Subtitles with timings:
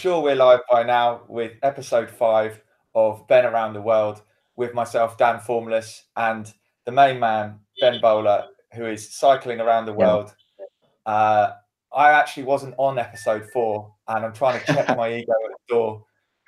[0.00, 2.58] sure we're live by now with episode five
[2.94, 4.22] of Ben Around the World
[4.56, 6.50] with myself, Dan Formless, and
[6.86, 10.34] the main man, Ben Bowler, who is cycling around the world.
[10.58, 11.12] Yeah.
[11.12, 11.52] Uh,
[11.94, 15.74] I actually wasn't on episode four, and I'm trying to check my ego at the
[15.74, 16.04] door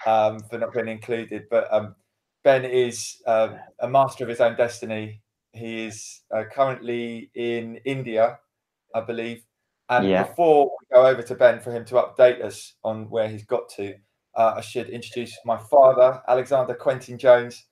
[0.06, 1.42] um, for not being included.
[1.50, 1.94] But um,
[2.44, 5.20] Ben is uh, a master of his own destiny.
[5.52, 8.38] He is uh, currently in India,
[8.94, 9.44] I believe.
[9.92, 10.22] And yeah.
[10.22, 13.68] before we go over to Ben for him to update us on where he's got
[13.76, 13.94] to,
[14.34, 17.66] uh, I should introduce my father, Alexander Quentin Jones,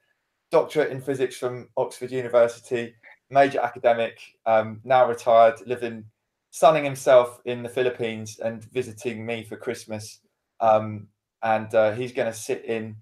[0.51, 2.95] doctorate in physics from Oxford University,
[3.31, 6.05] major academic, um, now retired, living,
[6.51, 10.21] sunning himself in the Philippines and visiting me for Christmas.
[10.61, 11.09] Um,
[11.43, 12.97] and uh, he's going to sit in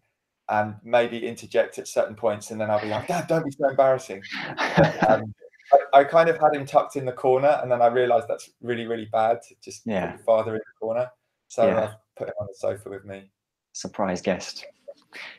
[0.49, 3.69] and maybe interject at certain points, and then I'll be like, "Dad, don't be so
[3.69, 4.23] embarrassing."
[5.09, 5.35] um,
[5.73, 8.51] I, I, kind of had him tucked in the corner, and then I realised that's
[8.63, 9.41] really, really bad.
[9.49, 10.13] To just yeah.
[10.13, 11.11] put father in the corner,
[11.49, 11.85] so yeah.
[11.85, 13.31] I've put him on the sofa with me.
[13.73, 14.67] Surprise guest.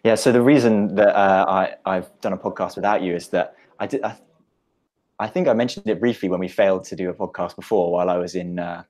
[0.04, 0.16] Yeah.
[0.16, 3.88] So the reason that uh, I I've done a podcast without you is that I
[3.88, 4.04] did.
[4.04, 4.18] I,
[5.20, 8.10] I think I mentioned it briefly when we failed to do a podcast before while
[8.10, 8.84] I was in uh,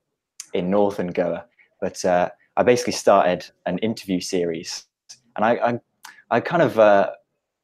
[0.53, 1.45] in northern Goa,
[1.81, 4.85] but uh, I basically started an interview series,
[5.35, 5.79] and I I,
[6.31, 7.11] I kind of uh,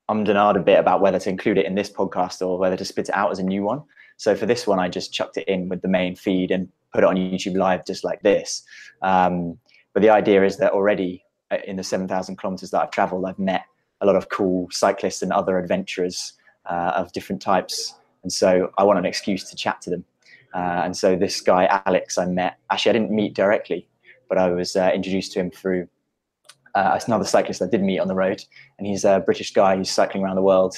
[0.10, 2.78] ummed and ahed a bit about whether to include it in this podcast or whether
[2.78, 3.84] to spit it out as a new one.
[4.18, 7.04] So for this one, I just chucked it in with the main feed and put
[7.04, 8.64] it on YouTube Live just like this.
[9.02, 9.58] Um,
[9.94, 13.40] but the idea is that already uh, in the 7,000 kilometers that I've traveled, I've
[13.40, 13.66] met
[14.02, 16.34] a lot of cool cyclists and other adventurers
[16.66, 17.96] uh, of different types.
[18.24, 20.06] And so I want an excuse to chat to them.
[20.54, 23.88] Uh, and so this guy, Alex, I met, actually, I didn't meet directly,
[24.30, 25.88] but I was uh, introduced to him through
[26.76, 28.44] uh, another cyclist I did meet on the road,
[28.78, 30.76] and he's a British guy who's cycling around the world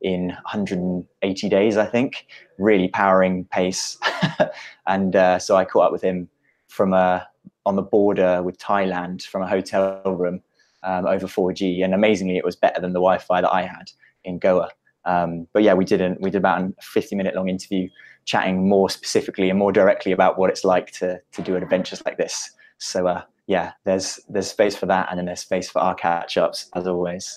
[0.00, 2.26] in 180 days, I think,
[2.58, 3.98] really powering pace.
[4.86, 6.28] and uh, so I caught up with him
[6.68, 7.26] from a
[7.66, 10.40] on the border with Thailand from a hotel room
[10.82, 13.90] um, over 4G, and amazingly, it was better than the Wi-Fi that I had
[14.24, 14.70] in Goa.
[15.04, 16.20] Um, but yeah, we didn't.
[16.20, 17.88] We did about a 50 minute long interview,
[18.24, 22.16] chatting more specifically and more directly about what it's like to to do adventures like
[22.16, 22.50] this.
[22.78, 26.38] So uh, yeah, there's there's space for that, and then there's space for our catch
[26.38, 27.36] ups as always.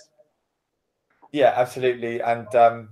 [1.31, 2.89] Yeah, absolutely, and um,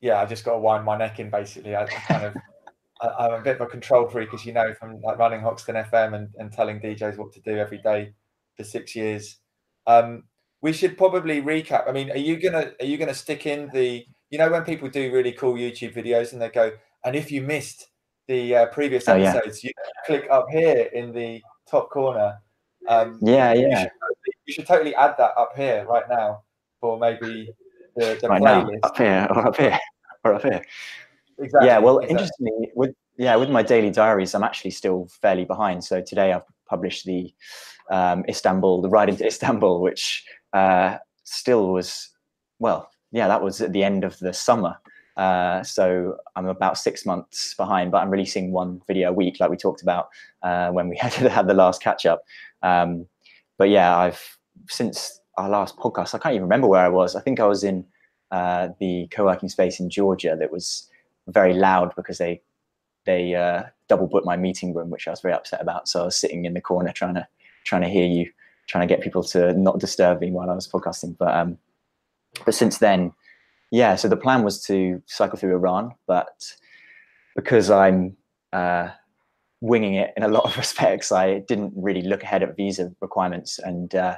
[0.00, 1.30] yeah, I just got to wind my neck in.
[1.30, 2.36] Basically, I, I kind of
[3.00, 5.76] I, am a bit of a control freak, as you know, from like running Hoxton
[5.76, 8.12] FM and, and telling DJs what to do every day
[8.56, 9.38] for six years.
[9.86, 10.24] Um,
[10.60, 11.88] we should probably recap.
[11.88, 14.88] I mean, are you gonna are you gonna stick in the you know when people
[14.88, 16.72] do really cool YouTube videos and they go
[17.04, 17.86] and if you missed
[18.26, 19.70] the uh, previous episodes, oh, yeah.
[19.70, 19.72] you
[20.06, 22.36] click up here in the top corner
[22.88, 23.68] um, yeah, yeah.
[23.68, 23.90] You should,
[24.46, 26.42] you should, totally add that up here right now
[26.80, 27.50] for maybe
[27.96, 28.72] the, the right playlist.
[28.72, 29.78] Now, up here or up here
[30.24, 30.62] or up here.
[31.38, 31.68] Exactly.
[31.68, 31.78] Yeah.
[31.78, 32.10] Well, exactly.
[32.12, 35.84] interestingly, with yeah, with my daily diaries, I'm actually still fairly behind.
[35.84, 37.32] So today I've published the
[37.90, 42.10] um, Istanbul, the ride into Istanbul, which uh, still was
[42.58, 44.76] well, yeah, that was at the end of the summer.
[45.18, 49.50] Uh, so I'm about six months behind, but I'm releasing one video a week, like
[49.50, 50.08] we talked about
[50.44, 52.22] uh, when we had had the last catch up.
[52.62, 53.06] Um,
[53.58, 57.16] but yeah, I've since our last podcast, I can't even remember where I was.
[57.16, 57.84] I think I was in
[58.30, 60.88] uh, the co-working space in Georgia that was
[61.26, 62.40] very loud because they
[63.04, 65.88] they uh, double booked my meeting room, which I was very upset about.
[65.88, 67.26] So I was sitting in the corner trying to
[67.64, 68.30] trying to hear you,
[68.68, 71.18] trying to get people to not disturb me while I was podcasting.
[71.18, 71.58] But um,
[72.44, 73.12] but since then,
[73.70, 73.96] yeah.
[73.96, 76.52] So the plan was to cycle through Iran, but
[77.36, 78.16] because I'm
[78.52, 78.88] uh,
[79.60, 81.12] winging it in a lot of respects.
[81.12, 84.16] I didn't really look ahead at visa requirements, and uh,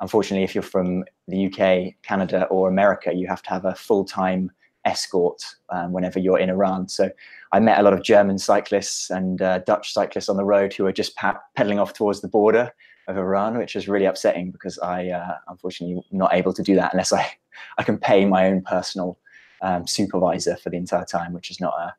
[0.00, 4.04] unfortunately, if you're from the UK, Canada, or America, you have to have a full
[4.04, 4.50] time
[4.84, 6.88] escort um, whenever you're in Iran.
[6.88, 7.10] So
[7.52, 10.84] I met a lot of German cyclists and uh, Dutch cyclists on the road who
[10.84, 12.72] were just pa- pedaling off towards the border
[13.08, 16.92] of Iran, which was really upsetting because I uh, unfortunately not able to do that
[16.92, 17.26] unless I
[17.78, 19.18] I can pay my own personal
[19.62, 21.90] um, supervisor for the entire time, which is not a, uh,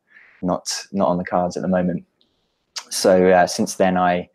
[0.42, 2.06] not not on the cards at the moment
[2.90, 4.28] so uh, since then, I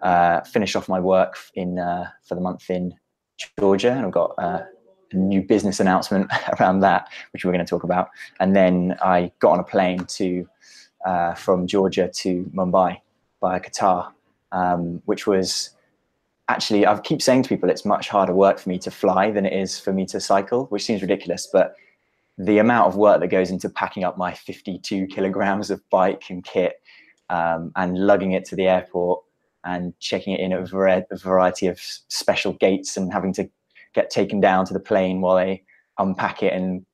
[0.00, 2.94] uh, finished off my work in uh, for the month in
[3.58, 4.62] Georgia, and I've got uh,
[5.12, 6.30] a new business announcement
[6.60, 8.08] around that, which we're going to talk about.
[8.40, 10.48] And then I got on a plane to
[11.36, 13.00] from Georgia to Mumbai
[13.40, 14.12] via Qatar,
[14.52, 15.70] um, which was
[16.48, 19.46] actually I keep saying to people it's much harder work for me to fly than
[19.46, 21.74] it is for me to cycle, which seems ridiculous, but
[22.38, 26.44] the amount of work that goes into packing up my 52 kilograms of bike and
[26.44, 26.80] kit
[27.30, 29.22] um, and lugging it to the airport
[29.64, 33.48] and checking it in at a variety of special gates and having to
[33.94, 35.64] get taken down to the plane while they
[35.98, 36.84] unpack it and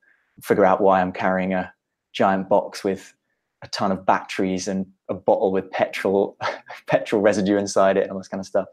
[0.41, 1.71] figure out why I'm carrying a
[2.13, 3.13] giant box with
[3.61, 6.37] a ton of batteries and a bottle with petrol
[6.87, 8.67] petrol residue inside it and all this kind of stuff,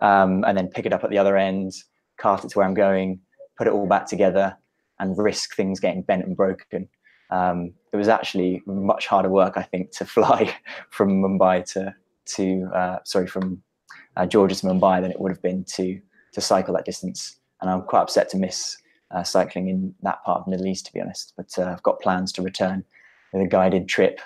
[0.00, 1.72] um, and then pick it up at the other end,
[2.18, 3.20] cart it to where I'm going,
[3.56, 4.56] put it all back together,
[4.98, 6.88] and risk things getting bent and broken.
[7.30, 10.54] Um, it was actually much harder work, I think, to fly
[10.90, 11.94] from Mumbai to
[12.36, 13.62] to uh, sorry from
[14.16, 16.00] uh, Georgia to Mumbai than it would have been to
[16.32, 17.36] to cycle that distance.
[17.60, 18.76] And I'm quite upset to miss
[19.10, 21.32] uh, cycling in that part of the Middle East, to be honest.
[21.36, 22.84] But uh, I've got plans to return
[23.32, 24.20] with a guided trip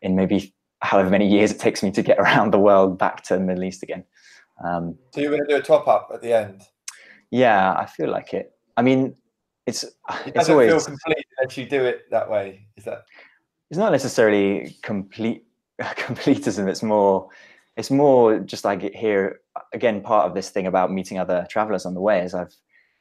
[0.00, 0.52] in maybe
[0.82, 3.64] however many years it takes me to get around the world back to the Middle
[3.64, 4.04] East again.
[4.64, 6.62] Um, so you're going to do a top up at the end?
[7.30, 8.52] Yeah, I feel like it.
[8.76, 9.16] I mean,
[9.66, 9.92] it's it
[10.34, 12.66] it's always feel complete that you do it that way.
[12.76, 13.04] Is that?
[13.70, 15.44] It's not necessarily complete
[15.80, 16.68] completism.
[16.68, 17.28] It's more
[17.76, 19.40] it's more just like here
[19.72, 22.54] again part of this thing about meeting other travelers on the way is i've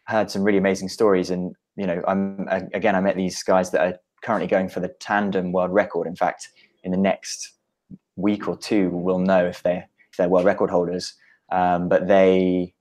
[0.07, 3.81] heard some really amazing stories and you know i'm again i met these guys that
[3.81, 6.50] are currently going for the tandem world record in fact
[6.84, 7.54] in the next
[8.16, 11.13] week or two we'll know if they're if they're world record holders.
[11.52, 12.74] Um, but they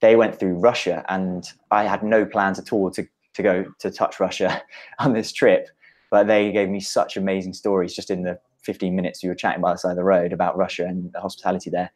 [0.00, 3.90] they went through russia and i had no plans at all to to go to
[3.90, 4.62] touch russia
[4.98, 5.68] on this trip.
[6.10, 9.60] But they gave me such amazing stories just in the 15 minutes you were chatting
[9.60, 11.90] by the side of the road about Russia and the hospitality there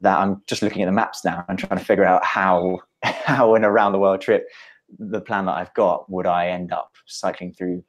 [0.00, 3.54] that I'm just looking at the maps now and trying to figure out how how
[3.54, 4.46] in a round the world trip
[4.98, 7.84] the plan that I've got would I end up cycling through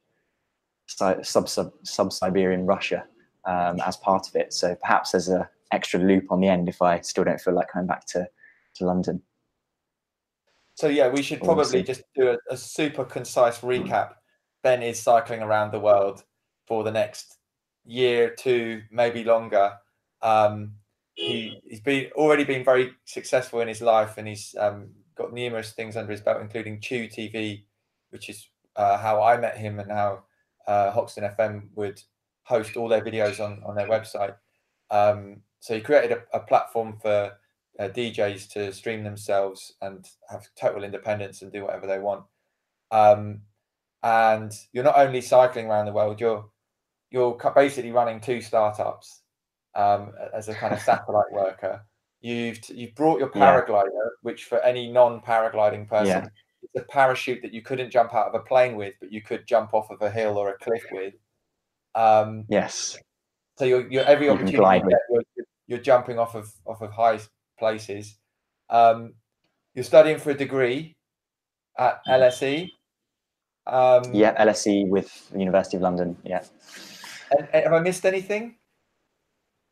[0.87, 3.05] sub sub sub Siberian Russia
[3.45, 4.53] um, as part of it.
[4.53, 7.69] So perhaps there's a extra loop on the end if I still don't feel like
[7.71, 8.27] coming back to
[8.75, 9.21] to London.
[10.75, 14.13] So yeah, we should probably just do a, a super concise recap.
[14.63, 16.23] Ben is cycling around the world
[16.67, 17.37] for the next
[17.85, 19.73] year, two, maybe longer.
[20.21, 20.75] Um,
[21.15, 25.73] he, he's been already been very successful in his life, and he's um, got numerous
[25.73, 27.63] things under his belt, including Chew TV,
[28.11, 30.23] which is uh, how I met him and how
[30.65, 32.01] uh, Hoxton FM would
[32.49, 34.35] host all their videos on on their website.
[34.91, 37.31] Um, so he created a, a platform for
[37.79, 42.25] uh, DJs to stream themselves and have total independence and do whatever they want.
[42.91, 43.41] Um,
[44.03, 46.49] and you're not only cycling around the world, you're
[47.11, 49.21] you're basically running two startups
[49.75, 51.85] um, as a kind of satellite worker.
[52.21, 54.09] You've you've brought your paraglider, yeah.
[54.23, 56.27] which for any non-paragliding person, yeah.
[56.61, 59.47] it's a parachute that you couldn't jump out of a plane with, but you could
[59.47, 61.13] jump off of a hill or a cliff with.
[61.95, 62.97] Um, yes.
[63.57, 67.19] So you're, you're every opportunity you get, you're, you're, jumping off of off of high
[67.57, 68.17] places.
[68.69, 69.15] Um,
[69.73, 70.95] you're studying for a degree
[71.77, 72.69] at LSE.
[73.67, 76.17] Um, yeah, LSE with the University of London.
[76.23, 76.43] Yeah.
[77.37, 78.55] And, and have I missed anything?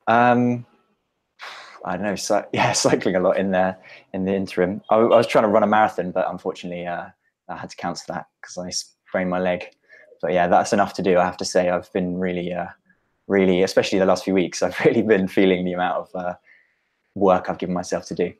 [0.07, 0.65] Um,
[1.85, 2.15] I don't know.
[2.15, 3.77] So, yeah, cycling a lot in there
[4.13, 4.81] in the interim.
[4.89, 7.07] I, I was trying to run a marathon, but unfortunately, uh,
[7.49, 9.69] I had to cancel that because I sprained my leg.
[10.21, 11.17] But yeah, that's enough to do.
[11.17, 12.67] I have to say, I've been really, uh,
[13.27, 16.35] really, especially the last few weeks, I've really been feeling the amount of uh,
[17.15, 18.33] work I've given myself to do.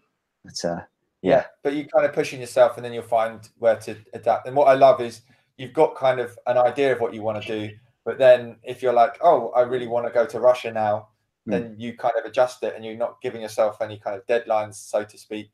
[0.44, 0.82] But uh,
[1.22, 1.32] yeah.
[1.32, 4.48] yeah, but you kind of pushing yourself, and then you'll find where to adapt.
[4.48, 5.22] And what I love is
[5.58, 7.76] you've got kind of an idea of what you want to do,
[8.06, 11.10] but then if you're like, oh, I really want to go to Russia now,
[11.48, 11.52] mm.
[11.52, 14.76] then you kind of adjust it and you're not giving yourself any kind of deadlines,
[14.76, 15.50] so to speak.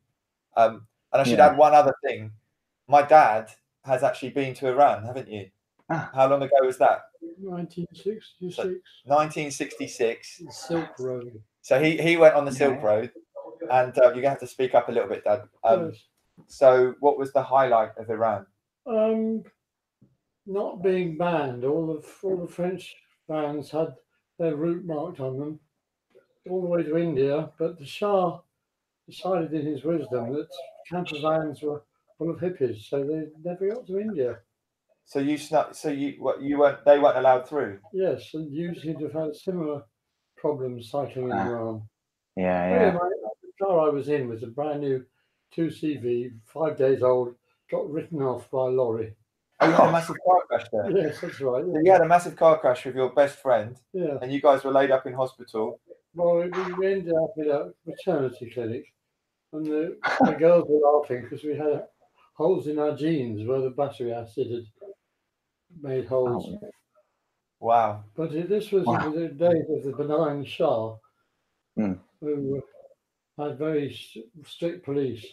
[0.56, 1.48] Um, and I should yeah.
[1.48, 2.32] add one other thing.
[2.88, 3.50] My dad
[3.86, 5.50] has actually been to Iran, haven't you?
[5.90, 6.10] Ah.
[6.14, 7.04] How long ago was that?
[7.40, 8.56] 1966.
[8.56, 8.64] So
[9.06, 10.42] 1966.
[10.50, 11.42] Silk Road.
[11.62, 12.58] So he, he went on the yeah.
[12.58, 13.12] Silk Road,
[13.72, 15.44] and uh, you're going to have to speak up a little bit, Dad.
[15.64, 16.04] Um, yes.
[16.48, 18.46] So, what was the highlight of Iran?
[18.88, 19.44] Um,
[20.46, 21.64] not being banned.
[21.64, 22.96] All the all the French
[23.30, 23.96] vans had
[24.40, 25.60] their route marked on them
[26.50, 28.40] all the way to India, but the Shah
[29.08, 30.48] decided in his wisdom that
[30.90, 31.84] camper vans were
[32.18, 34.40] full of hippies, so they never got to India.
[35.06, 35.76] So you snuck.
[35.76, 36.84] So you what you weren't.
[36.86, 37.80] They weren't allowed through.
[37.94, 39.84] Yes, and you seem to have had similar
[40.38, 41.46] problems cycling in ah.
[41.46, 41.82] Iran.
[42.36, 42.92] Yeah, yeah.
[42.94, 43.10] my,
[43.42, 45.06] the car I was in was a brand new
[45.54, 47.36] two CV, five days old.
[47.70, 49.16] Got written off by a lorry.
[49.60, 50.92] Oh, you had a massive car crash there.
[50.92, 51.64] Yes, that's right.
[51.64, 53.76] So you had a massive car crash with your best friend.
[53.94, 54.18] Yeah.
[54.22, 55.80] And you guys were laid up in hospital.
[56.16, 58.86] Well, we ended up in a maternity clinic,
[59.52, 61.86] and the, the girls were laughing because we had
[62.36, 64.66] holes in our jeans where the battery acid had
[65.82, 66.50] made holes.
[66.62, 66.70] Oh.
[67.60, 68.04] Wow.
[68.16, 69.10] But it, this was wow.
[69.10, 70.96] the days of the benign Shah,
[71.80, 71.98] mm.
[72.20, 72.62] who
[73.38, 73.98] had very
[74.46, 75.26] strict police.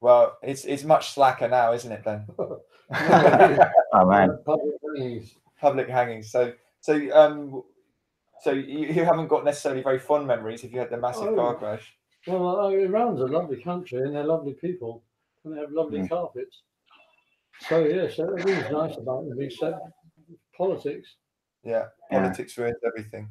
[0.00, 2.04] Well, it's it's much slacker now, isn't it?
[2.04, 2.26] Then.
[2.38, 4.38] oh man.
[4.44, 5.34] Public hangings.
[5.58, 6.30] Public hangings.
[6.30, 7.62] So so um
[8.42, 11.34] so you, you haven't got necessarily very fond memories if you had the massive oh.
[11.34, 11.96] car crash.
[12.26, 15.02] Well, Iran's a lovely country and they're lovely people
[15.44, 16.08] and they have lovely mm.
[16.08, 16.62] carpets.
[17.60, 19.80] So yes, everything's nice about them except
[20.56, 21.16] politics.
[21.64, 22.64] Yeah, politics yeah.
[22.64, 23.28] ruins everything.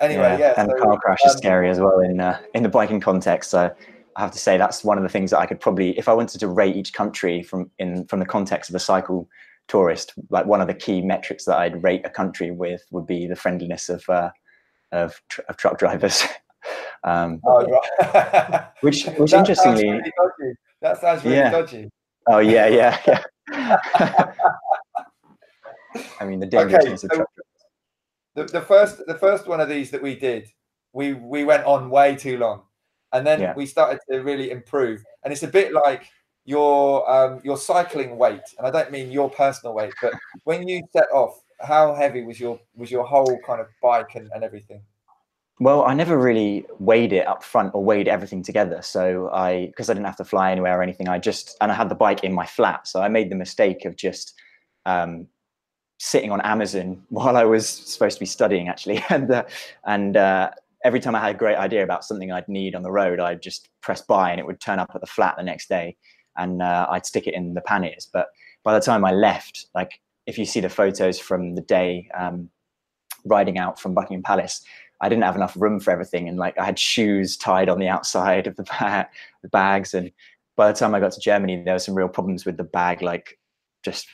[0.00, 0.38] Anyway, yeah.
[0.38, 3.00] yeah and so, car crash um, is scary as well in uh, in the biking
[3.00, 3.50] context.
[3.50, 3.74] So
[4.16, 6.12] I have to say that's one of the things that I could probably, if I
[6.12, 9.28] wanted to rate each country from in from the context of a cycle
[9.68, 13.26] tourist, like one of the key metrics that I'd rate a country with would be
[13.26, 14.30] the friendliness of uh,
[14.92, 16.22] of, tr- of truck drivers.
[17.04, 18.68] um, oh, right.
[18.80, 20.02] which which that interestingly, sounds
[20.38, 21.50] really that sounds really yeah.
[21.50, 21.88] dodgy.
[22.28, 23.22] Oh yeah, yeah, yeah.
[26.20, 27.08] I mean the danger okay, so
[28.34, 30.48] the, the first the first one of these that we did,
[30.92, 32.62] we we went on way too long,
[33.12, 33.54] and then yeah.
[33.54, 35.02] we started to really improve.
[35.24, 36.04] And it's a bit like
[36.44, 40.82] your um, your cycling weight, and I don't mean your personal weight, but when you
[40.92, 44.82] set off, how heavy was your was your whole kind of bike and, and everything?
[45.60, 48.82] Well, I never really weighed it up front or weighed everything together.
[48.82, 51.74] So I, because I didn't have to fly anywhere or anything, I just, and I
[51.74, 52.88] had the bike in my flat.
[52.88, 54.34] So I made the mistake of just
[54.86, 55.28] um,
[55.98, 59.04] sitting on Amazon while I was supposed to be studying actually.
[59.10, 59.44] And, uh,
[59.86, 60.50] and uh,
[60.84, 63.42] every time I had a great idea about something I'd need on the road, I'd
[63.42, 65.96] just press buy and it would turn up at the flat the next day
[66.36, 68.08] and uh, I'd stick it in the panniers.
[68.12, 68.28] But
[68.64, 72.50] by the time I left, like if you see the photos from the day um,
[73.24, 74.64] riding out from Buckingham Palace,
[75.02, 77.88] I didn't have enough room for everything, and like I had shoes tied on the
[77.88, 78.62] outside of the,
[79.42, 79.94] the bags.
[79.94, 80.12] And
[80.56, 83.02] by the time I got to Germany, there were some real problems with the bag,
[83.02, 83.38] like
[83.82, 84.06] just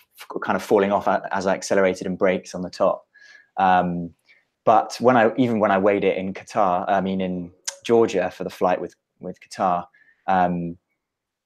[0.43, 3.07] kind of falling off as I accelerated and brakes on the top.
[3.59, 4.15] Um,
[4.65, 7.53] but when I even when I weighed it in Qatar, I mean in
[7.85, 9.85] Georgia for the flight with with Qatar,
[10.27, 10.77] um,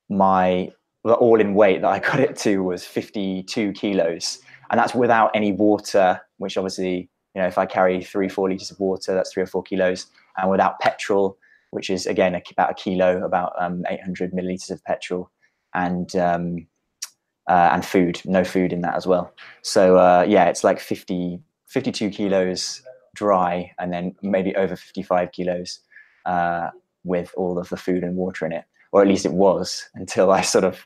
[0.08, 0.70] my
[1.04, 4.38] the all-in weight that I got it to was 52 kilos,
[4.70, 8.70] and that's without any water, which obviously you know, if I carry three, four liters
[8.70, 10.06] of water, that's three or four kilos.
[10.36, 11.38] And without petrol,
[11.70, 15.30] which is again about a kilo, about um, 800 milliliters of petrol,
[15.74, 16.66] and um,
[17.48, 19.32] uh, and food, no food in that as well.
[19.62, 22.82] So uh, yeah, it's like 50, 52 kilos
[23.14, 25.80] dry, and then maybe over 55 kilos
[26.26, 26.70] uh,
[27.04, 30.30] with all of the food and water in it, or at least it was until
[30.30, 30.84] I sort of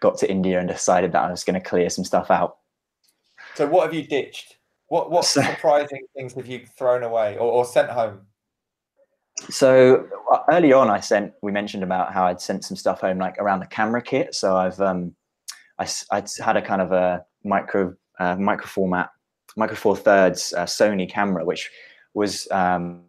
[0.00, 2.58] got to India and decided that I was going to clear some stuff out.
[3.54, 4.56] So what have you ditched?
[4.90, 8.22] What what so, surprising things have you thrown away or, or sent home?
[9.48, 11.32] So uh, early on, I sent.
[11.42, 14.34] We mentioned about how I'd sent some stuff home, like around the camera kit.
[14.34, 15.14] So I've um,
[15.78, 19.10] I I had a kind of a micro uh, micro format,
[19.56, 21.70] micro four thirds uh, Sony camera, which
[22.14, 23.04] was um,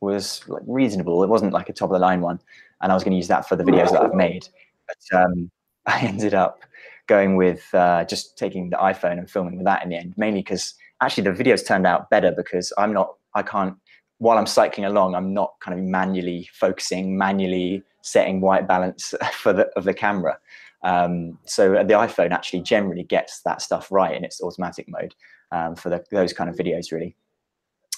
[0.00, 1.22] was like reasonable.
[1.22, 2.40] It wasn't like a top of the line one,
[2.80, 4.48] and I was going to use that for the videos that I've made.
[4.88, 5.48] But um,
[5.86, 6.64] I ended up
[7.10, 10.40] going with uh, just taking the iPhone and filming with that in the end, mainly
[10.40, 13.74] because actually the videos turned out better because I'm not, I can't,
[14.18, 19.52] while I'm cycling along, I'm not kind of manually focusing, manually setting white balance for
[19.52, 20.38] the of the camera.
[20.84, 25.14] Um, so the iPhone actually generally gets that stuff right in its automatic mode
[25.50, 27.16] um, for the, those kind of videos, really.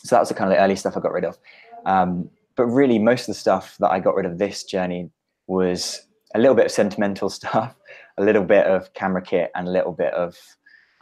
[0.04, 1.38] So that was the kind of the early stuff I got rid of.
[1.84, 5.10] Um, but really, most of the stuff that I got rid of this journey
[5.46, 7.74] was a little bit of sentimental stuff,
[8.18, 10.36] a little bit of camera kit, and a little bit of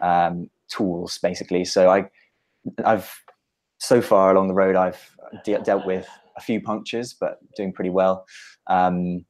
[0.01, 1.65] um, tools, basically.
[1.65, 2.09] So I,
[2.85, 3.13] I've
[3.79, 5.11] so far along the road, I've
[5.45, 8.27] de- dealt with a few punctures, but doing pretty well.
[8.67, 9.25] Um,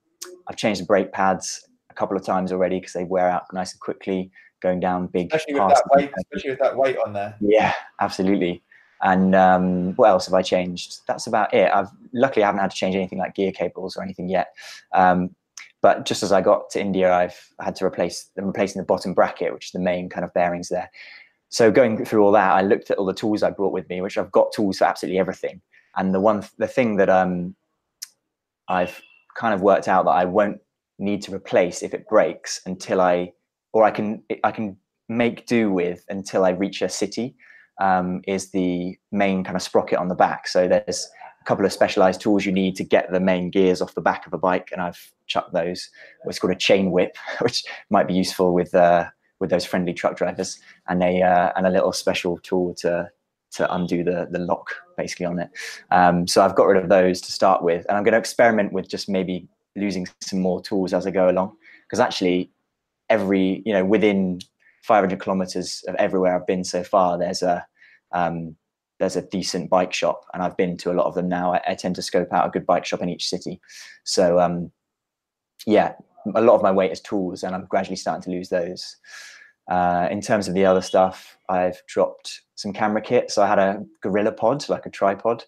[0.48, 3.72] I've changed the brake pads a couple of times already because they wear out nice
[3.72, 4.30] and quickly.
[4.60, 7.34] Going down big, especially with that weight, especially with that weight on there.
[7.40, 8.62] Yeah, absolutely.
[9.00, 11.00] And um, what else have I changed?
[11.08, 11.70] That's about it.
[11.72, 14.48] I've luckily I haven't had to change anything like gear cables or anything yet.
[14.92, 15.34] Um,
[15.82, 19.14] but just as I got to India, I've had to replace them, replacing the bottom
[19.14, 20.90] bracket, which is the main kind of bearings there.
[21.48, 24.00] So going through all that, I looked at all the tools I brought with me,
[24.00, 25.60] which I've got tools for absolutely everything.
[25.96, 27.56] And the one, the thing that um,
[28.68, 29.00] I've
[29.36, 30.60] kind of worked out that I won't
[30.98, 33.32] need to replace if it breaks until I,
[33.72, 34.76] or I can, I can
[35.08, 37.34] make do with until I reach a city,
[37.80, 40.46] um, is the main kind of sprocket on the back.
[40.46, 41.08] So there's
[41.40, 44.26] a couple of specialized tools you need to get the main gears off the back
[44.26, 45.88] of a bike, and I've chucked those.
[46.24, 49.06] What's called a chain whip, which might be useful with uh,
[49.38, 53.08] with those friendly truck drivers, and a uh, and a little special tool to
[53.52, 55.50] to undo the the lock basically on it.
[55.90, 58.72] Um, so I've got rid of those to start with, and I'm going to experiment
[58.72, 61.56] with just maybe losing some more tools as I go along,
[61.86, 62.50] because actually
[63.08, 64.40] every you know within
[64.82, 67.64] 500 kilometers of everywhere I've been so far, there's a
[68.12, 68.56] um,
[68.98, 71.54] there's a decent bike shop, and I've been to a lot of them now.
[71.54, 73.60] I, I tend to scope out a good bike shop in each city.
[74.04, 74.70] So um,
[75.66, 75.94] yeah,
[76.34, 78.96] a lot of my weight is tools, and I'm gradually starting to lose those.
[79.70, 83.30] Uh, in terms of the other stuff, I've dropped some camera kit.
[83.30, 85.44] So I had a Gorilla Pod, like a tripod.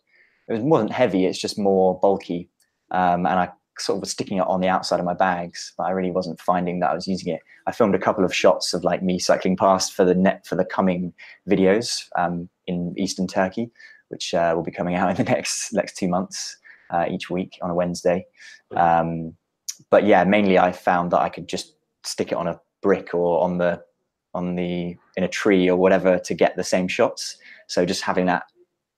[0.49, 2.49] It wasn't heavy; it's just more bulky,
[2.91, 5.85] um, and I sort of was sticking it on the outside of my bags, but
[5.85, 7.41] I really wasn't finding that I was using it.
[7.67, 10.57] I filmed a couple of shots of like me cycling past for the net for
[10.57, 11.15] the coming
[11.49, 13.71] videos um, in eastern Turkey
[14.13, 16.57] which uh, will be coming out in the next next two months
[16.91, 18.25] uh, each week on a Wednesday.
[18.77, 19.35] Um,
[19.93, 23.43] but yeah, mainly I found that I could just stick it on a brick or
[23.43, 23.85] on the
[24.35, 27.37] on the in a tree or whatever to get the same shots.
[27.69, 28.45] So just having that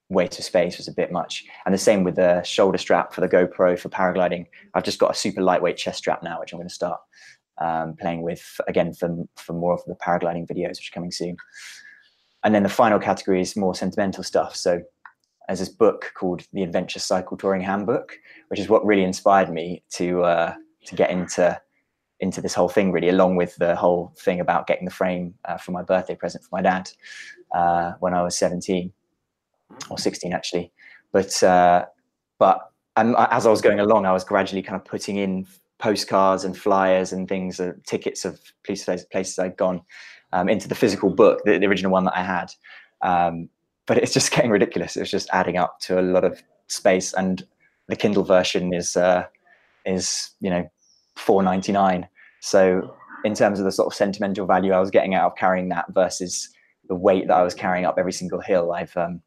[0.09, 1.45] weight of space was a bit much.
[1.67, 4.47] And the same with the shoulder strap for the GoPro for paragliding.
[4.75, 7.01] I've just got a super lightweight chest strap now, which I'm going to start
[7.59, 11.37] um, playing with again for for more of the paragliding videos, which are coming soon.
[12.45, 14.55] And then the final category is more sentimental stuff.
[14.55, 14.81] So
[15.49, 19.83] there's this book called The Adventure Cycle Touring Handbook, which is what really inspired me
[19.95, 20.55] to uh,
[20.87, 21.61] to get into
[22.21, 25.57] into this whole thing really along with the whole thing about getting the frame uh,
[25.57, 26.91] for my birthday present for my dad
[27.55, 28.93] uh, when i was 17
[29.91, 30.71] or 16 actually.
[31.12, 31.87] But uh,
[32.38, 35.47] but and as i was going along i was gradually kind of putting in
[35.79, 39.83] postcards and flyers and things uh, tickets of places, places i'd gone
[40.33, 42.53] um, into the physical book the, the, original one that i had.
[43.03, 43.49] Um,
[43.87, 44.97] but it's just getting ridiculous.
[44.97, 47.47] It's just adding up to a lot of space and
[47.88, 49.25] the kindle version is uh,
[49.85, 50.71] is you know
[51.16, 52.09] 4.99
[52.40, 52.94] so
[53.25, 55.87] in terms of the sort of sentimental value I was getting out of carrying that
[55.94, 56.50] versus
[56.88, 59.23] the weight that I was carrying up every single hill, I've um,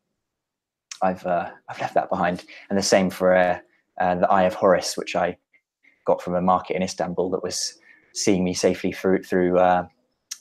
[1.02, 2.46] I've uh, I've left that behind.
[2.70, 3.60] And the same for uh,
[4.00, 5.38] uh, the Eye of Horus, which I
[6.06, 7.78] got from a market in Istanbul that was
[8.14, 9.88] seeing me safely through through uh,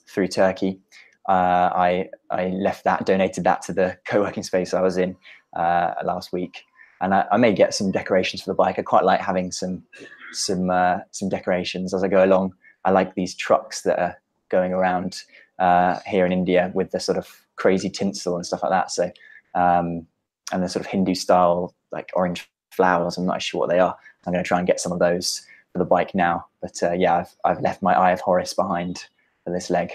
[0.08, 0.80] through Turkey.
[1.28, 5.16] Uh, I I left that, donated that to the co-working space I was in
[5.56, 6.62] uh, last week,
[7.00, 8.78] and I, I, may get some decorations for the bike.
[8.78, 9.82] I quite like having some
[10.32, 10.70] some
[11.10, 12.54] some decorations as I go along.
[12.84, 14.16] I like these trucks that are
[14.48, 15.22] going around
[15.58, 18.90] uh, here in India with the sort of crazy tinsel and stuff like that.
[18.90, 19.10] So,
[19.54, 20.06] um,
[20.52, 23.16] and the sort of Hindu style, like orange flowers.
[23.16, 23.96] I'm not sure what they are.
[24.26, 26.46] I'm going to try and get some of those for the bike now.
[26.60, 29.04] But uh, yeah, I've, I've left my Eye of Horus behind
[29.44, 29.92] for this leg.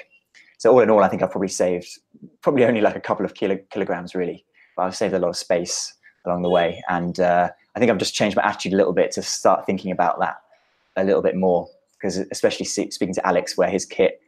[0.57, 1.99] So all in all, I think I've probably saved
[2.41, 5.37] probably only like a couple of kilo, kilograms really, but I've saved a lot of
[5.37, 5.93] space
[6.25, 6.81] along the way.
[6.89, 9.91] And uh, I think I've just changed my attitude a little bit to start thinking
[9.91, 10.41] about that
[10.97, 14.21] a little bit more because especially speaking to Alex, where his kit,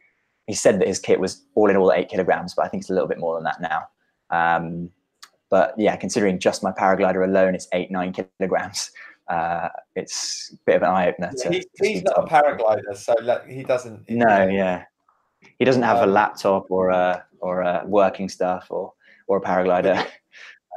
[0.46, 2.90] he said that his kit was all in all eight kilograms, but I think it's
[2.90, 3.88] a little bit more than that now.
[4.30, 4.90] Um,
[5.50, 8.90] but yeah, considering just my paraglider alone, it's eight nine kilograms.
[9.28, 11.32] Uh, it's a bit of an eye opener.
[11.44, 14.08] Yeah, he, he's not a paraglider, so like, he doesn't.
[14.08, 14.84] No, yeah,
[15.58, 18.92] he doesn't have um, a laptop or a or a working stuff or
[19.26, 20.06] or a paraglider.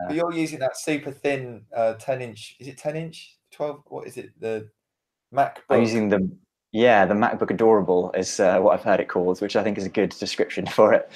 [0.06, 2.56] But you're, using that super thin uh, ten inch.
[2.60, 3.38] Is it ten inch?
[3.52, 3.82] Twelve?
[3.88, 4.32] What is it?
[4.40, 4.70] The
[5.34, 5.64] MacBook.
[5.70, 6.30] I'm using the
[6.72, 9.86] yeah, the MacBook Adorable is uh, what I've heard it called, which I think is
[9.86, 11.10] a good description for it.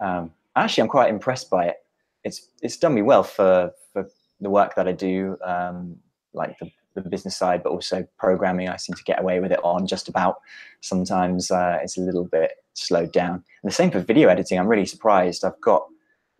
[0.00, 1.76] Um, actually, I'm quite impressed by it.
[2.24, 4.08] It's it's done me well for for
[4.40, 5.96] the work that I do, um,
[6.32, 8.68] like the, the business side, but also programming.
[8.68, 10.36] I seem to get away with it on just about.
[10.80, 13.34] Sometimes uh, it's a little bit slowed down.
[13.34, 14.58] And the same for video editing.
[14.58, 15.44] I'm really surprised.
[15.44, 15.86] I've got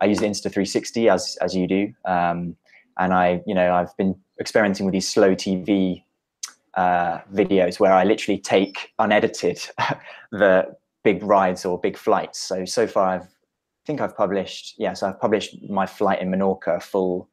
[0.00, 2.56] I use Insta360 as as you do, um,
[2.98, 6.02] and I you know I've been experimenting with these slow TV
[6.74, 9.60] uh, videos where I literally take unedited
[10.32, 12.38] the big rides or big flights.
[12.38, 14.94] So so far, I've I think I've published yeah.
[14.94, 17.28] So I've published my flight in Menorca, full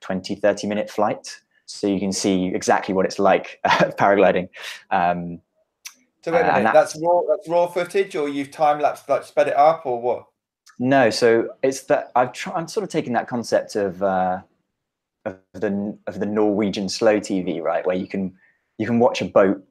[0.00, 1.40] 20, 30 minute flight.
[1.66, 4.48] So you can see exactly what it's like paragliding.
[4.92, 5.40] Um,
[6.22, 7.22] so wait a minute, that's, that's, raw.
[7.28, 10.26] That's raw footage, or you've time lapsed, like sped it up, or what?
[10.78, 12.54] No, so it's that I've tried.
[12.54, 14.40] I'm sort of taking that concept of uh,
[15.24, 18.34] of the of the Norwegian slow TV, right, where you can
[18.78, 19.64] you can watch a boat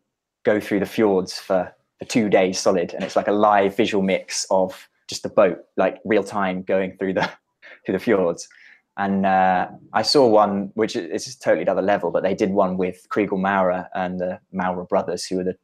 [0.43, 4.03] go through the fjords for, for two days solid, and it's like a live visual
[4.03, 7.29] mix of just the boat, like real time going through the
[7.85, 8.47] through the fjords.
[8.97, 13.05] And uh, I saw one, which is totally another level, but they did one with
[13.09, 15.57] Chrigel Maurer and the Maurer brothers, who are the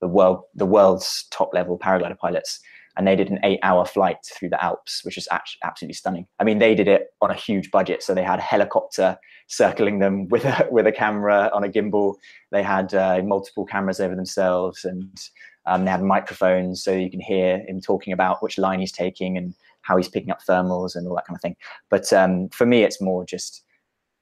[0.00, 2.60] the world the world's top level paraglider pilots
[2.96, 6.26] and they did an eight hour flight through the Alps, which is absolutely stunning.
[6.38, 8.02] I mean, they did it on a huge budget.
[8.02, 9.16] So they had a helicopter
[9.48, 12.14] circling them with a, with a camera on a gimbal.
[12.52, 15.20] They had uh, multiple cameras over themselves and
[15.66, 19.36] um, they had microphones so you can hear him talking about which line he's taking
[19.36, 21.56] and how he's picking up thermals and all that kind of thing.
[21.90, 23.64] But um, for me, it's more just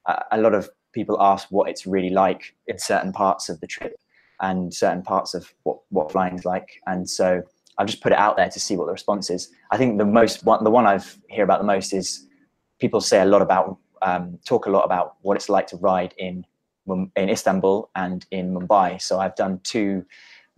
[0.05, 3.67] uh, a lot of people ask what it's really like in certain parts of the
[3.67, 3.97] trip
[4.41, 6.81] and certain parts of what, what flying is like.
[6.87, 7.43] And so
[7.77, 9.49] I've just put it out there to see what the response is.
[9.71, 12.27] I think the most one, the one I've hear about the most is
[12.79, 16.13] people say a lot about um, talk a lot about what it's like to ride
[16.17, 16.45] in
[17.15, 19.01] in Istanbul and in Mumbai.
[19.01, 20.05] So I've done two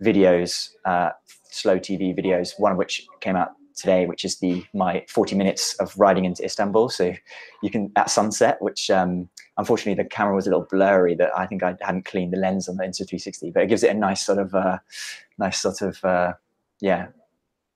[0.02, 1.10] videos, uh,
[1.50, 2.58] slow TV videos.
[2.58, 6.44] One of which came out today, which is the my 40 minutes of riding into
[6.44, 6.88] Istanbul.
[6.88, 7.14] So
[7.62, 11.14] you can at sunset, which um, unfortunately the camera was a little blurry.
[11.14, 13.94] That I think I hadn't cleaned the lens on the Insta360, but it gives it
[13.94, 14.78] a nice sort of uh,
[15.38, 16.32] nice sort of uh,
[16.80, 17.08] yeah,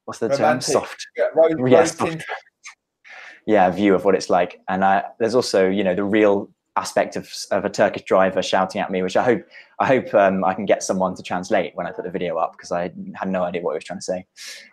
[0.04, 0.66] what's the Romantic.
[0.66, 0.82] term?
[0.82, 1.06] Soft.
[1.16, 2.24] Yeah, road, yeah, soft.
[3.46, 4.60] yeah view of what it's like.
[4.68, 8.80] And I, there's also you know the real aspect of, of a Turkish driver shouting
[8.80, 9.42] at me, which I hope
[9.78, 12.52] I hope um, I can get someone to translate when I put the video up
[12.52, 14.26] because I had no idea what he was trying to say.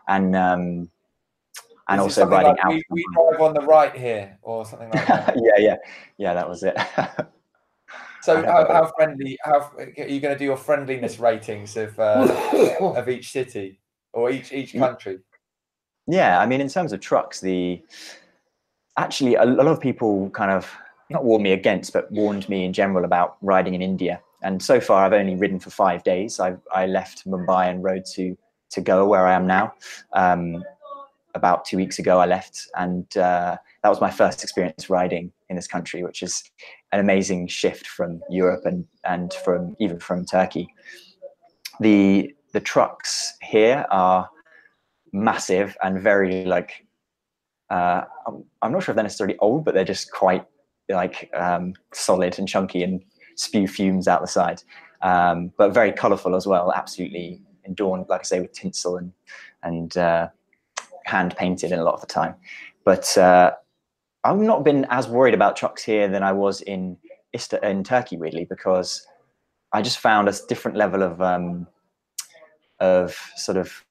[0.07, 0.89] And um,
[1.89, 2.73] and also riding like out.
[2.73, 5.35] We, we, drive on the right here, or something like that.
[5.41, 5.75] yeah, yeah,
[6.17, 6.33] yeah.
[6.33, 6.75] That was it.
[8.21, 9.37] so, how, how, friendly?
[9.43, 13.79] How are you going to do your friendliness ratings of uh, of each city
[14.17, 15.19] or each each country?
[16.07, 17.81] Yeah, I mean, in terms of trucks, the
[18.97, 20.69] actually a lot of people kind of
[21.09, 24.19] not warned me against, but warned me in general about riding in India.
[24.41, 26.39] And so far, I've only ridden for five days.
[26.39, 28.35] I, I left Mumbai and rode to
[28.71, 29.73] to Goa, where I am now.
[30.13, 30.63] Um,
[31.35, 35.55] about two weeks ago, I left, and uh, that was my first experience riding in
[35.55, 36.43] this country, which is
[36.91, 40.67] an amazing shift from Europe and and from even from Turkey.
[41.79, 44.27] The the trucks here are
[45.13, 46.87] massive and very like
[47.69, 48.01] uh,
[48.63, 50.43] I'm, not sure if they're necessarily old, but they're just quite
[50.89, 53.03] like um, solid and chunky and
[53.35, 54.63] spew fumes out the side.
[55.03, 59.13] Um, but very colourful as well, absolutely adorned, like I say, with tinsel and
[59.61, 60.29] and uh,
[61.05, 62.33] hand painted in a lot of the time.
[62.85, 63.51] But uh,
[64.23, 66.97] I've not been as worried about trucks here than I was in
[67.61, 69.05] in Turkey, weirdly, because
[69.73, 71.67] I just found a different level of um,
[72.79, 73.83] of sort of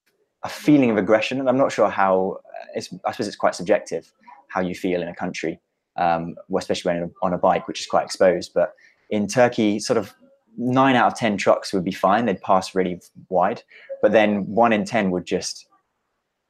[0.42, 2.38] a feeling of aggression, and I'm not sure how.
[2.74, 4.12] It's, I suppose it's quite subjective
[4.48, 5.60] how you feel in a country,
[5.96, 8.52] um, especially when on a bike, which is quite exposed.
[8.54, 8.74] But
[9.10, 10.14] in Turkey, sort of
[10.56, 13.62] nine out of ten trucks would be fine; they'd pass really wide.
[14.02, 15.66] But then one in ten would just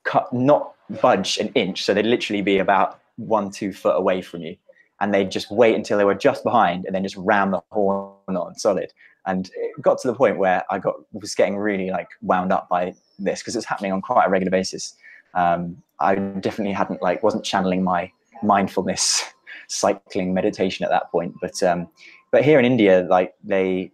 [0.05, 4.43] cut, not budge an inch, so they'd literally be about one, two foot away from
[4.43, 4.57] you,
[5.01, 8.15] and they'd just wait until they were just behind, and then just ram the horn
[8.29, 8.93] on solid.
[9.27, 12.69] And it got to the point where I got was getting really like wound up
[12.69, 14.95] by this because it's happening on quite a regular basis.
[15.35, 18.11] Um, I definitely hadn't like wasn't channeling my
[18.43, 19.25] mindfulness
[19.69, 21.35] cycling meditation at that point.
[21.41, 21.89] But um,
[22.31, 23.91] but here in India, like they,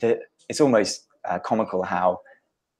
[0.00, 2.20] the, it's almost uh, comical how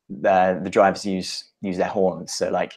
[0.08, 2.32] the the drivers use use their horns.
[2.32, 2.74] So like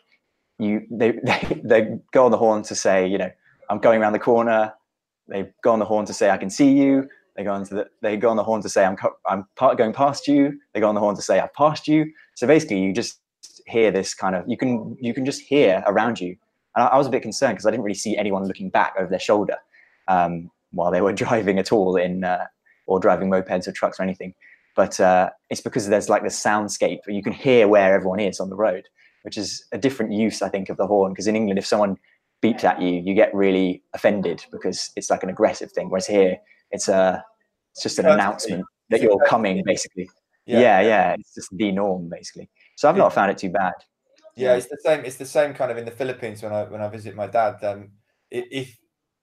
[0.60, 3.32] you they, they they go on the horn to say you know
[3.70, 4.74] I'm going around the corner.
[5.28, 7.10] They go on the horn to say I can see you.
[7.36, 8.96] They go on to the, they go on the horn to say I'm
[9.28, 10.60] I'm going past you.
[10.74, 12.12] They go on the horn to say I've passed you.
[12.36, 13.20] So basically, you just
[13.66, 16.36] hear this kind of you can you can just hear around you
[16.76, 18.94] and I, I was a bit concerned because I didn't really see anyone looking back
[18.98, 19.58] over their shoulder
[20.08, 22.46] um, while they were driving at all in uh,
[22.86, 24.34] or driving mopeds or trucks or anything.
[24.76, 28.50] But uh, it's because there's like this soundscape you can hear where everyone is on
[28.50, 28.86] the road,
[29.22, 31.12] which is a different use, I think, of the horn.
[31.12, 31.98] Because in England, if someone
[32.42, 35.90] beeps at you, you get really offended because it's like an aggressive thing.
[35.90, 36.38] Whereas here,
[36.74, 37.24] it's a
[37.72, 40.10] it's just an announcement that you're coming, basically.
[40.46, 40.60] Yeah.
[40.60, 42.50] yeah, yeah, it's just the norm, basically.
[42.76, 43.74] So I've not found it too bad.
[44.36, 45.06] Yeah, it's the same.
[45.06, 47.64] It's the same kind of in the Philippines when I when I visit my dad.
[47.64, 47.92] Um,
[48.30, 48.78] if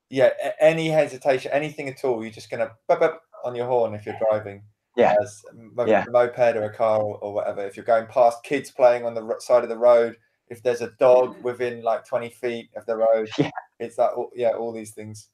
[0.09, 4.07] yeah, any hesitation, anything at all, you're just gonna bup, bup on your horn if
[4.07, 4.63] you're driving.
[4.97, 5.43] Yeah, as
[5.87, 6.05] yeah.
[6.07, 7.65] a moped or a car or, or, whatever.
[7.65, 10.17] If you're going past kids playing on the side of the road,
[10.49, 13.51] if there's a dog within like 20 feet of the road, yeah.
[13.79, 14.11] it's that.
[14.35, 15.29] Yeah, all these things.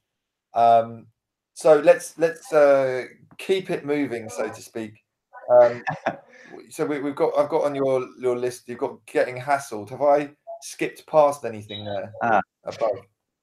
[0.55, 1.07] Um,
[1.56, 3.06] so let's let's uh,
[3.38, 5.02] keep it moving, so to speak.
[5.50, 5.82] Um,
[6.68, 8.68] so we, have got I've got on your your list.
[8.68, 9.88] You've got getting hassled.
[9.88, 10.28] Have I
[10.60, 12.98] skipped past anything there uh, above?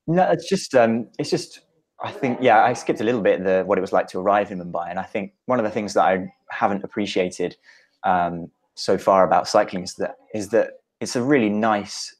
[0.05, 1.61] No, it's just um, it's just
[2.03, 4.51] I think yeah, I skipped a little bit the what it was like to arrive
[4.51, 7.57] in Mumbai, and I think one of the things that I haven't appreciated
[8.03, 12.15] um, so far about cycling is that is that it's a really nice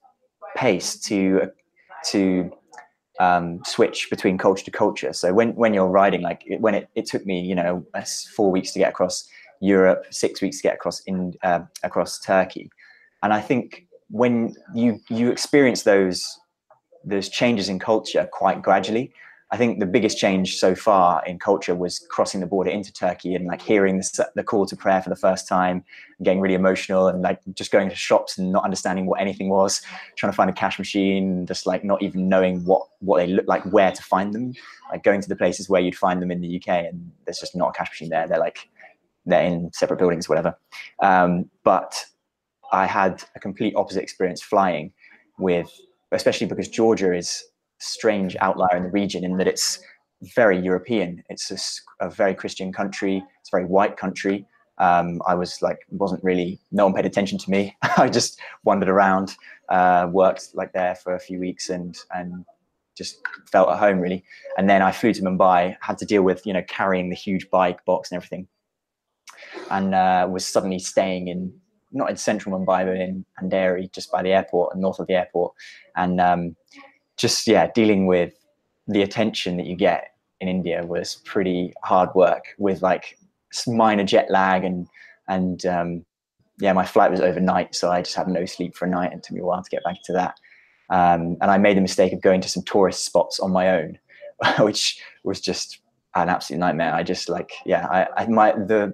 [0.58, 1.52] pace to
[2.06, 2.52] to
[3.20, 5.14] um, switch between culture to culture.
[5.14, 7.86] So when when you're riding, like when it, it took me you know
[8.36, 9.28] four weeks to get across
[9.60, 12.70] Europe, six weeks to get across in uh, across Turkey,
[13.22, 16.40] and I think when you you experience those
[17.06, 19.14] those changes in culture quite gradually.
[19.54, 23.36] I think the biggest change so far in culture was crossing the border into Turkey
[23.36, 25.86] and like hearing the, the call to prayer for the first time,
[26.18, 29.50] and getting really emotional, and like just going to shops and not understanding what anything
[29.50, 29.84] was,
[30.16, 33.48] trying to find a cash machine, just like not even knowing what what they look
[33.48, 34.56] like, where to find them,
[34.90, 37.56] like going to the places where you'd find them in the UK, and there's just
[37.56, 38.28] not a cash machine there.
[38.28, 38.68] They're like
[39.28, 40.58] they're in separate buildings, whatever.
[41.00, 42.04] Um, but
[42.72, 44.94] I had a complete opposite experience flying
[45.38, 45.72] with,
[46.12, 47.44] especially because Georgia is
[47.84, 49.80] strange outlier in the region in that it's
[50.36, 51.24] very European.
[51.30, 53.24] It's a, a very Christian country.
[53.40, 54.46] It's a very white country.
[54.78, 57.76] Um, I was like, wasn't really, no one paid attention to me.
[57.98, 59.36] I just wandered around,
[59.70, 62.46] uh, worked like there for a few weeks and, and
[62.98, 64.24] just felt at home really.
[64.58, 67.50] And then I flew to Mumbai, had to deal with, you know, carrying the huge
[67.50, 68.48] bike box and everything
[69.72, 71.54] and uh, was suddenly staying in
[71.92, 75.14] not in central Mumbai but in Andheri, just by the airport and north of the
[75.14, 75.54] airport,
[75.96, 76.56] and um,
[77.24, 78.34] just yeah, dealing with
[78.86, 80.10] the attention that you get
[80.42, 83.18] in India was pretty hard work with like
[83.66, 84.88] minor jet lag and
[85.30, 86.06] and um,
[86.60, 89.24] yeah, my flight was overnight, so I just had no sleep for a night, and
[89.24, 90.36] took me a while to get back to that.
[90.90, 93.98] Um, and I made the mistake of going to some tourist spots on my own,
[94.60, 95.80] which was just
[96.16, 96.94] an absolute nightmare.
[96.94, 98.94] I just like yeah, I, I my the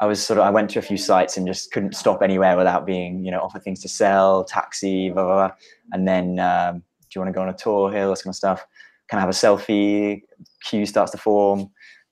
[0.00, 2.56] I was sort of I went to a few sites and just couldn't stop anywhere
[2.56, 5.56] without being you know offered things to sell, taxi, blah blah, blah.
[5.92, 6.82] and then um,
[7.14, 8.64] you want to go on a tour here, this kind of stuff.
[9.08, 10.22] Can I have a selfie?
[10.64, 11.70] Queue starts to form,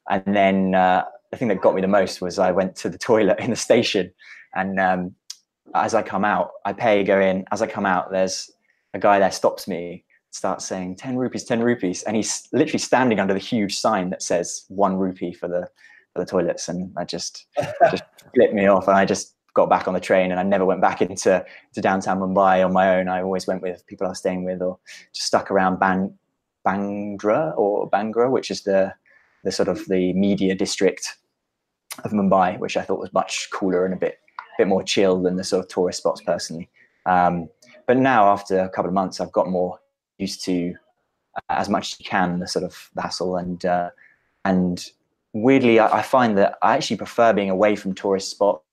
[0.09, 2.99] and then uh, the thing that got me the most was I went to the
[2.99, 4.13] toilet in the station,
[4.55, 5.15] and um,
[5.75, 7.45] as I come out, I pay, go in.
[7.53, 8.51] As I come out, there's
[8.95, 12.03] a guy there stops me, starts saying 10 rupees, 10 rupees.
[12.03, 15.69] And he's literally standing under the huge sign that says one rupee for the
[16.13, 17.47] for the toilets, and I just
[17.91, 18.03] just
[18.35, 20.81] flipped me off, and I just got back on the train, and I never went
[20.81, 23.09] back into to downtown Mumbai on my own.
[23.09, 24.79] I always went with people I was staying with, or
[25.13, 26.15] just stuck around Ban
[26.67, 28.95] Bandra or Bangra, which is the
[29.45, 31.17] the sort of the media district
[32.05, 34.19] of Mumbai, which I thought was much cooler and a bit
[34.59, 36.69] bit more chill than the sort of tourist spots personally.
[37.07, 37.49] Um,
[37.87, 39.79] but now, after a couple of months, I've got more
[40.19, 40.75] used to
[41.37, 43.91] uh, as much as you can the sort of hassle and uh,
[44.45, 44.91] and
[45.33, 48.65] weirdly, I, I, find that I actually prefer being away from tourist spots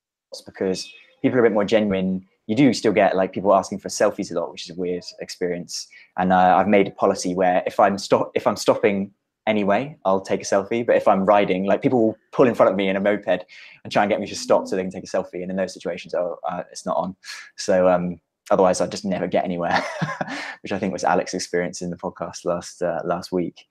[0.44, 0.90] because
[1.22, 2.26] people are a bit more genuine.
[2.46, 5.04] You do still get like people asking for selfies a lot, which is a weird
[5.20, 5.86] experience.
[6.16, 9.12] And uh, I've made a policy where if I'm stop if I'm stopping
[9.46, 10.86] anyway, I'll take a selfie.
[10.86, 13.44] But if I'm riding, like people will pull in front of me in a moped
[13.84, 15.42] and try and get me to stop so they can take a selfie.
[15.42, 17.16] And in those situations, oh, uh, it's not on.
[17.56, 19.82] So um, otherwise, I'd just never get anywhere,
[20.62, 23.64] which I think was Alex's experience in the podcast last uh, last week.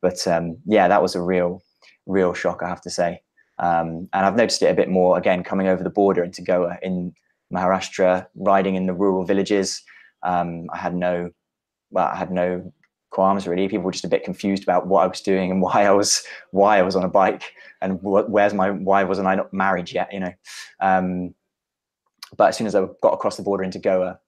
[0.00, 1.62] But um, yeah, that was a real
[2.06, 3.22] real shock, I have to say.
[3.58, 6.78] Um, and I've noticed it a bit more again coming over the border into Goa
[6.82, 7.14] in
[7.52, 9.82] Maharashtra, riding in the rural villages.
[10.22, 11.30] Um, I had no,
[11.90, 12.72] well, I had no
[13.10, 13.68] qualms really.
[13.68, 16.24] People were just a bit confused about what I was doing and why I was
[16.50, 17.44] why I was on a bike
[17.80, 20.32] and wh- where's my why wasn't I not married yet, you know.
[20.80, 21.34] Um,
[22.36, 24.18] but as soon as I got across the border into Goa,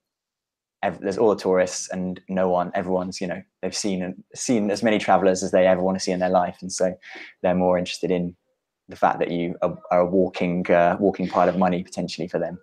[1.01, 4.99] there's all the tourists and no one everyone's you know they've seen seen as many
[4.99, 6.95] travelers as they ever want to see in their life and so
[7.43, 8.37] they're more interested in
[8.88, 12.38] the fact that you are, are a walking uh, walking pile of money potentially for
[12.38, 12.59] them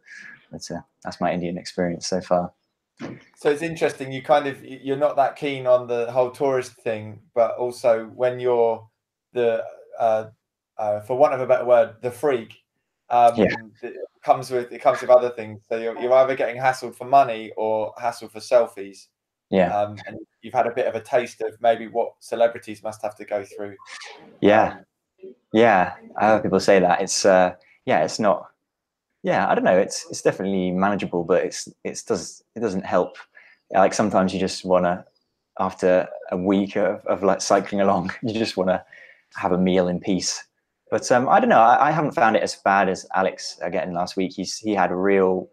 [0.52, 2.52] that's uh, that's my indian experience so far
[3.36, 7.20] so it's interesting you kind of you're not that keen on the whole tourist thing
[7.34, 8.88] but also when you're
[9.34, 9.64] the
[10.00, 10.26] uh,
[10.78, 12.56] uh, for want of a better word the freak
[13.10, 13.56] um, yeah
[14.24, 15.62] comes with it comes with other things.
[15.70, 19.08] So you're, you're either getting hassled for money or hassled for selfies.
[19.50, 19.76] Yeah.
[19.78, 23.16] Um, and you've had a bit of a taste of maybe what celebrities must have
[23.18, 23.76] to go through.
[24.42, 24.78] Yeah.
[24.78, 24.86] Um,
[25.54, 25.94] yeah.
[26.18, 27.02] I have people say that.
[27.02, 27.56] It's uh
[27.86, 28.48] yeah, it's not
[29.24, 29.78] yeah, I don't know.
[29.78, 33.18] It's it's definitely manageable, but it's it's does it doesn't help.
[33.72, 35.06] Like sometimes you just wanna
[35.60, 38.84] after a week of, of like cycling along, you just wanna
[39.36, 40.44] have a meal in peace
[40.94, 41.60] but um, I don't know.
[41.60, 44.34] I, I, haven't found it as bad as Alex again last week.
[44.36, 45.50] He's he had a real,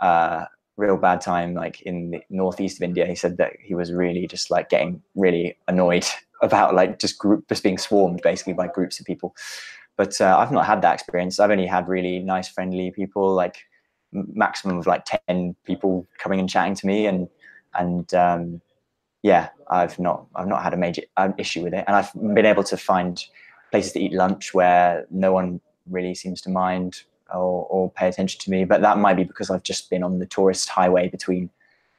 [0.00, 3.06] uh, real bad time like in the northeast of India.
[3.06, 6.06] He said that he was really just like getting really annoyed
[6.42, 9.34] about like just group just being swarmed basically by groups of people.
[9.96, 11.38] But uh, I've not had that experience.
[11.38, 13.56] I've only had really nice, friendly people, like
[14.12, 17.28] maximum of like ten people coming and chatting to me, and
[17.74, 18.60] and um,
[19.22, 22.46] yeah, I've not I've not had a major um, issue with it, and I've been
[22.46, 23.22] able to find
[23.70, 28.40] places to eat lunch where no one really seems to mind or, or pay attention
[28.40, 28.64] to me.
[28.64, 31.50] But that might be because I've just been on the tourist highway between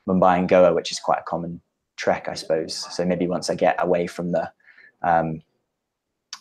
[0.07, 1.61] Mumbai and Goa, which is quite a common
[2.01, 2.73] trek, I suppose.
[2.95, 4.51] So maybe once I get away from the
[5.03, 5.41] um,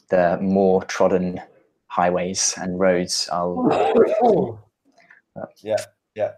[0.09, 1.41] the more trodden
[1.87, 3.55] highways and roads, I'll.
[5.63, 5.77] yeah,
[6.15, 6.33] yeah.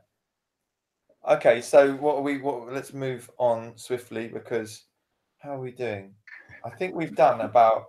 [1.28, 2.38] Okay, so what are we?
[2.38, 2.72] What?
[2.72, 4.85] Let's move on swiftly because
[5.38, 6.14] how are we doing?
[6.64, 7.87] I think we've done about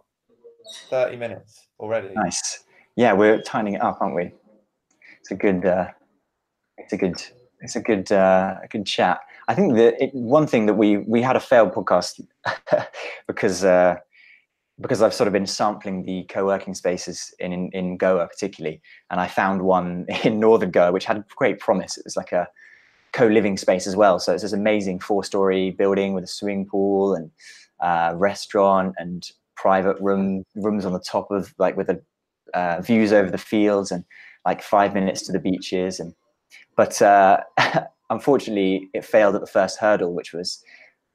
[0.89, 2.13] 30 minutes already.
[2.15, 2.63] Nice.
[2.95, 4.31] Yeah, we're tightening it up, aren't we?
[5.19, 5.87] It's a good, uh,
[6.77, 7.21] it's a good,
[7.61, 9.19] it's a good, uh, a good chat.
[9.47, 12.21] I think that it, one thing that we we had a failed podcast
[13.27, 13.97] because uh,
[14.81, 19.19] because I've sort of been sampling the co-working spaces in, in, in Goa particularly, and
[19.19, 21.97] I found one in northern Goa which had great promise.
[21.97, 22.47] It was like a
[23.11, 24.19] co-living space as well.
[24.19, 27.29] So it's this amazing four-story building with a swimming pool and
[27.79, 32.01] uh, restaurant and private room rooms on the top of like with the
[32.53, 34.03] uh, views over the fields and
[34.45, 36.13] like five minutes to the beaches and
[36.75, 37.37] but uh,
[38.13, 40.63] unfortunately it failed at the first hurdle which was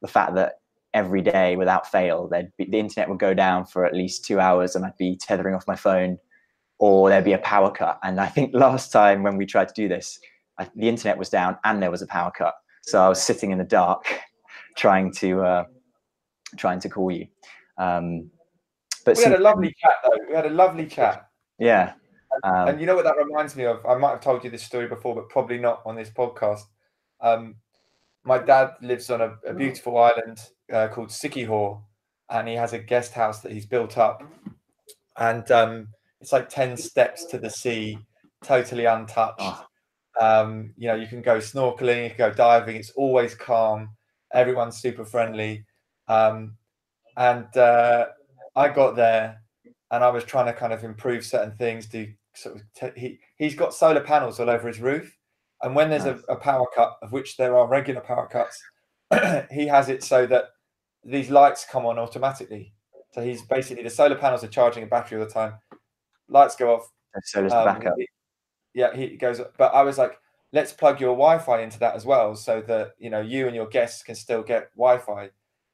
[0.02, 0.61] the fact that
[0.94, 4.74] every day without fail be, the internet would go down for at least two hours
[4.74, 6.18] and i'd be tethering off my phone
[6.78, 9.74] or there'd be a power cut and i think last time when we tried to
[9.74, 10.18] do this
[10.58, 13.50] I, the internet was down and there was a power cut so i was sitting
[13.50, 14.04] in the dark
[14.76, 15.64] trying to uh,
[16.56, 17.26] trying to call you.
[17.76, 18.30] Um,
[19.04, 20.18] but we had a lovely chat though.
[20.28, 21.28] We had a lovely chat.
[21.58, 21.94] Yeah.
[22.44, 23.84] Um, and you know what that reminds me of?
[23.87, 26.62] I might have told you this story before, but probably not on this podcast.
[27.20, 27.57] Um,
[28.24, 30.40] my dad lives on a, a beautiful island
[30.72, 31.81] uh, called Siquijor,
[32.31, 34.22] and he has a guest house that he's built up,
[35.16, 35.88] and um,
[36.20, 37.98] it's like ten steps to the sea,
[38.42, 39.37] totally untouched.
[39.40, 39.64] Oh.
[40.20, 42.76] Um, you know, you can go snorkeling, you can go diving.
[42.76, 43.90] It's always calm.
[44.35, 45.64] Everyone's super friendly.
[46.09, 46.57] Um,
[47.16, 48.07] and uh,
[48.57, 49.40] I got there,
[49.90, 51.87] and I was trying to kind of improve certain things.
[51.87, 55.16] Do sort of t- he he's got solar panels all over his roof,
[55.62, 56.21] and when there's nice.
[56.29, 58.62] a, a, power cut, of which there are regular power cuts,
[59.51, 60.51] he has it so that
[61.05, 62.75] these lights come on automatically.
[63.12, 65.55] So he's basically the solar panels are charging a battery all the time.
[66.29, 66.88] Lights go off.
[67.25, 67.94] So does um, the backup.
[68.75, 69.40] Yeah, he goes.
[69.57, 70.18] But I was like,
[70.53, 73.66] let's plug your Wi-Fi into that as well, so that you know you and your
[73.66, 75.31] guests can still get Wi-Fi.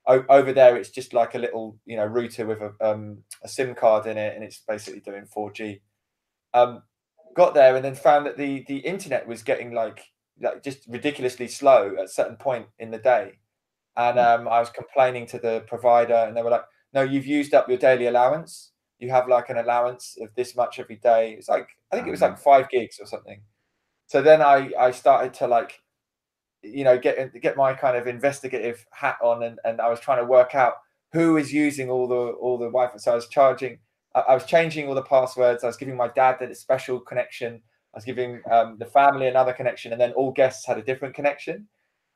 [0.07, 3.49] O- over there, it's just like a little you know router with a um, a
[3.49, 5.81] SIM card in it, and it's basically doing 4G.
[6.55, 6.83] Um,
[7.35, 10.03] got there and then found that the the internet was getting like
[10.41, 13.33] like just ridiculously slow at a certain point in the day,
[13.97, 14.25] and hmm.
[14.25, 17.69] um, I was complaining to the provider, and they were like, "No, you've used up
[17.69, 18.73] your daily allowance.
[18.99, 22.13] You have like an allowance of this much every day." It's like I think it
[22.13, 23.43] was like five gigs or something.
[24.07, 25.81] So then I I started to like
[26.63, 30.19] you know get get my kind of investigative hat on and, and I was trying
[30.19, 30.75] to work out
[31.13, 32.97] who is using all the all the Wi-Fi.
[32.99, 33.79] So I was charging
[34.15, 35.65] I, was changing all the passwords.
[35.65, 37.55] I was giving my dad a special connection.
[37.93, 41.15] I was giving um, the family another connection, and then all guests had a different
[41.15, 41.67] connection.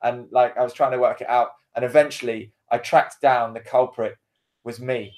[0.01, 3.59] And like I was trying to work it out, and eventually I tracked down the
[3.59, 4.15] culprit
[4.63, 5.13] was me.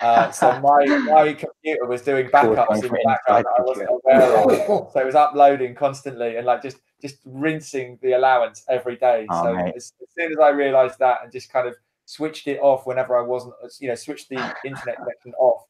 [0.00, 4.90] Uh, so my my computer was doing backups in the background I wasn't aware of.
[4.92, 9.26] So it was uploading constantly and like just just rinsing the allowance every day.
[9.30, 12.58] Oh, so as, as, soon as I realised that and just kind of switched it
[12.60, 15.64] off whenever I wasn't, you know, switched the internet connection off,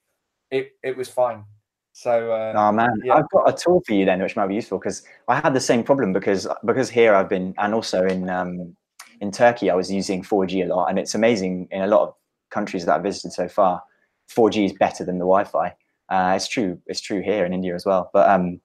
[0.50, 1.44] it it was fine.
[1.92, 3.14] So uh, oh man, yeah.
[3.14, 5.60] I've got a tool for you then, which might be useful because I had the
[5.60, 8.76] same problem because because here I've been and also in um,
[9.20, 12.14] in Turkey I was using 4G a lot, and it's amazing in a lot of
[12.50, 13.82] countries that I've visited so far.
[14.34, 15.74] 4G is better than the Wi-Fi.
[16.08, 16.78] Uh, it's true.
[16.86, 18.10] It's true here in India as well.
[18.12, 18.60] But um,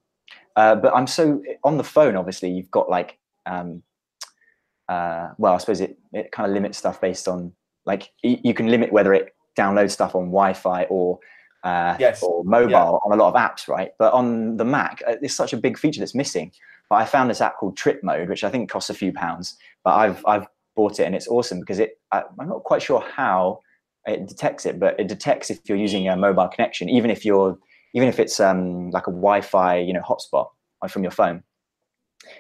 [0.55, 2.15] uh, but I'm so on the phone.
[2.15, 3.81] Obviously, you've got like um,
[4.87, 7.51] uh, well, I suppose it it kind of limits stuff based on
[7.85, 11.19] like you can limit whether it downloads stuff on Wi-Fi or
[11.65, 12.21] uh, yes.
[12.23, 12.79] or mobile yeah.
[12.79, 13.91] on a lot of apps, right?
[13.97, 16.51] But on the Mac, uh, it's such a big feature that's missing.
[16.89, 19.57] But I found this app called Trip Mode, which I think costs a few pounds,
[19.83, 21.99] but I've I've bought it and it's awesome because it.
[22.11, 23.61] I, I'm not quite sure how
[24.05, 27.57] it detects it, but it detects if you're using a mobile connection, even if you're
[27.95, 30.49] even if it's um, like a Wi-Fi, you know, hotspot
[30.89, 31.41] from your phone,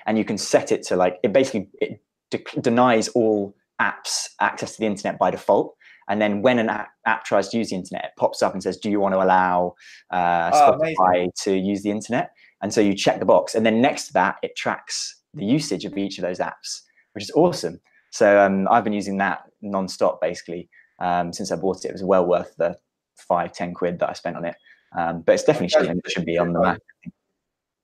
[0.05, 4.73] and you can set it to like it basically it de- denies all apps access
[4.73, 5.75] to the internet by default.
[6.07, 8.61] And then when an app, app, tries to use the internet, it pops up and
[8.61, 9.75] says, "Do you want to allow
[10.11, 13.81] uh, oh, Spotify to use the internet?" And so you check the box, and then
[13.81, 16.81] next to that, it tracks the usage of each of those apps,
[17.13, 17.81] which is awesome.
[18.11, 21.89] So um, I've been using that non-stop basically um, since I bought it.
[21.89, 22.77] It was well worth the
[23.15, 24.55] five, ten quid that I spent on it.
[24.97, 26.79] Um, but it's definitely that should be on the Mac.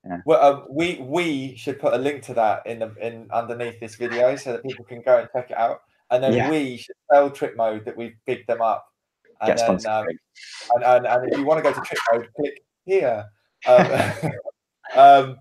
[0.06, 0.18] Yeah.
[0.26, 3.96] Well, um, we we should put a link to that in the in underneath this
[3.96, 6.50] video so that people can go and check it out and then yeah.
[6.50, 8.86] we should tell Trip Mode that we've picked them up.
[9.42, 10.06] And then, um,
[10.76, 13.26] and, and, and, if you want to go to Trip Mode, click here.
[13.68, 13.88] Um,
[14.96, 15.38] um,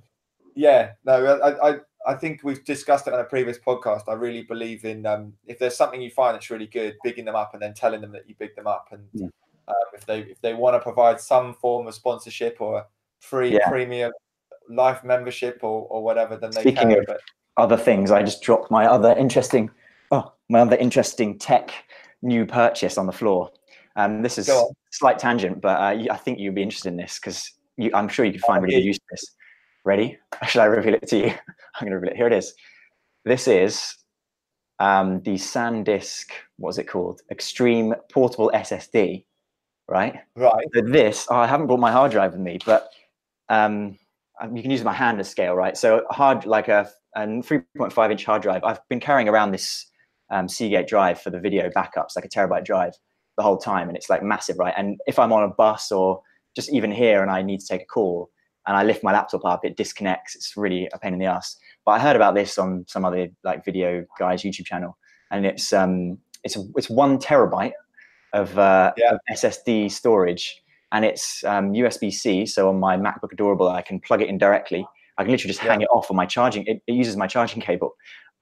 [0.55, 4.03] yeah, no, I, I, I think we've discussed it on a previous podcast.
[4.09, 7.37] I really believe in um, if there's something you find that's really good, bigging them
[7.37, 8.89] up and then telling them that you big them up.
[8.91, 9.27] And yeah.
[9.69, 12.87] um, if they if they want to provide some form of sponsorship or
[13.21, 13.69] free yeah.
[13.69, 14.13] premium
[14.71, 16.99] life membership or, or whatever, then they Speaking can.
[17.01, 17.21] Of but...
[17.59, 19.71] other things, I just dropped my other interesting
[20.51, 21.73] oh, my other interesting tech
[22.23, 23.51] new purchase on the floor.
[23.97, 27.19] Um, this is a slight tangent, but uh, I think you'd be interested in this
[27.19, 27.53] because
[27.95, 29.25] I'm sure you could find really good use for this.
[29.85, 30.19] Ready?
[30.49, 31.27] Should I reveal it to you?
[31.81, 32.17] I'm going to reveal it.
[32.17, 32.55] Here it is.
[33.25, 33.95] This is
[34.79, 37.21] um, the SanDisk, what's it called?
[37.31, 39.25] Extreme Portable SSD,
[39.89, 40.21] right?
[40.37, 40.67] Right.
[40.75, 42.91] So this, oh, I haven't brought my hard drive with me, but
[43.49, 43.99] um,
[44.55, 45.77] you can use my hand as scale, right?
[45.77, 48.65] So hard, like a, a 3.5 inch hard drive.
[48.65, 49.90] I've been carrying around this
[50.31, 52.93] um, Seagate drive for the video backups, like a terabyte drive
[53.37, 53.89] the whole time.
[53.89, 54.75] And it's like massive, right?
[54.77, 56.21] And if I'm on a bus or
[56.55, 58.31] just even here and I need to take a call
[58.67, 60.37] and I lift my laptop up, it disconnects.
[60.37, 61.57] It's really a pain in the ass.
[61.85, 64.97] But I heard about this on some other like video guys YouTube channel,
[65.31, 67.73] and it's um it's it's one terabyte
[68.33, 69.15] of, uh, yeah.
[69.15, 70.63] of SSD storage,
[70.93, 72.47] and it's um, USB C.
[72.47, 74.87] So on my MacBook Adorable, I can plug it in directly.
[75.19, 75.71] I can literally just yeah.
[75.71, 76.65] hang it off on my charging.
[76.67, 77.95] It, it uses my charging cable,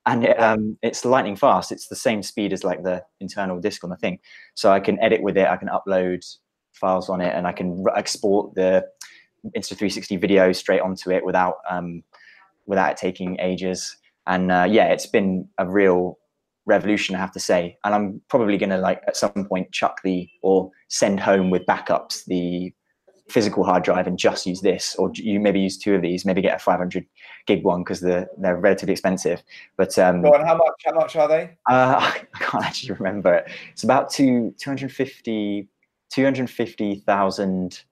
[0.08, 1.70] and it, um, it's lightning fast.
[1.70, 4.18] It's the same speed as like the internal disk on the thing,
[4.54, 5.46] so I can edit with it.
[5.46, 6.24] I can upload
[6.72, 8.86] files on it, and I can export the
[9.54, 12.02] Insta360 video straight onto it without um,
[12.66, 13.96] without it taking ages.
[14.26, 16.18] And uh, yeah, it's been a real
[16.64, 17.76] revolution, I have to say.
[17.84, 21.66] And I'm probably going to like at some point chuck the or send home with
[21.66, 22.72] backups the
[23.28, 26.40] physical hard drive and just use this, or you maybe use two of these, maybe
[26.40, 27.06] get a 500
[27.46, 29.42] gig one because they're they're relatively expensive.
[29.76, 30.82] But um, Go on, how much?
[30.84, 31.56] How much are they?
[31.68, 31.96] Uh,
[32.34, 33.50] I can't actually remember it.
[33.72, 35.68] It's about two 250
[36.10, 37.82] 250,000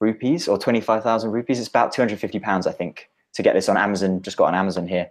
[0.00, 1.58] rupees or 25,000 rupees.
[1.58, 4.22] It's about 250 pounds, I think, to get this on Amazon.
[4.22, 5.10] Just got on Amazon here.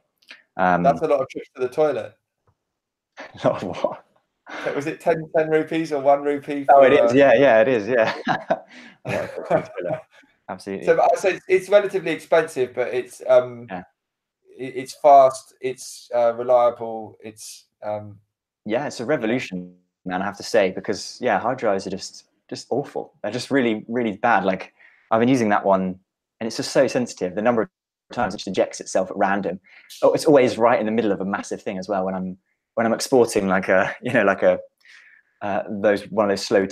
[0.58, 2.14] Um, That's a lot of trips to the toilet.
[3.44, 4.06] lot of what?
[4.76, 6.66] Was it 10, 10 rupees or one rupee?
[6.66, 7.14] For, oh, it is.
[7.14, 7.88] Yeah, yeah, it is.
[7.88, 8.14] Yeah.
[10.50, 10.86] Absolutely.
[10.86, 13.84] So, so it's, it's, relatively expensive, but it's um, yeah.
[14.58, 18.20] it, it's fast, it's uh, reliable, it's um,
[18.66, 19.74] yeah, it's a revolution,
[20.06, 20.22] man.
[20.22, 23.14] I have to say because yeah, hard drives are just just awful.
[23.24, 24.44] They're just really really bad.
[24.44, 24.74] Like
[25.10, 25.98] I've been using that one,
[26.40, 27.34] and it's just so sensitive.
[27.34, 27.70] The number of
[28.12, 29.60] times it just ejects itself at random.
[30.04, 32.04] Oh, it's always right in the middle of a massive thing as well.
[32.06, 32.38] When I'm
[32.76, 34.60] when I'm exporting like a you know like a
[35.42, 36.68] uh, those one of those slow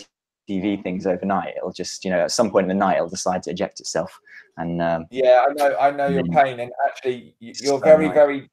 [0.50, 3.44] TV things overnight, it'll just you know at some point in the night it'll decide
[3.44, 4.20] to eject itself.
[4.58, 8.50] And um, yeah, I know I know your pain, and actually you're very very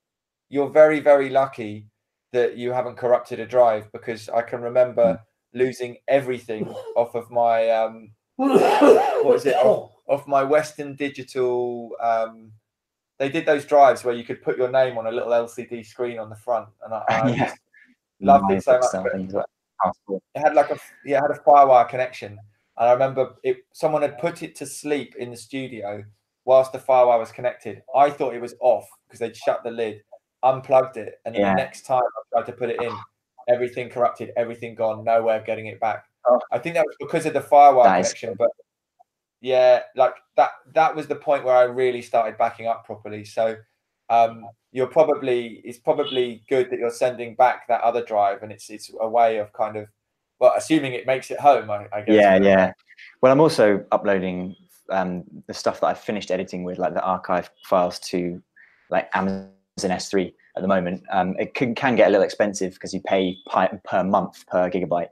[0.48, 1.86] you're very very lucky
[2.32, 5.20] that you haven't corrupted a drive because I can remember mm.
[5.54, 11.92] losing everything off of my um, what was it off, off my Western Digital.
[12.02, 12.52] Um,
[13.18, 16.18] they did those drives where you could put your name on a little LCD screen
[16.18, 17.54] on the front, and I, I yeah.
[18.20, 19.44] loved it so much.
[20.08, 23.58] It had like a yeah, it had a firewire connection, and I remember it.
[23.72, 26.04] Someone had put it to sleep in the studio
[26.44, 27.82] whilst the firewire was connected.
[27.94, 30.02] I thought it was off because they'd shut the lid,
[30.42, 31.50] unplugged it, and yeah.
[31.50, 32.94] the next time I tried to put it in,
[33.48, 36.04] everything corrupted, everything gone, no way of getting it back.
[36.28, 36.40] Oh.
[36.52, 38.50] I think that was because of the firewire connection, but
[39.46, 43.24] yeah, like that that was the point where I really started backing up properly.
[43.24, 43.54] So
[44.10, 48.68] um, you're probably it's probably good that you're sending back that other drive, and it's
[48.70, 49.86] it's a way of kind of
[50.40, 51.70] well, assuming it makes it home.
[51.70, 52.16] I, I guess.
[52.16, 52.72] Yeah, yeah.
[53.22, 54.56] Well, I'm also uploading
[54.90, 58.42] um, the stuff that I've finished editing with, like the archive files, to
[58.90, 61.04] like Amazon S3 at the moment.
[61.12, 63.36] Um, it can, can get a little expensive because you pay
[63.84, 65.10] per month per gigabyte,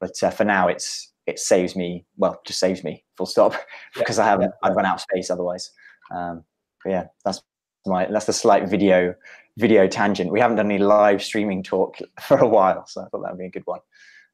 [0.00, 3.54] but uh, for now it's it saves me well just saves me full stop
[3.96, 4.68] because yeah, i haven't yeah.
[4.68, 5.70] i've run out of space otherwise
[6.14, 6.44] um,
[6.84, 7.42] but yeah that's
[7.86, 9.14] my that's the slight video
[9.58, 13.22] video tangent we haven't done any live streaming talk for a while so i thought
[13.22, 13.80] that would be a good one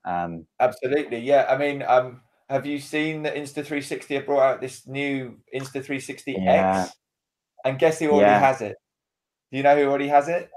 [0.05, 4.61] um, absolutely yeah i mean um, have you seen that insta 360 have brought out
[4.61, 6.83] this new insta 360 yeah.
[6.85, 6.97] x
[7.65, 8.77] and guess who already has it
[9.51, 10.51] do you know who already has it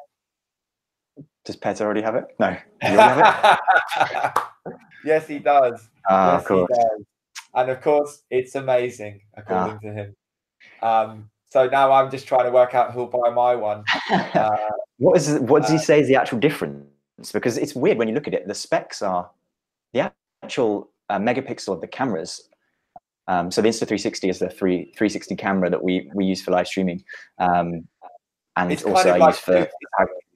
[1.45, 2.25] does Pet already have it?
[2.39, 2.55] No.
[2.81, 3.59] Have
[3.97, 4.43] it?
[5.05, 5.89] Yes, he does.
[6.09, 6.77] Ah, yes, of course.
[7.55, 9.79] And of course, it's amazing, according ah.
[9.79, 10.15] to him.
[10.81, 13.83] Um, so now I'm just trying to work out who'll buy my one.
[14.11, 14.57] Uh,
[14.97, 17.31] what is what does he uh, say is the actual difference?
[17.31, 18.47] Because it's weird when you look at it.
[18.47, 19.29] The specs are
[19.93, 20.11] the
[20.43, 22.49] actual uh, megapixel of the cameras.
[23.27, 26.67] Um, so the Insta360 is the three 360 camera that we we use for live
[26.67, 27.03] streaming,
[27.37, 27.87] um,
[28.55, 29.67] and it's also I like use for.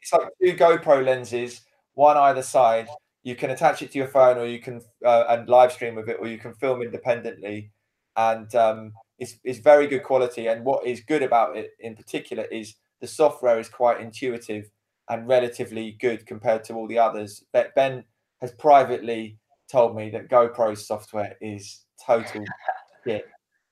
[0.02, 1.62] It's like two GoPro lenses,
[1.96, 2.88] one either side,
[3.24, 6.10] you can attach it to your phone or you can uh, and live stream with
[6.10, 7.72] it or you can film independently.
[8.16, 10.48] And um, it's, it's very good quality.
[10.48, 14.70] And what is good about it in particular is the software is quite intuitive
[15.10, 17.44] and relatively good compared to all the others.
[17.54, 18.04] But ben
[18.42, 19.38] has privately
[19.72, 22.44] told me that gopro's software is total
[23.08, 23.26] shit.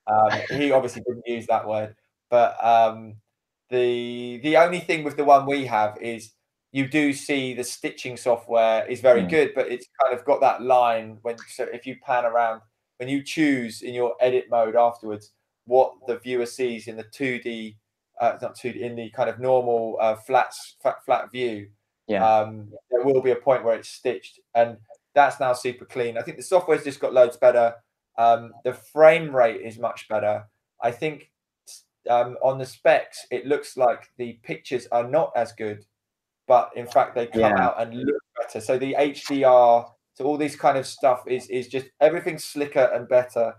[0.07, 1.95] Um, he obviously didn't use that word.
[2.29, 3.15] But um,
[3.69, 6.31] the the only thing with the one we have is
[6.71, 9.29] you do see the stitching software is very mm.
[9.29, 12.61] good, but it's kind of got that line when so if you pan around
[12.97, 15.31] when you choose in your edit mode afterwards
[15.65, 17.75] what the viewer sees in the 2D,
[18.19, 21.67] uh, not 2D, in the kind of normal uh, flat, flat flat view.
[22.07, 22.25] Yeah.
[22.25, 24.77] Um, there will be a point where it's stitched, and
[25.13, 26.17] that's now super clean.
[26.17, 27.75] I think the software's just got loads better.
[28.17, 30.45] Um, the frame rate is much better.
[30.81, 31.31] I think
[32.09, 35.85] um, on the specs, it looks like the pictures are not as good
[36.47, 37.67] but in fact they come yeah.
[37.67, 38.59] out and look better.
[38.59, 43.07] So the HDR, so all these kind of stuff is is just everything slicker and
[43.07, 43.53] better.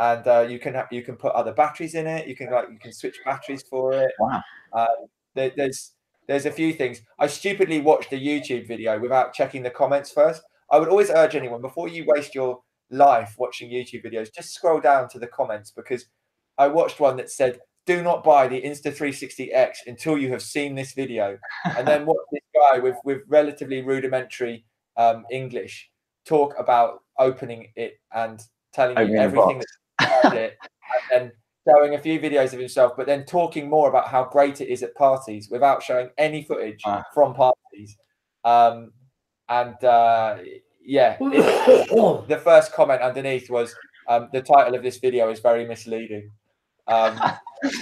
[0.00, 2.28] And uh, you can have, you can put other batteries in it.
[2.28, 4.12] You can like you can switch batteries for it.
[4.20, 4.42] Wow.
[4.72, 4.86] Um,
[5.34, 5.92] there, there's
[6.28, 7.00] there's a few things.
[7.18, 10.42] I stupidly watched a YouTube video without checking the comments first.
[10.70, 12.60] I would always urge anyone before you waste your
[12.90, 16.06] life watching YouTube videos, just scroll down to the comments because
[16.56, 20.92] I watched one that said do not buy the Insta360X until you have seen this
[20.92, 24.66] video, and then watch this guy with with relatively rudimentary
[24.98, 25.88] um, English
[26.26, 28.42] talk about opening it and
[28.74, 29.78] telling opening you everything that's
[30.22, 30.58] about it,
[30.90, 31.32] and then
[31.66, 34.82] showing a few videos of himself, but then talking more about how great it is
[34.82, 37.02] at parties without showing any footage uh.
[37.14, 37.96] from parties.
[38.44, 38.92] Um,
[39.48, 40.36] and uh,
[40.84, 43.74] yeah, the first comment underneath was
[44.08, 46.30] um, the title of this video is very misleading.
[46.88, 47.20] Um,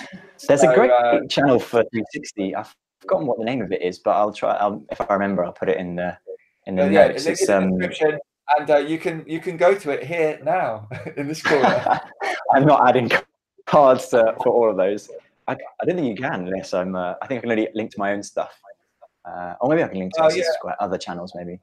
[0.48, 2.54] There's so, a great uh, channel for 360.
[2.54, 4.54] I've forgotten what the name of it is, but I'll try.
[4.57, 6.16] I'll, if I remember, I'll put it in the
[6.66, 7.24] in the oh, notes.
[7.24, 7.78] Yeah, it's, um,
[8.59, 12.00] and uh, you can you can go to it here now in this corner.
[12.54, 13.11] I'm not adding
[13.66, 15.11] cards for all of those.
[15.48, 16.94] I, I don't think you can unless I'm.
[16.94, 18.61] Uh, I think I can only link to my own stuff,
[19.24, 20.44] uh, or maybe I can link to oh, yeah.
[20.80, 21.32] other channels.
[21.34, 21.61] Maybe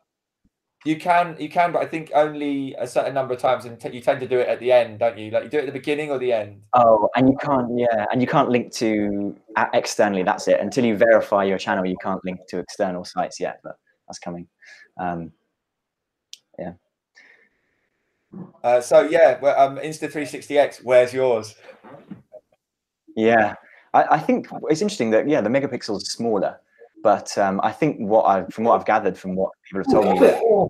[0.86, 3.90] you can, you can, but I think only a certain number of times, and t-
[3.90, 5.32] you tend to do it at the end, don't you?
[5.32, 6.62] Like you do it at the beginning or the end.
[6.74, 10.24] Oh, and you can't, yeah, and you can't link to uh, externally.
[10.24, 10.60] That's it.
[10.60, 13.78] Until you verify your channel, you can't link to external sites yet, but
[14.08, 14.48] that's coming.
[14.98, 15.32] Um,
[16.60, 16.74] yeah.
[18.64, 21.56] Uh, so yeah, well, um, Insta360X, where's yours?
[23.16, 23.56] Yeah,
[23.94, 26.60] I, I, think it's interesting that yeah, the megapixels are smaller,
[27.04, 30.06] but um, I think what I from what I've gathered from what people have told
[30.06, 30.70] me, better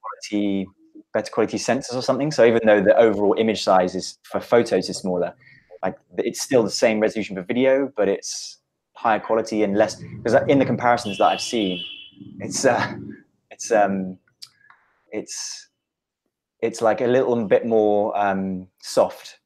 [0.00, 0.68] quality,
[1.14, 2.30] better quality sensors or something.
[2.30, 5.34] So even though the overall image size is for photos is smaller,
[5.82, 8.58] like it's still the same resolution for video, but it's
[8.94, 9.96] higher quality and less.
[9.96, 11.82] Because in the comparisons that I've seen,
[12.40, 12.94] it's uh,
[13.50, 14.18] it's um,
[15.10, 15.70] it's
[16.60, 19.40] it's like a little bit more um, soft,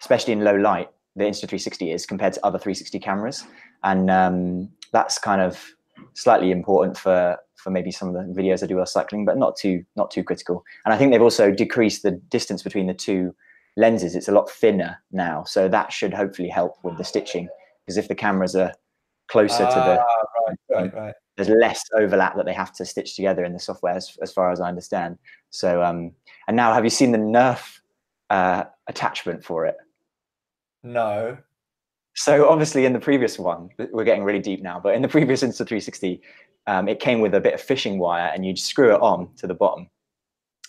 [0.00, 0.90] especially in low light.
[1.14, 3.44] The Insta360 is compared to other 360 cameras,
[3.84, 5.72] and um, that's kind of
[6.14, 9.56] slightly important for for maybe some of the videos I do while cycling, but not
[9.56, 10.64] too not too critical.
[10.84, 13.34] And I think they've also decreased the distance between the two
[13.76, 14.16] lenses.
[14.16, 17.48] It's a lot thinner now, so that should hopefully help with the stitching.
[17.84, 18.72] Because if the cameras are
[19.28, 20.04] closer to the ah,
[20.48, 23.94] right, right, right there's less overlap that they have to stitch together in the software
[23.94, 25.18] as, as far as I understand.
[25.48, 26.12] So, um,
[26.46, 27.80] and now have you seen the Nerf
[28.28, 29.76] uh, attachment for it?
[30.82, 31.38] No.
[32.20, 35.42] So obviously in the previous one, we're getting really deep now, but in the previous
[35.42, 36.20] Insta360,
[36.66, 39.46] um, it came with a bit of fishing wire and you'd screw it on to
[39.46, 39.88] the bottom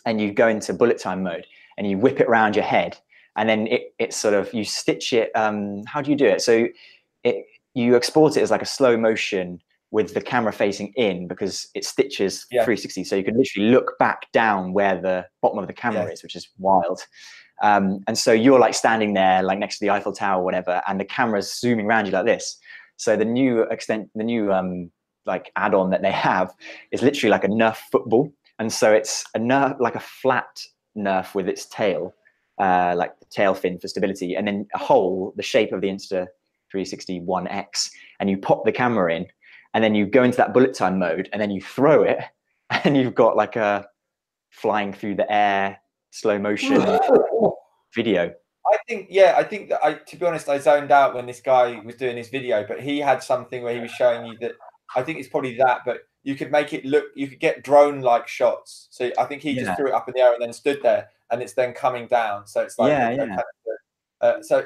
[0.05, 1.45] and you go into bullet time mode
[1.77, 2.97] and you whip it around your head
[3.35, 5.29] and then it, it sort of, you stitch it.
[5.35, 6.41] Um, how do you do it?
[6.41, 6.69] So
[7.25, 11.67] it, you export it as like a slow motion with the camera facing in because
[11.75, 12.63] it stitches yeah.
[12.63, 16.11] 360 so you can literally look back down where the bottom of the camera yeah.
[16.11, 17.01] is which is wild
[17.61, 20.81] um, and so you're like standing there like next to the eiffel tower or whatever
[20.87, 22.57] and the camera's zooming around you like this
[22.95, 24.89] so the new extent the new um,
[25.25, 26.53] like add-on that they have
[26.91, 30.63] is literally like a nerf football and so it's a nerf like a flat
[30.97, 32.13] nerf with its tail
[32.59, 35.87] uh, like the tail fin for stability and then a hole the shape of the
[35.87, 36.27] insta
[36.71, 37.89] 360 1x
[38.19, 39.25] and you pop the camera in
[39.73, 42.19] and then you go into that bullet time mode and then you throw it
[42.83, 43.87] and you've got like a
[44.49, 45.79] flying through the air
[46.11, 46.75] slow motion
[47.95, 48.33] video
[48.71, 51.39] i think yeah i think that i to be honest i zoned out when this
[51.39, 54.51] guy was doing his video but he had something where he was showing you that
[54.95, 58.01] i think it's probably that but you could make it look you could get drone
[58.01, 59.63] like shots so i think he yeah.
[59.63, 62.07] just threw it up in the air and then stood there and it's then coming
[62.07, 63.25] down so it's like yeah, yeah.
[63.25, 63.45] Kind of,
[64.21, 64.65] uh, so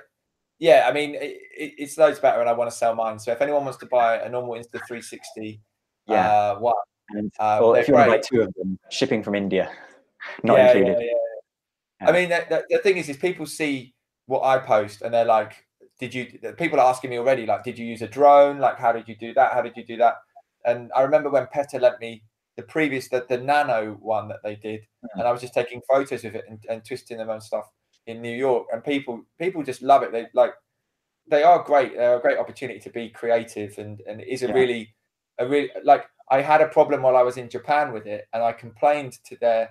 [0.66, 3.20] yeah, I mean, it, it's loads better, and I want to sell mine.
[3.20, 5.62] So if anyone wants to buy a normal Insta 360,
[6.08, 6.74] yeah, uh, one,
[7.40, 9.70] uh, well, if you want to buy two of them, shipping from India,
[10.44, 10.98] not yeah, included.
[11.02, 11.12] Yeah,
[12.02, 12.10] yeah.
[12.10, 13.94] I mean, the, the, the, thing is, is people see
[14.26, 15.54] what I post, and they're like,
[16.00, 16.26] "Did you?"
[16.58, 18.58] People are asking me already, like, "Did you use a drone?
[18.58, 19.54] Like, how did you do that?
[19.54, 20.16] How did you do that?"
[20.66, 22.24] And I remember when Petter lent me
[22.58, 25.10] the previous, the, the nano one that they did, mm.
[25.14, 27.66] and I was just taking photos of it and, and twisting them and stuff
[28.08, 30.12] in New York, and people people just love it.
[30.12, 30.54] They like
[31.28, 31.96] they are great.
[31.96, 34.54] They're a great opportunity to be creative, and and it is a yeah.
[34.54, 34.96] really
[35.40, 38.44] a really like I had a problem while I was in Japan with it, and
[38.44, 39.70] I complained to their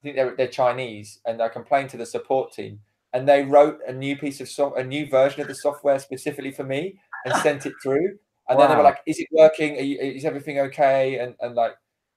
[0.00, 2.80] I think they're, they're Chinese, and I complained to the support team,
[3.12, 6.50] and they wrote a new piece of soft a new version of the software specifically
[6.50, 8.18] for me and sent it through.
[8.48, 8.62] And wow.
[8.62, 9.76] then they were like, "Is it working?
[9.76, 11.72] You, is everything okay?" And and like,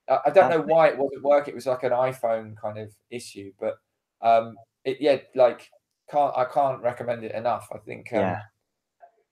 [0.09, 1.53] I don't know why it wasn't working.
[1.53, 3.75] It was like an iPhone kind of issue, but
[4.21, 4.55] um,
[4.89, 5.69] it, yeah, like
[6.09, 7.67] can't I can't recommend it enough.
[7.73, 8.11] I think.
[8.13, 8.41] Um, yeah.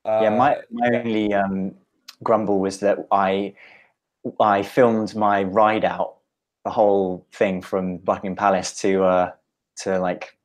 [0.05, 1.75] Uh, yeah, my my only um,
[2.23, 3.53] grumble was that I
[4.39, 6.17] I filmed my ride out,
[6.63, 9.31] the whole thing from Buckingham Palace to uh,
[9.83, 10.37] to like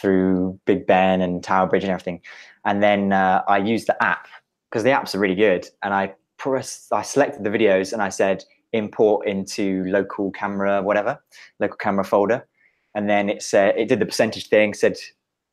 [0.00, 2.20] through Big Ben and Tower Bridge and everything,
[2.64, 4.28] and then uh, I used the app
[4.70, 8.08] because the apps are really good, and I pressed I selected the videos and I
[8.08, 11.18] said import into local camera whatever
[11.58, 12.46] local camera folder
[12.94, 14.96] and then it said it did the percentage thing, said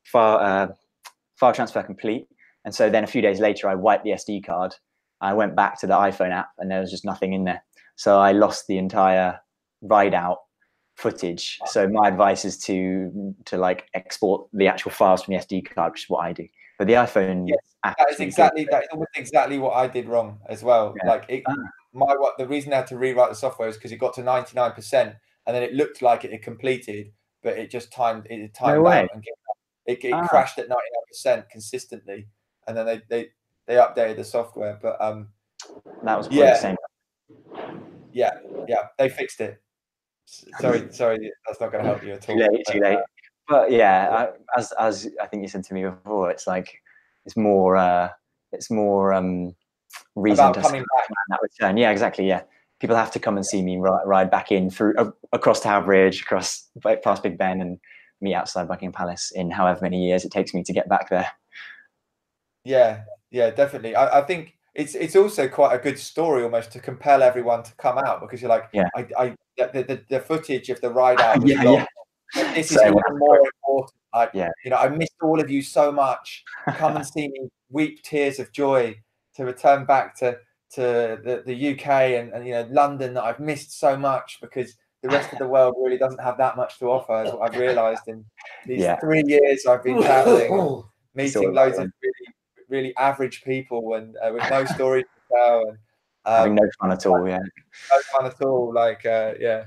[0.04, 0.68] file uh,
[1.36, 2.28] file transfer complete,
[2.66, 4.76] And so then a few days later, I wiped the SD card.
[5.22, 7.64] I went back to the iPhone app, and there was just nothing in there.
[7.96, 9.40] So I lost the entire
[9.82, 10.40] ride out
[10.96, 11.60] footage.
[11.68, 15.94] So my advice is to to like export the actual files from the SD card,
[15.94, 16.48] which is what I do.
[16.78, 20.64] But the iPhone yes, that is exactly that is exactly what I did wrong as
[20.64, 20.94] well.
[20.98, 21.10] Yeah.
[21.10, 21.56] Like it, ah.
[21.94, 24.24] my what the reason I had to rewrite the software is because it got to
[24.24, 25.16] ninety nine percent,
[25.46, 27.12] and then it looked like it had completed,
[27.48, 29.24] but it just timed it timed no out and
[29.86, 30.28] it, it ah.
[30.28, 32.28] crashed at ninety nine percent consistently,
[32.68, 33.30] and then they they
[33.68, 34.78] they updated the software.
[34.82, 35.30] But um,
[36.04, 36.76] that was yeah,
[38.12, 38.32] yeah,
[38.68, 39.62] yeah, they fixed it.
[40.26, 42.36] Sorry, sorry, that's not going to help you at all.
[42.36, 42.98] Too late, too late.
[42.98, 43.04] Uh,
[43.48, 46.82] but yeah, I, as as I think you said to me before, it's like
[47.26, 48.10] it's more uh,
[48.52, 49.56] it's more um,
[50.18, 51.08] reason About to coming back.
[51.30, 51.78] that return.
[51.78, 52.28] Yeah, exactly.
[52.28, 52.42] Yeah,
[52.80, 55.84] people have to come and see me ride, ride back in through uh, across Tower
[55.84, 56.70] Bridge, across
[57.04, 57.80] past Big Ben, and
[58.22, 61.28] meet outside Buckingham Palace in however many years it takes me to get back there.
[62.64, 63.02] Yeah,
[63.32, 63.96] yeah, definitely.
[63.96, 67.74] I, I think it's it's also quite a good story almost to compel everyone to
[67.76, 71.20] come out because you're like, yeah, I, I the, the, the footage of the ride
[71.20, 71.86] out yeah, long.
[72.36, 72.54] Yeah.
[72.54, 73.94] This is even more important.
[74.14, 74.50] Like, yeah.
[74.64, 76.44] you know, I missed all of you so much.
[76.76, 78.98] Come and see me weep tears of joy
[79.36, 80.38] to return back to
[80.74, 84.76] to the, the UK and, and you know London that I've missed so much because
[85.02, 87.24] the rest of the world really doesn't have that much to offer.
[87.24, 88.26] Is what I've realised in
[88.66, 89.00] these yeah.
[89.00, 90.84] three years I've been traveling,
[91.16, 92.34] meeting loads of really
[92.70, 95.78] really average people and uh, with no stories to tell and
[96.26, 97.28] um, having no fun at all.
[97.28, 98.74] Yeah, no fun at all.
[98.74, 99.66] Like uh, yeah,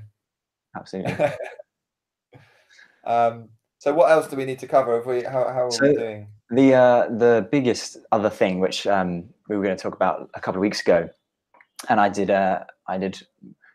[0.76, 1.14] absolutely.
[3.04, 3.48] um,
[3.78, 4.98] so what else do we need to cover?
[4.98, 6.28] If we how how are so we doing?
[6.50, 10.40] The uh, the biggest other thing which um, we were going to talk about a
[10.40, 11.08] couple of weeks ago,
[11.88, 13.24] and I did uh, I did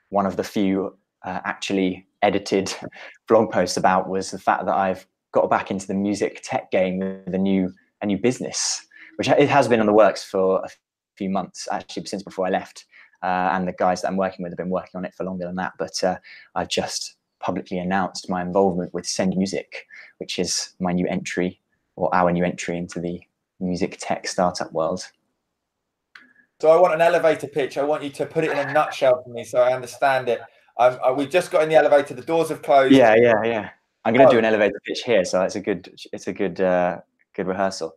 [0.10, 2.76] one of the few uh, actually edited
[3.30, 7.00] blog posts about was the fact that I've got back into the music tech game
[7.00, 10.70] with a new a new business, which it has been on the works for a
[11.16, 12.86] few months actually since before I left.
[13.24, 15.46] Uh, and the guys that I'm working with have been working on it for longer
[15.46, 15.74] than that.
[15.80, 16.18] But uh,
[16.54, 21.62] I've just publicly announced my involvement with Send Music, which is my new entry
[21.96, 23.22] or our new entry into the
[23.60, 25.04] music tech startup world.
[26.60, 27.78] So I want an elevator pitch.
[27.78, 30.40] I want you to put it in a nutshell for me so I understand it.
[30.78, 32.14] Um, uh, we've just got in the elevator.
[32.14, 32.94] The doors have closed.
[32.94, 33.70] Yeah, yeah, yeah.
[34.04, 34.34] I'm going to oh.
[34.34, 37.00] do an elevator pitch here, so it's a good, it's a good, uh,
[37.34, 37.96] good rehearsal.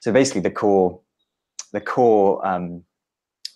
[0.00, 1.00] So basically, the core,
[1.72, 2.84] the core um,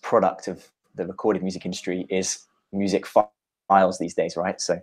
[0.02, 3.06] product of the recorded music industry is music
[3.68, 4.60] files these days, right?
[4.60, 4.78] So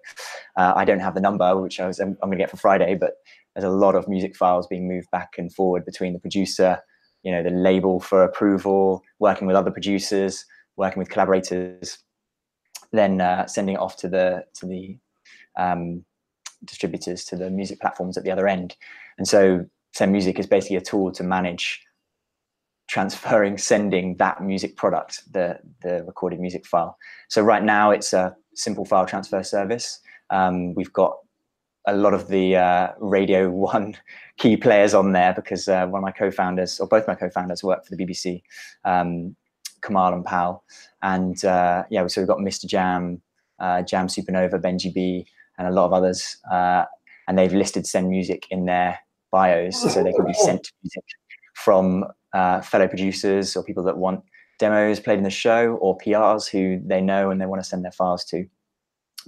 [0.57, 2.57] uh, I don't have the number, which I was I'm, I'm going to get for
[2.57, 3.17] Friday, but
[3.55, 6.79] there's a lot of music files being moved back and forward between the producer,
[7.23, 10.45] you know, the label for approval, working with other producers,
[10.75, 11.99] working with collaborators,
[12.91, 14.97] then uh, sending it off to the to the
[15.57, 16.03] um,
[16.65, 18.75] distributors, to the music platforms at the other end.
[19.17, 21.81] And so Send Music is basically a tool to manage
[22.87, 26.97] transferring, sending that music product, the the recorded music file.
[27.29, 29.99] So right now it's a simple file transfer service.
[30.29, 31.17] Um, we've got
[31.85, 33.95] a lot of the uh, Radio One
[34.37, 37.85] key players on there because uh, one of my co-founders, or both my co-founders, work
[37.85, 38.41] for the BBC,
[38.85, 39.35] um,
[39.81, 40.63] Kamal and Pal,
[41.01, 42.65] and uh, yeah, so we've got Mr.
[42.65, 43.21] Jam,
[43.59, 45.27] uh, Jam Supernova, Benji B,
[45.57, 46.85] and a lot of others, uh,
[47.27, 48.99] and they've listed Send Music in their
[49.31, 51.03] bios, so they can be sent music
[51.55, 54.23] from uh, fellow producers or people that want
[54.59, 57.83] demos played in the show, or PRs who they know and they want to send
[57.83, 58.45] their files to.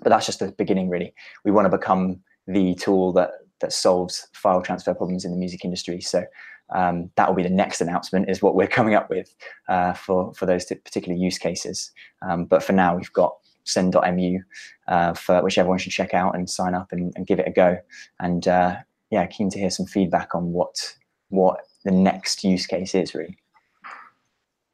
[0.01, 1.13] But that's just the beginning, really.
[1.43, 3.31] We want to become the tool that
[3.61, 6.01] that solves file transfer problems in the music industry.
[6.01, 6.25] So
[6.73, 9.33] um, that will be the next announcement is what we're coming up with
[9.69, 11.91] uh, for for those particular use cases.
[12.21, 13.35] Um, but for now, we've got
[13.65, 14.39] send.mu
[14.87, 17.51] uh, for which everyone should check out and sign up and, and give it a
[17.51, 17.77] go.
[18.19, 18.77] And uh,
[19.09, 20.95] yeah, keen to hear some feedback on what
[21.29, 23.37] what the next use case is really.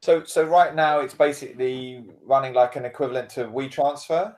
[0.01, 4.35] So so right now it's basically running like an equivalent to WeTransfer.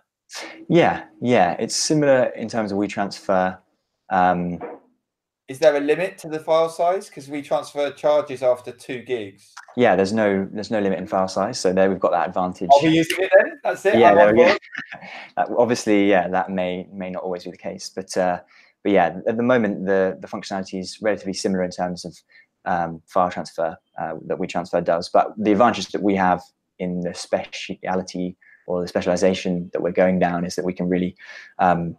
[0.70, 3.58] Yeah, yeah, it's similar in terms of WeTransfer.
[4.10, 4.60] Um,
[5.50, 7.10] is there a limit to the file size?
[7.10, 9.54] Because WeTransfer charges after two gigs.
[9.76, 12.70] Yeah, there's no there's no limit in file size, so there we've got that advantage.
[12.72, 13.60] Are we using it then?
[13.64, 13.98] That's it.
[13.98, 14.58] Yeah, there.
[15.58, 18.40] Obviously, yeah, that may may not always be the case, but uh,
[18.84, 22.18] but yeah, at the moment the the functionality is relatively similar in terms of
[22.66, 25.10] um, file transfer uh, that WeTransfer does.
[25.10, 26.42] But the advantage that we have
[26.80, 31.16] in the speciality or the specialization that we're going down is that we can really
[31.60, 31.98] um,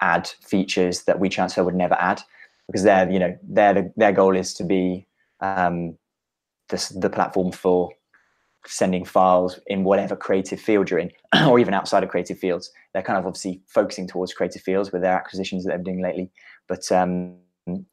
[0.00, 2.20] add features that WeTransfer would never add
[2.66, 5.06] because their you know their their goal is to be
[5.40, 5.96] um,
[6.68, 7.90] the, the platform for
[8.66, 11.10] sending files in whatever creative field you're in
[11.46, 12.72] or even outside of creative fields.
[12.92, 16.32] They're kind of obviously focusing towards creative fields with their acquisitions that they're doing lately
[16.68, 17.36] but um,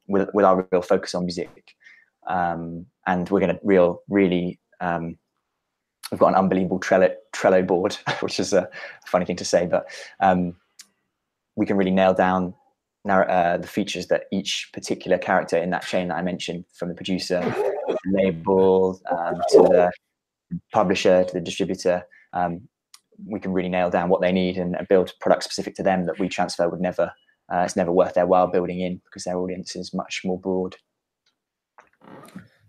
[0.07, 1.75] with, with our real focus on music
[2.27, 5.17] um, and we're going to real really um,
[6.13, 8.69] we've got an unbelievable Trello, Trello board, which is a
[9.07, 9.87] funny thing to say, but
[10.19, 10.55] um,
[11.55, 12.53] we can really nail down
[13.09, 16.95] uh, the features that each particular character in that chain that I mentioned, from the
[16.95, 17.41] producer,
[18.05, 19.91] label, um, to the
[20.71, 22.03] publisher, to the distributor,
[22.33, 22.61] um,
[23.25, 26.17] we can really nail down what they need and build products specific to them that
[26.17, 27.11] WeTransfer would never.
[27.51, 30.75] Uh, it's never worth their while building in because their audience is much more broad.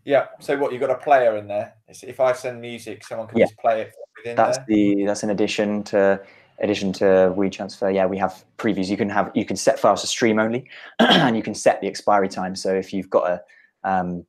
[0.05, 0.27] Yeah.
[0.41, 1.75] So what you've got a player in there?
[1.89, 3.47] If I send music, someone can yeah.
[3.47, 4.67] just play it within That's there?
[4.69, 6.21] the that's in addition to
[6.61, 7.05] addition to
[7.37, 7.95] WeTransfer.
[7.95, 8.89] Yeah, we have previews.
[8.89, 11.87] You can have you can set files to stream only, and you can set the
[11.87, 12.55] expiry time.
[12.55, 13.43] So if you've got a
[13.89, 14.25] um,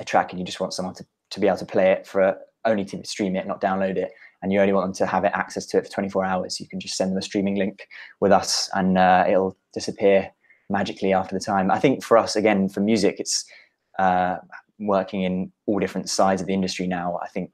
[0.00, 2.36] a track and you just want someone to, to be able to play it for
[2.64, 4.10] only to stream it, not download it,
[4.42, 6.68] and you only want them to have it access to it for 24 hours, you
[6.68, 7.86] can just send them a streaming link
[8.20, 10.30] with us, and uh, it'll disappear
[10.70, 11.70] magically after the time.
[11.70, 13.44] I think for us, again, for music, it's
[13.98, 14.36] uh,
[14.78, 17.18] working in all different sides of the industry now.
[17.22, 17.52] I think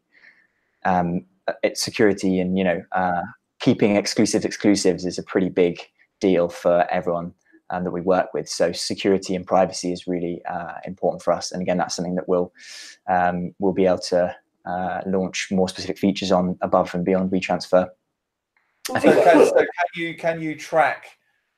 [0.85, 1.27] um,
[1.63, 3.23] it's security and you know uh,
[3.61, 5.81] keeping exclusive exclusives is a pretty big
[6.21, 7.33] deal for everyone
[7.71, 8.49] um, that we work with.
[8.49, 11.53] So security and privacy is really uh, important for us.
[11.53, 12.53] And again, that's something that we'll
[13.09, 14.35] um, we'll be able to
[14.67, 17.89] uh, launch more specific features on above and beyond WeTransfer.
[18.95, 21.07] I think so can, so can you can you track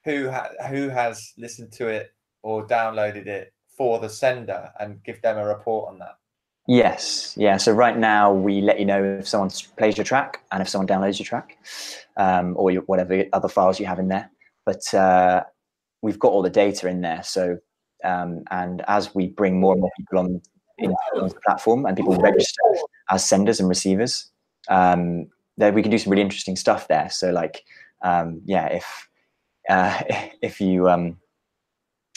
[0.05, 5.20] who ha- who has listened to it or downloaded it for the sender and give
[5.23, 6.16] them a report on that?
[6.68, 7.57] Yes, yeah.
[7.57, 10.87] So right now we let you know if someone plays your track and if someone
[10.87, 11.59] downloads your track,
[12.16, 14.31] um, or your, whatever other files you have in there.
[14.64, 15.43] But uh,
[16.03, 17.23] we've got all the data in there.
[17.25, 17.59] So
[18.05, 20.43] um, and as we bring more and more people on
[20.79, 22.62] the platform and people register
[23.11, 24.31] as senders and receivers,
[24.68, 27.09] um, we can do some really interesting stuff there.
[27.11, 27.64] So like,
[28.03, 29.09] um, yeah, if
[29.68, 30.03] uh,
[30.43, 31.18] if you um,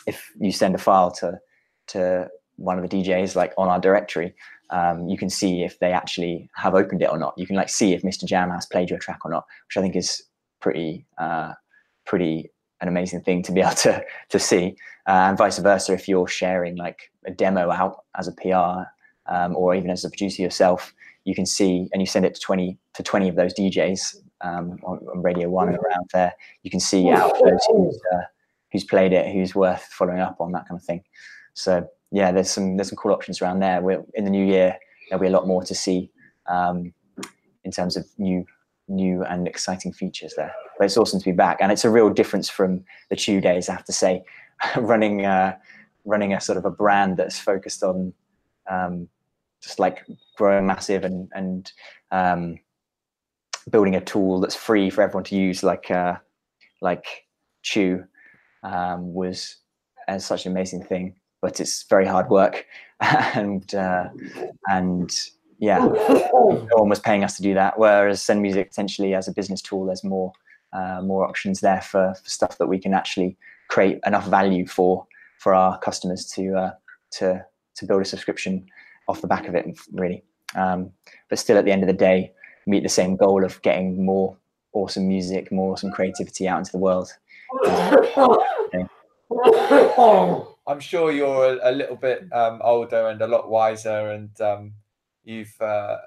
[0.05, 1.39] if you send a file to
[1.87, 2.27] to
[2.57, 4.33] one of the DJs like on our directory,
[4.69, 7.33] um, you can see if they actually have opened it or not.
[7.37, 8.25] You can like see if Mr.
[8.25, 10.23] Jam has played your track or not, which I think is
[10.59, 11.53] pretty uh,
[12.05, 12.51] pretty
[12.81, 14.75] an amazing thing to be able to to see.
[15.07, 18.89] Uh, and vice versa, if you're sharing like a demo out as a PR
[19.31, 20.93] um, or even as a producer yourself,
[21.25, 24.77] you can see and you send it to twenty to twenty of those DJs um,
[24.83, 26.33] on, on, Radio One and around there.
[26.63, 28.21] You can see out those who's, uh,
[28.75, 31.01] who's played it, who's worth following up on that kind of thing.
[31.53, 33.81] So yeah, there's some there's some cool options around there.
[33.81, 34.77] We're in the new year.
[35.09, 36.11] There'll be a lot more to see
[36.47, 36.93] um,
[37.63, 38.45] in terms of new
[38.89, 40.53] new and exciting features there.
[40.77, 43.69] But it's awesome to be back, and it's a real difference from the Chew days.
[43.69, 44.23] I have to say,
[44.77, 45.55] running uh,
[46.03, 48.13] running a sort of a brand that's focused on
[48.69, 49.07] um,
[49.61, 50.05] just like
[50.35, 51.71] growing massive and and
[52.11, 52.59] um,
[53.69, 56.17] building a tool that's free for everyone to use, like uh,
[56.81, 57.25] like
[57.61, 58.05] Chew,
[58.65, 59.57] um, was
[60.07, 62.65] as such an amazing thing but it's very hard work.
[63.01, 64.07] And uh,
[64.69, 65.13] and
[65.59, 69.33] yeah no one was paying us to do that whereas send music potentially as a
[69.33, 70.31] business tool there's more
[70.71, 73.37] uh, more options there for, for, stuff that we can actually
[73.67, 75.05] create enough value for
[75.39, 76.71] for our customers to uh,
[77.11, 77.45] to
[77.75, 78.65] to build a subscription
[79.09, 80.23] off the back of it really.
[80.55, 80.91] Um,
[81.29, 82.31] but still at the end of the day
[82.65, 84.37] meet the same goal of getting more
[84.71, 87.09] awesome music more awesome creativity out into the world
[90.67, 94.73] I'm sure you're a, a little bit um, older and a lot wiser, and um,
[95.23, 95.97] you've uh,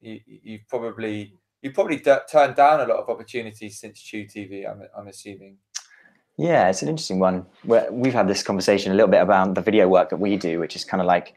[0.00, 4.68] you, you've probably you probably d- turned down a lot of opportunities since Chew TV.
[4.68, 5.58] I'm I'm assuming.
[6.36, 7.46] Yeah, it's an interesting one.
[7.64, 10.60] Where we've had this conversation a little bit about the video work that we do,
[10.60, 11.34] which is kind of like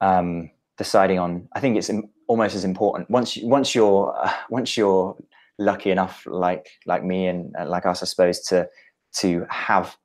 [0.00, 1.48] um, deciding on.
[1.52, 1.90] I think it's
[2.26, 5.16] almost as important once you, once you're uh, once you're
[5.58, 8.68] lucky enough, like like me and like us, I suppose, to
[9.16, 9.96] to have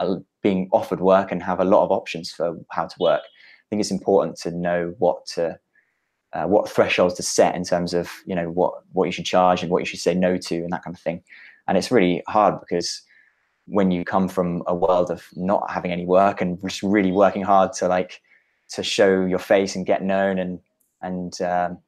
[0.00, 3.22] a, being offered work and have a lot of options for how to work.
[3.22, 5.58] I think it's important to know what to
[6.32, 9.62] uh, what thresholds to set in terms of you know what what you should charge
[9.62, 11.22] and what you should say no to and that kind of thing.
[11.66, 13.02] And it's really hard because
[13.66, 17.42] when you come from a world of not having any work and just really working
[17.42, 18.20] hard to like
[18.68, 20.60] to show your face and get known and
[21.00, 21.78] and um,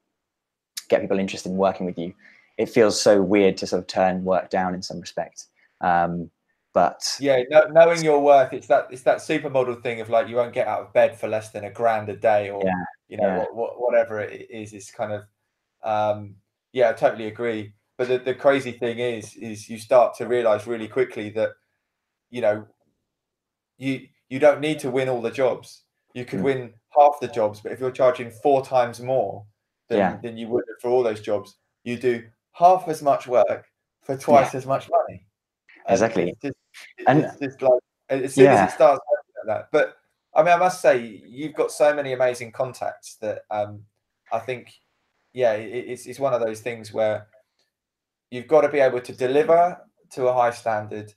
[0.89, 2.15] get people interested in working with you,
[2.59, 5.47] it feels so weird to sort of turn work down in some respect.
[5.81, 6.31] Um,
[6.73, 10.37] but yeah, no, knowing your worth, it's that it's that supermodel thing of like you
[10.37, 13.17] won't get out of bed for less than a grand a day, or yeah, you
[13.17, 13.39] know yeah.
[13.39, 14.75] what, what, whatever it is.
[14.75, 15.23] Is kind of
[15.83, 16.35] um,
[16.73, 17.73] yeah, I totally agree.
[17.97, 21.53] But the, the crazy thing is, is you start to realize really quickly that
[22.29, 22.67] you know
[23.79, 25.85] you you don't need to win all the jobs.
[26.13, 26.45] You could mm.
[26.45, 29.47] win half the jobs, but if you're charging four times more
[29.89, 30.19] than, yeah.
[30.23, 32.25] than you would for all those jobs, you do
[32.57, 33.67] half as much work
[34.03, 35.27] for twice as much money.
[35.89, 36.31] Exactly.
[36.31, 36.57] It's just,
[37.07, 38.65] and it's just like as soon yeah.
[38.65, 39.01] as it starts
[39.47, 39.69] like that.
[39.73, 39.97] But
[40.35, 43.83] I mean, I must say, you've got so many amazing contacts that um,
[44.33, 44.73] I think,
[45.33, 47.27] yeah, it, it's it's one of those things where
[48.31, 49.79] you've got to be able to deliver
[50.13, 51.13] to a high standard.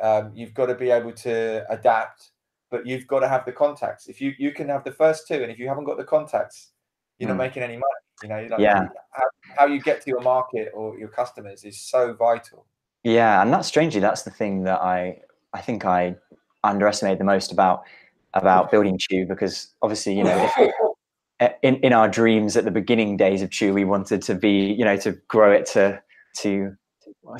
[0.00, 2.30] Um, you've got to be able to adapt,
[2.70, 4.08] but you've got to have the contacts.
[4.08, 6.70] If you you can have the first two, and if you haven't got the contacts,
[7.18, 7.30] you're mm.
[7.30, 7.48] not hmm.
[7.48, 7.95] making any money.
[8.22, 8.88] You know, like yeah.
[9.12, 9.24] How,
[9.58, 12.66] how you get to your market or your customers is so vital.
[13.04, 15.20] Yeah, and that's strangely that's the thing that I
[15.52, 16.16] I think I
[16.64, 17.82] underestimated the most about
[18.34, 23.16] about building Chew because obviously you know if, in in our dreams at the beginning
[23.16, 26.02] days of Chew we wanted to be you know to grow it to
[26.38, 26.74] to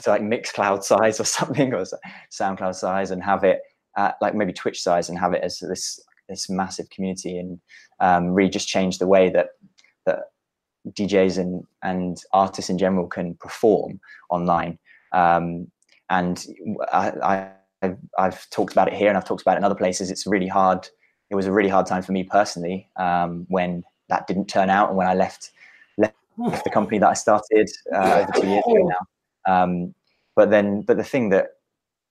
[0.03, 1.85] to like Mixcloud size or something or
[2.31, 3.61] SoundCloud size and have it
[3.97, 7.61] at like maybe Twitch size and have it as this this massive community and
[8.01, 9.49] um, really just change the way that
[10.05, 10.18] that
[10.93, 14.78] DJs and and artists in general can perform online.
[15.12, 15.70] Um,
[16.11, 16.47] and
[16.93, 17.51] I,
[17.82, 20.11] I I've, talked about it here and I've talked about it in other places.
[20.11, 20.89] It's really hard.
[21.30, 24.89] It was a really hard time for me personally um, when that didn't turn out
[24.89, 25.51] and when I left
[25.99, 29.62] left the company that I started uh, over two years ago now.
[29.62, 29.95] Um,
[30.34, 31.53] but then, but the thing that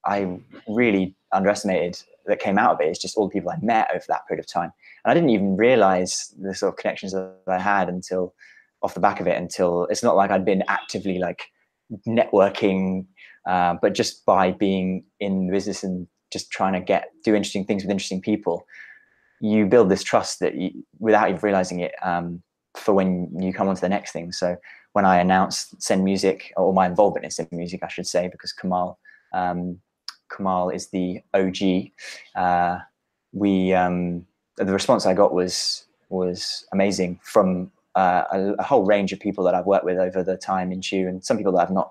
[0.05, 3.89] I really underestimated that came out of it is just all the people I met
[3.93, 4.71] over that period of time.
[5.03, 8.33] And I didn't even realize the sort of connections that I had until
[8.85, 11.41] off the back of it until it's not like I'd been actively like
[12.07, 13.07] networking,
[13.47, 17.65] uh, but just by being in the business and just trying to get do interesting
[17.65, 18.65] things with interesting people,
[19.41, 20.69] you build this trust that you,
[20.99, 22.43] without even realizing it um,
[22.77, 24.31] for when you come on to the next thing.
[24.31, 24.55] So
[24.93, 28.53] when I announced Send Music or my involvement in Send Music, I should say, because
[28.53, 28.99] Kamal
[29.33, 29.79] um,
[30.31, 31.91] Kamal is the OG.
[32.35, 32.79] Uh,
[33.33, 34.27] we um,
[34.57, 39.43] the response I got was was amazing from uh, a, a, whole range of people
[39.45, 41.89] that I've worked with over the time in Chew, and some people that I've not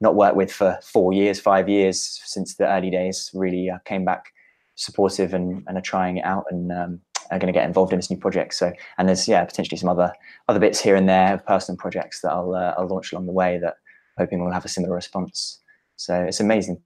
[0.00, 3.30] not worked with for four years, five years since the early days.
[3.34, 4.32] Really uh, came back
[4.74, 7.00] supportive and, and are trying it out and um,
[7.30, 8.54] are going to get involved in this new project.
[8.54, 10.12] So, and there's yeah potentially some other
[10.48, 13.32] other bits here and there, of personal projects that I'll uh, I'll launch along the
[13.32, 13.76] way that
[14.18, 15.60] I'm hoping will have a similar response.
[15.96, 16.80] So it's an amazing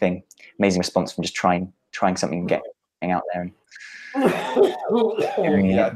[0.00, 0.22] thing,
[0.58, 3.42] amazing response from just trying trying something and getting out there.
[3.42, 3.52] And,
[5.66, 5.94] yeah,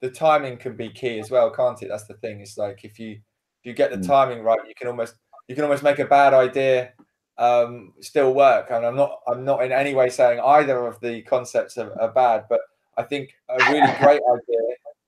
[0.00, 1.88] the timing can be key as well, can't it?
[1.88, 2.40] That's the thing.
[2.40, 4.06] It's like if you if you get the mm.
[4.06, 5.14] timing right, you can almost
[5.48, 6.92] you can almost make a bad idea
[7.38, 8.70] um, still work.
[8.70, 12.12] And I'm not I'm not in any way saying either of the concepts are, are
[12.12, 12.60] bad, but
[12.96, 14.60] I think a really great idea,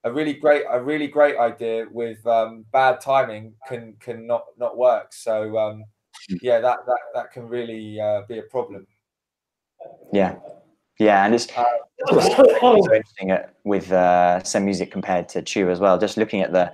[0.04, 4.76] a really great a really great idea with um, bad timing can can not not
[4.76, 5.12] work.
[5.12, 5.84] So um,
[6.28, 6.36] hmm.
[6.42, 8.86] yeah, that that that can really uh, be a problem.
[10.12, 10.36] Yeah,
[10.98, 11.64] yeah, and it's, uh,
[11.98, 15.98] it's interesting with uh, Send Music compared to Chew as well.
[15.98, 16.72] Just looking at the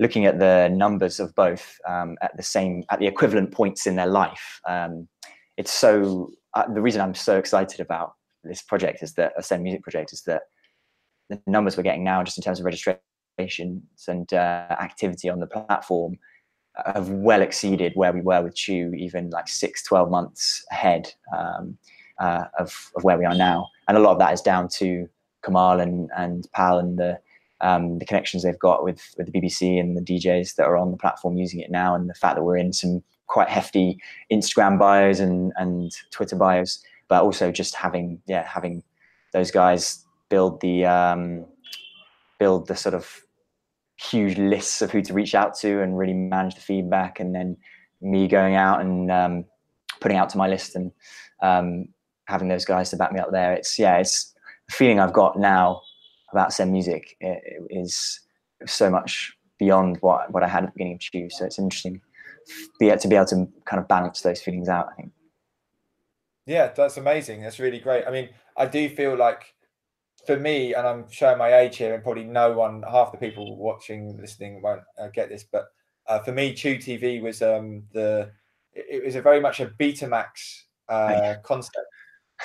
[0.00, 3.96] looking at the numbers of both um, at the same at the equivalent points in
[3.96, 4.60] their life.
[4.68, 5.08] Um,
[5.56, 8.12] it's so uh, the reason I'm so excited about
[8.44, 10.42] this project is that a Send Music project is that
[11.28, 15.46] the numbers we're getting now, just in terms of registrations and uh, activity on the
[15.46, 16.16] platform,
[16.86, 21.12] have well exceeded where we were with Chew even like six, 12 months ahead.
[21.36, 21.76] Um,
[22.20, 23.68] uh, of, of where we are now.
[23.86, 25.08] And a lot of that is down to
[25.44, 27.18] Kamal and, and Pal and the,
[27.60, 30.90] um, the connections they've got with, with the BBC and the DJs that are on
[30.90, 33.98] the platform using it now, and the fact that we're in some quite hefty
[34.32, 38.82] Instagram bios and, and Twitter bios, but also just having yeah having
[39.32, 41.46] those guys build the um,
[42.38, 43.22] build the sort of
[43.96, 47.56] huge lists of who to reach out to and really manage the feedback, and then
[48.00, 49.44] me going out and um,
[50.00, 50.92] putting out to my list and
[51.42, 51.88] um,
[52.28, 53.52] having those guys to back me up there.
[53.54, 54.34] It's yeah, it's
[54.68, 55.80] the feeling I've got now
[56.30, 58.20] about Send Music is
[58.66, 61.28] so much beyond what what I had at the beginning of Chew.
[61.30, 62.00] So it's interesting
[62.78, 64.88] be to be able to kind of balance those feelings out.
[64.92, 65.12] I think.
[66.46, 67.42] Yeah, that's amazing.
[67.42, 68.06] That's really great.
[68.06, 69.54] I mean, I do feel like
[70.26, 73.56] for me, and I'm showing my age here, and probably no one, half the people
[73.56, 75.66] watching, listening won't uh, get this, but
[76.06, 78.30] uh, for me, Chew TV was um, the
[78.72, 81.86] it, it was a very much a Betamax uh, concept.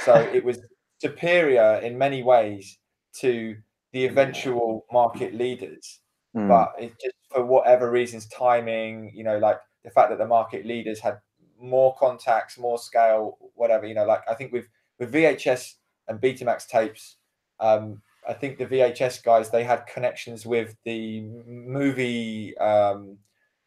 [0.04, 0.60] So it was
[1.00, 2.78] superior in many ways
[3.20, 3.56] to
[3.92, 6.00] the eventual market leaders.
[6.36, 6.48] Mm.
[6.48, 10.66] But it just for whatever reasons, timing, you know, like the fact that the market
[10.66, 11.20] leaders had
[11.60, 14.68] more contacts, more scale, whatever, you know, like I think with
[15.00, 15.74] with VHS
[16.08, 17.18] and Betamax tapes,
[17.60, 23.18] um, I think the VHS guys they had connections with the movie um,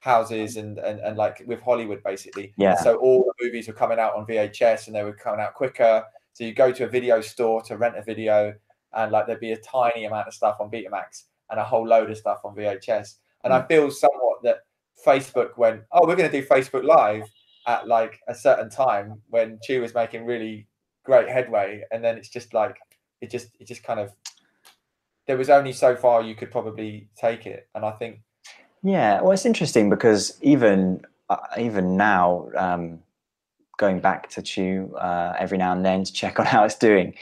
[0.00, 2.52] houses and, and and like with Hollywood basically.
[2.56, 2.76] Yeah.
[2.76, 6.04] so all the movies were coming out on VHS and they were coming out quicker.
[6.36, 8.52] So you go to a video store to rent a video,
[8.92, 12.10] and like there'd be a tiny amount of stuff on Betamax and a whole load
[12.10, 13.14] of stuff on VHS.
[13.42, 13.64] And mm.
[13.64, 14.58] I feel somewhat that
[15.02, 17.22] Facebook went, oh, we're going to do Facebook Live
[17.66, 20.66] at like a certain time when Chew was making really
[21.06, 22.76] great headway, and then it's just like
[23.22, 24.12] it just it just kind of
[25.26, 28.20] there was only so far you could probably take it, and I think.
[28.82, 32.98] Yeah, well, it's interesting because even uh, even now, um,
[33.78, 37.14] going back to Chew uh, every now and then to check on how it's doing,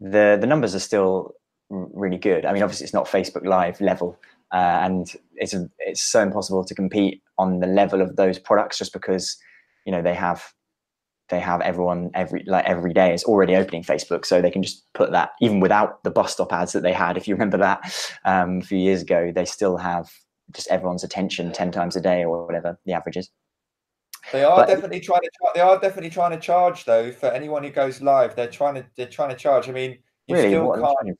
[0.00, 1.34] the the numbers are still
[1.70, 2.44] really good.
[2.44, 4.18] I mean, obviously, it's not Facebook Live level,
[4.52, 8.78] uh, and it's a, it's so impossible to compete on the level of those products
[8.78, 9.36] just because
[9.86, 10.52] you know they have
[11.30, 14.84] they have everyone every like every day is already opening Facebook, so they can just
[14.92, 17.16] put that even without the bus stop ads that they had.
[17.16, 20.10] If you remember that um, a few years ago, they still have
[20.52, 23.30] just everyone's attention ten times a day or whatever the average is.
[24.32, 25.30] They are but, definitely trying to.
[25.54, 28.34] They are definitely trying to charge though for anyone who goes live.
[28.34, 28.86] They're trying to.
[28.96, 29.68] They're trying to charge.
[29.68, 30.48] I mean, you really?
[30.48, 31.18] still what can't.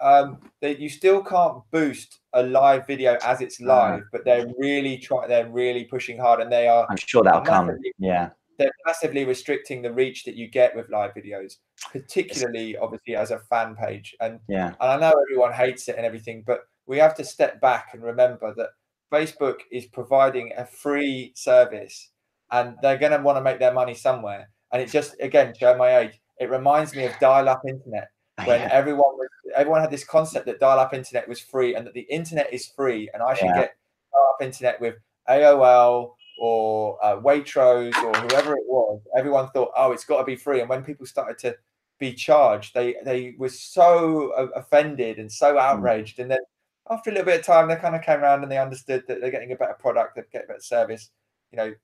[0.00, 3.68] Um, they, you still can't boost a live video as it's uh-huh.
[3.68, 5.28] live, but they're really trying.
[5.28, 6.86] They're really pushing hard, and they are.
[6.88, 7.76] I'm sure that'll come.
[7.98, 11.54] Yeah, they're massively restricting the reach that you get with live videos,
[11.92, 14.14] particularly obviously as a fan page.
[14.20, 17.60] And yeah, and I know everyone hates it and everything, but we have to step
[17.60, 18.70] back and remember that
[19.12, 22.10] Facebook is providing a free service,
[22.50, 24.50] and they're going to want to make their money somewhere.
[24.72, 26.20] And it just again, show my age.
[26.38, 28.10] It reminds me of dial-up internet
[28.44, 28.68] when yeah.
[28.70, 32.52] everyone was everyone had this concept that dial-up internet was free and that the internet
[32.52, 33.60] is free, and I should yeah.
[33.60, 33.76] get
[34.12, 34.96] dial-up internet with
[35.28, 40.36] AOL or uh, Waitrose or whoever it was, everyone thought, oh, it's got to be
[40.36, 40.60] free.
[40.60, 41.56] And when people started to
[41.98, 45.58] be charged, they they were so offended and so hmm.
[45.58, 46.18] outraged.
[46.18, 46.22] Mm.
[46.22, 46.38] And then
[46.90, 49.20] after a little bit of time, they kind of came around and they understood that
[49.20, 51.10] they're getting a better product, they get a better service.
[51.52, 51.74] You know,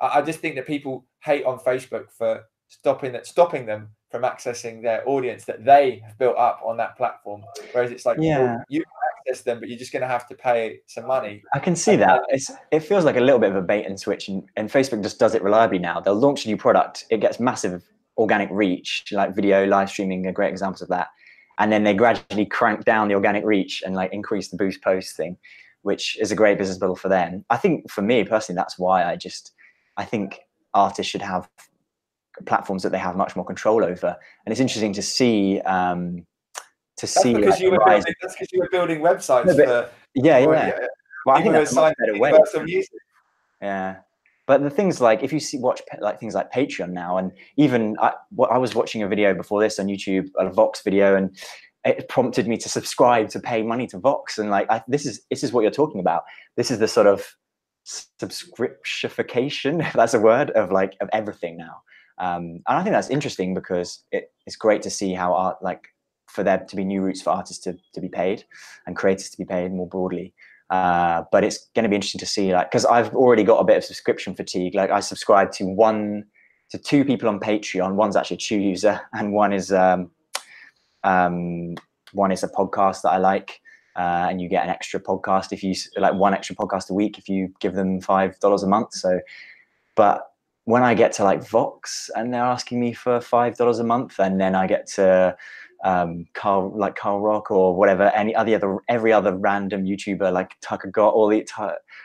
[0.00, 4.22] I, I just think that people hate on Facebook for stopping that stopping them from
[4.22, 7.42] accessing their audience that they have built up on that platform.
[7.72, 8.82] Whereas it's like, yeah, well, you
[9.26, 11.42] access them, but you're just going to have to pay some money.
[11.54, 12.22] I can see that.
[12.28, 15.02] It's, it feels like a little bit of a bait and switch, and, and Facebook
[15.02, 16.00] just does it reliably now.
[16.00, 17.84] They'll launch a new product, it gets massive
[18.18, 21.08] organic reach, like video live streaming are great examples of that.
[21.58, 25.16] And then they gradually crank down the organic reach and like increase the boost post
[25.16, 25.36] thing,
[25.82, 27.44] which is a great business model for them.
[27.50, 29.52] I think for me personally, that's why I just
[29.96, 30.40] I think
[30.74, 31.48] artists should have
[32.46, 34.16] platforms that they have much more control over.
[34.44, 36.26] And it's interesting to see um,
[36.96, 37.34] to that's see.
[37.34, 39.46] Because like, you were building, that's because you were building websites.
[39.46, 40.48] No, for, yeah, yeah.
[40.48, 40.86] yeah.
[41.26, 42.32] Well, I think that's a better way.
[43.60, 43.96] Yeah,
[44.46, 47.96] but the things like if you see watch like things like Patreon now, and even
[48.00, 48.12] I,
[48.50, 51.36] I was watching a video before this on YouTube, a Vox video, and
[51.84, 55.22] it prompted me to subscribe to pay money to Vox, and like I, this is
[55.30, 56.24] this is what you're talking about.
[56.56, 57.36] This is the sort of
[57.86, 61.82] subscriptionification, if that's a word, of like of everything now.
[62.18, 65.88] Um, and I think that's interesting because it, it's great to see how art like
[66.28, 68.44] for there to be new routes for artists to, to be paid
[68.86, 70.32] and creators to be paid more broadly.
[70.72, 73.64] Uh, but it's going to be interesting to see, like, because I've already got a
[73.64, 74.74] bit of subscription fatigue.
[74.74, 76.24] Like, I subscribe to one
[76.70, 77.94] to two people on Patreon.
[77.94, 80.10] One's actually a Chew user, and one is um,
[81.04, 81.74] um,
[82.12, 83.60] one is a podcast that I like,
[83.96, 87.18] uh, and you get an extra podcast if you like one extra podcast a week
[87.18, 88.94] if you give them five dollars a month.
[88.94, 89.20] So,
[89.94, 90.26] but
[90.64, 94.18] when I get to like Vox and they're asking me for five dollars a month,
[94.18, 95.36] and then I get to
[95.84, 100.56] um, Carl like Carl Rock or whatever, any other other every other random YouTuber like
[100.60, 101.46] Tucker got all the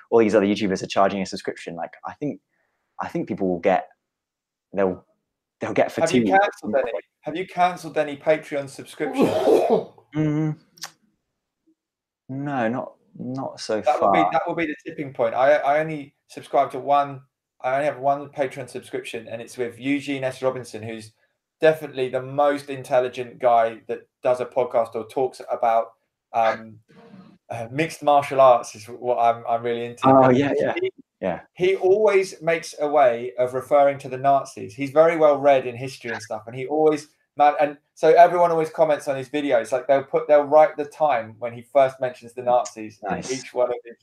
[0.10, 1.76] all these other YouTubers are charging a subscription.
[1.76, 2.42] Like I think
[3.00, 3.88] I think people will get
[4.74, 5.06] they'll
[5.60, 6.28] they'll get fatigued.
[6.30, 6.92] Have you cancelled any?
[7.22, 9.30] Have you cancelled any Patreon subscriptions?
[10.16, 10.58] mm,
[12.30, 14.12] no, not not so that far.
[14.12, 15.36] Will be, that will be the tipping point.
[15.36, 17.22] I I only subscribe to one.
[17.62, 20.42] I only have one Patreon subscription, and it's with Eugene S.
[20.42, 21.12] Robinson, who's
[21.60, 25.93] definitely the most intelligent guy that does a podcast or talks about
[26.34, 26.80] um,
[27.49, 30.08] uh, mixed martial arts is what I'm, I'm really into.
[30.08, 30.91] Oh yeah, yeah, he,
[31.22, 31.39] yeah.
[31.53, 34.76] He always makes a way of referring to the Nazis.
[34.76, 38.51] He's very well read in history and stuff, and he always man and so everyone
[38.51, 39.72] always comments on his videos.
[39.72, 43.30] Like they'll put they'll write the time when he first mentions the Nazis nice.
[43.30, 43.95] in each one of his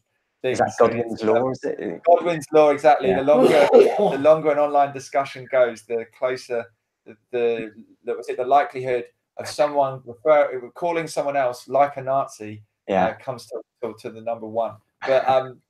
[0.43, 0.61] things.
[0.61, 1.51] Is that Godwin's law?
[1.51, 2.03] Is it?
[2.05, 3.09] Godwin's law, exactly.
[3.09, 3.23] Yeah.
[3.23, 6.65] The longer the longer an online discussion goes, the closer
[7.07, 7.73] the,
[8.05, 9.05] the, was it the likelihood
[9.37, 13.07] of someone refer, calling someone else like a Nazi yeah.
[13.07, 14.77] Uh, comes to, to, to the number one.
[15.07, 15.61] But um,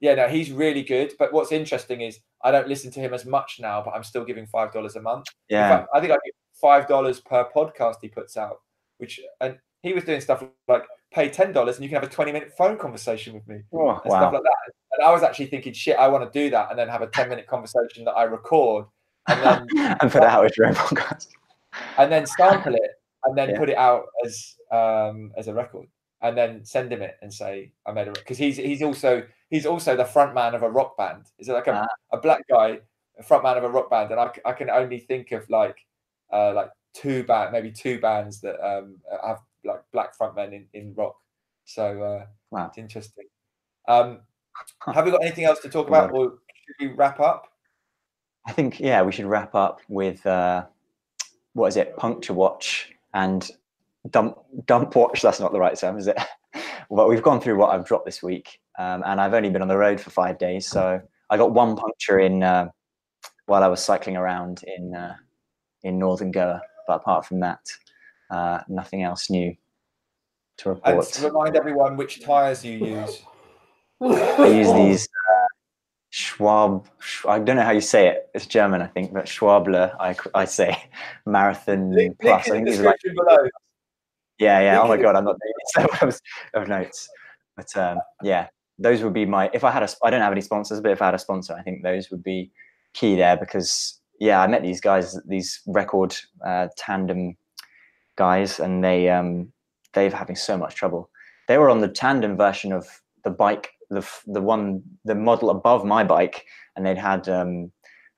[0.00, 1.12] yeah, no, he's really good.
[1.18, 4.24] But what's interesting is I don't listen to him as much now, but I'm still
[4.24, 5.26] giving five dollars a month.
[5.48, 8.60] Yeah, fact, I think I give five dollars per podcast he puts out.
[8.98, 12.12] Which and he was doing stuff like pay ten dollars and you can have a
[12.12, 14.18] twenty minute phone conversation with me oh, and wow.
[14.18, 14.72] stuff like that.
[14.92, 17.08] And I was actually thinking, shit, I want to do that and then have a
[17.08, 18.86] ten minute conversation that I record
[19.28, 21.28] and then and put it out as your own podcast,
[21.98, 23.58] and then sample it, and then yeah.
[23.58, 25.86] put it out as um, as a record,
[26.22, 29.66] and then send him it and say I made it because he's he's also he's
[29.66, 31.26] also the front man of a rock band.
[31.38, 32.16] Is it like a, ah.
[32.16, 32.80] a black guy,
[33.18, 35.76] a front man of a rock band, and I, I can only think of like
[36.32, 40.94] uh, like two band, maybe two bands that um, have like black frontmen in, in
[40.94, 41.16] rock.
[41.64, 43.26] So uh, wow, it's interesting.
[43.88, 44.20] Um,
[44.92, 47.51] have we got anything else to talk about, or should we wrap up?
[48.46, 50.64] I think yeah, we should wrap up with uh,
[51.54, 51.96] what is it?
[51.96, 53.48] Puncture watch and
[54.10, 55.22] dump dump watch.
[55.22, 56.18] That's not the right term, is it?
[56.90, 59.68] but we've gone through what I've dropped this week, um, and I've only been on
[59.68, 62.68] the road for five days, so I got one puncture in uh,
[63.46, 65.16] while I was cycling around in uh,
[65.82, 66.60] in northern Goa.
[66.86, 67.60] But apart from that,
[68.30, 69.54] uh, nothing else new
[70.58, 70.96] to report.
[70.96, 73.22] And to remind everyone which tyres you use.
[74.00, 75.08] I use these
[76.42, 76.86] Schwab.
[77.28, 78.28] I don't know how you say it.
[78.34, 79.94] It's German, I think, but Schwabler.
[80.00, 80.76] I, I say
[81.26, 82.48] marathon link, plus.
[82.48, 83.00] Link I think are like.
[83.02, 83.48] Below.
[84.38, 84.80] Yeah, yeah.
[84.80, 86.20] Link oh my god, I'm not doing it
[86.54, 87.08] of notes.
[87.56, 89.50] But um, yeah, those would be my.
[89.52, 91.54] If I had a, I don't have any sponsors, but if I had a sponsor,
[91.54, 92.50] I think those would be
[92.92, 97.36] key there because yeah, I met these guys, these record uh, tandem
[98.16, 99.52] guys, and they um,
[99.92, 101.10] they're having so much trouble.
[101.48, 102.86] They were on the tandem version of
[103.24, 106.44] the bike, the the one, the model above my bike,
[106.76, 107.70] and they'd had um,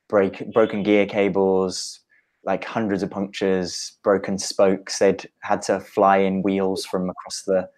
[0.09, 2.01] break broken gear cables,
[2.45, 4.99] like hundreds of punctures, broken spokes.
[4.99, 7.69] They'd had to fly in wheels from across the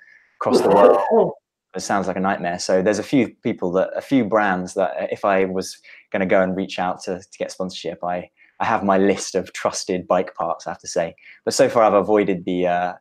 [0.40, 1.32] across the world.
[1.74, 2.58] It sounds like a nightmare.
[2.58, 5.76] So there's a few people that, a few brands that, if I was
[6.10, 8.30] going to go and reach out to to get sponsorship, I
[8.60, 10.66] I have my list of trusted bike parts.
[10.66, 12.92] I have to say, but so far I've avoided the uh,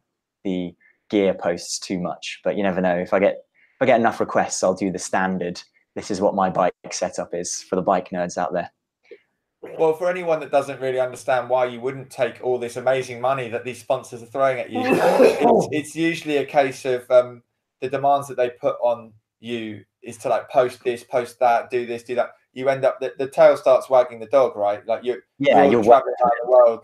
[0.43, 0.75] the
[1.09, 2.41] gear posts too much.
[2.43, 2.97] But you never know.
[2.97, 3.45] If I get
[3.76, 5.61] if I get enough requests, I'll do the standard.
[5.95, 8.71] This is what my bike setup is for the bike nerds out there.
[9.78, 13.49] Well, for anyone that doesn't really understand why you wouldn't take all this amazing money
[13.49, 17.41] that these sponsors are throwing at you, it's, it's, usually a case of um,
[17.82, 21.86] the demands that they put on you is to like post this, post that, do
[21.86, 22.30] this, do that.
[22.53, 24.86] You end up the, the tail starts wagging the dog, right?
[24.86, 26.80] Like you, yeah, you're, you're traveling around the world.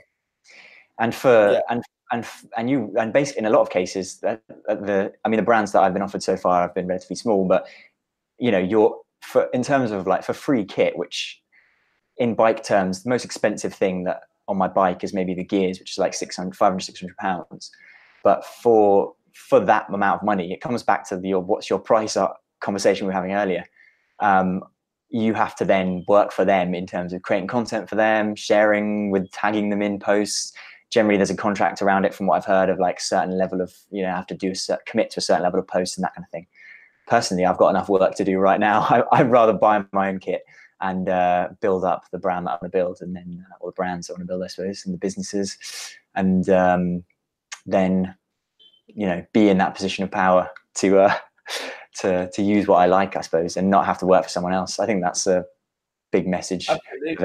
[1.00, 1.62] And for yeah.
[1.70, 2.26] and and
[2.58, 5.72] and you and basically in a lot of cases that the I mean the brands
[5.72, 7.68] that I've been offered so far have been relatively small, but
[8.38, 11.42] you know you're for in terms of like for free kit, which
[12.18, 15.80] in bike terms, the most expensive thing that on my bike is maybe the gears,
[15.80, 17.72] which is like 600, 500, 600 pounds.
[18.24, 22.18] But for for that amount of money, it comes back to the what's your price
[22.60, 23.66] conversation we were having earlier.
[24.20, 24.62] Um,
[25.10, 29.12] you have to then work for them in terms of creating content for them, sharing
[29.12, 30.54] with tagging them in posts.
[30.92, 33.74] Generally, there's a contract around it, from what I've heard, of like certain level of
[33.90, 36.04] you know have to do a certain, commit to a certain level of posts and
[36.04, 36.48] that kind of thing.
[37.08, 38.82] Personally, I've got enough work to do right now.
[39.12, 40.44] I, would rather buy my own kit
[40.82, 43.70] and uh, build up the brand that I want to build, and then uh, all
[43.70, 45.58] the brands I want to build, I suppose, and the businesses,
[46.16, 47.04] and um,
[47.66, 48.14] then
[48.88, 51.16] you know be in that position of power to uh,
[52.02, 54.54] to to use what I like, I suppose, and not have to work for someone
[54.54, 54.80] else.
[54.80, 55.46] I think that's a
[56.12, 56.70] big message.
[56.70, 57.16] Absolutely.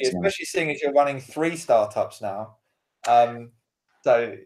[0.00, 2.56] Especially seeing as you're running three startups now.
[3.06, 3.52] Um,
[4.02, 4.36] so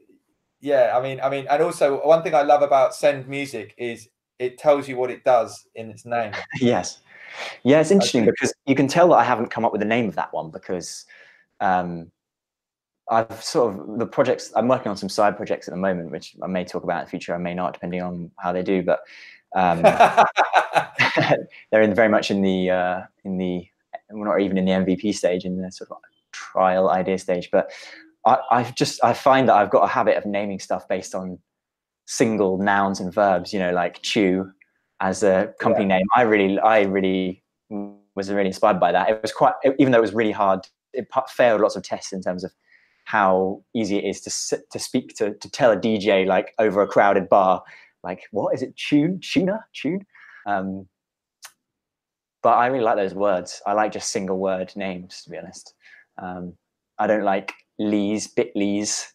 [0.61, 4.09] yeah, I mean, I mean, and also one thing I love about Send Music is
[4.39, 6.33] it tells you what it does in its name.
[6.61, 7.01] yes.
[7.65, 10.09] Yeah, it's interesting because you can tell that I haven't come up with the name
[10.09, 11.05] of that one because
[11.61, 12.11] um,
[13.11, 16.37] I've sort of the projects I'm working on some side projects at the moment, which
[16.43, 17.35] I may talk about in the future.
[17.35, 18.83] I may not, depending on how they do.
[18.83, 19.01] But
[19.55, 19.83] um,
[21.71, 23.67] they're in very much in the uh, in the
[24.11, 25.99] we're not even in the MVP stage, in the sort of
[26.33, 27.51] trial idea stage.
[27.51, 27.71] But
[28.27, 31.39] I, I've just I find that I've got a habit of naming stuff based on
[32.07, 33.53] single nouns and verbs.
[33.53, 34.51] You know, like chew
[35.01, 35.98] as a company yeah.
[35.98, 36.07] name.
[36.15, 37.43] I really I really
[38.15, 39.09] was really inspired by that.
[39.09, 40.66] It was quite even though it was really hard.
[40.93, 42.53] It failed lots of tests in terms of
[43.05, 46.82] how easy it is to sit, to speak to to tell a DJ like over
[46.82, 47.62] a crowded bar,
[48.03, 48.77] like what is it?
[48.77, 50.05] Tune, tuna, tune.
[50.47, 50.89] Um,
[52.43, 53.61] but I really like those words.
[53.66, 55.74] I like just single word names, to be honest.
[56.19, 56.55] Um,
[56.98, 59.07] I don't like lees, bitleys.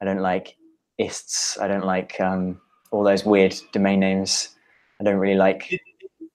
[0.00, 0.56] I don't like
[0.98, 1.58] ists.
[1.58, 2.60] I don't like um,
[2.90, 4.50] all those weird domain names.
[5.00, 5.68] I don't really like.
[5.68, 5.80] Did,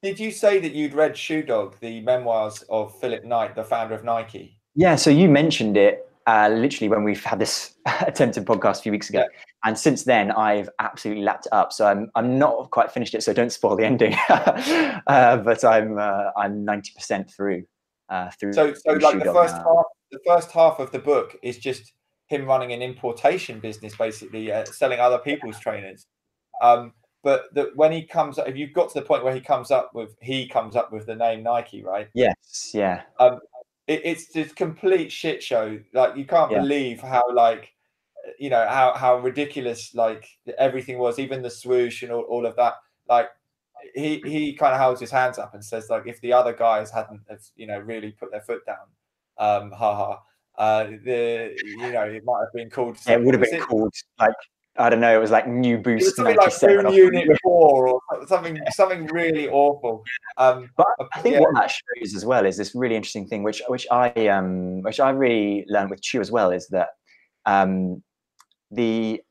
[0.03, 3.95] did you say that you'd read Shoe Dog, the memoirs of Philip Knight, the founder
[3.95, 4.57] of Nike?
[4.75, 8.91] Yeah, so you mentioned it uh, literally when we've had this attempted podcast a few
[8.91, 9.19] weeks ago.
[9.19, 9.39] Yeah.
[9.63, 11.71] And since then, I've absolutely lapped it up.
[11.71, 13.23] So I'm I'm not quite finished it.
[13.23, 14.15] So don't spoil the ending.
[14.29, 17.63] uh, but I'm uh, I'm ninety percent through.
[18.11, 18.51] Uh, through.
[18.51, 19.63] So so like the first now.
[19.63, 21.93] half, the first half of the book is just
[22.27, 26.07] him running an importation business, basically uh, selling other people's trainers.
[26.61, 26.91] Um,
[27.23, 29.71] but that when he comes up, if you've got to the point where he comes
[29.71, 32.09] up with he comes up with the name Nike, right?
[32.13, 33.03] Yes, yeah.
[33.17, 33.39] Um,
[33.87, 35.79] it, it's just complete shit show.
[35.93, 36.59] Like you can't yeah.
[36.59, 37.71] believe how like
[38.37, 40.27] you know how how ridiculous like
[40.57, 42.73] everything was, even the swoosh and all, all of that.
[43.07, 43.29] Like
[43.93, 46.91] he he kind of holds his hands up and says like if the other guys
[46.91, 48.77] hadn't have, you know really put their foot down,
[49.37, 50.19] um, ha ha.
[50.57, 52.97] Uh, the you know it might have been called.
[53.07, 53.61] Yeah, it would have been it?
[53.61, 54.35] called like
[54.77, 55.15] I don't know.
[55.15, 60.03] It was like New Boost something like Boom Unit Four or something something really awful.
[60.37, 61.41] Um, but I think yeah.
[61.41, 64.99] what that shows as well is this really interesting thing, which which I um which
[64.99, 66.89] I really learned with Chew as well, is that
[67.45, 68.01] um
[68.71, 69.21] the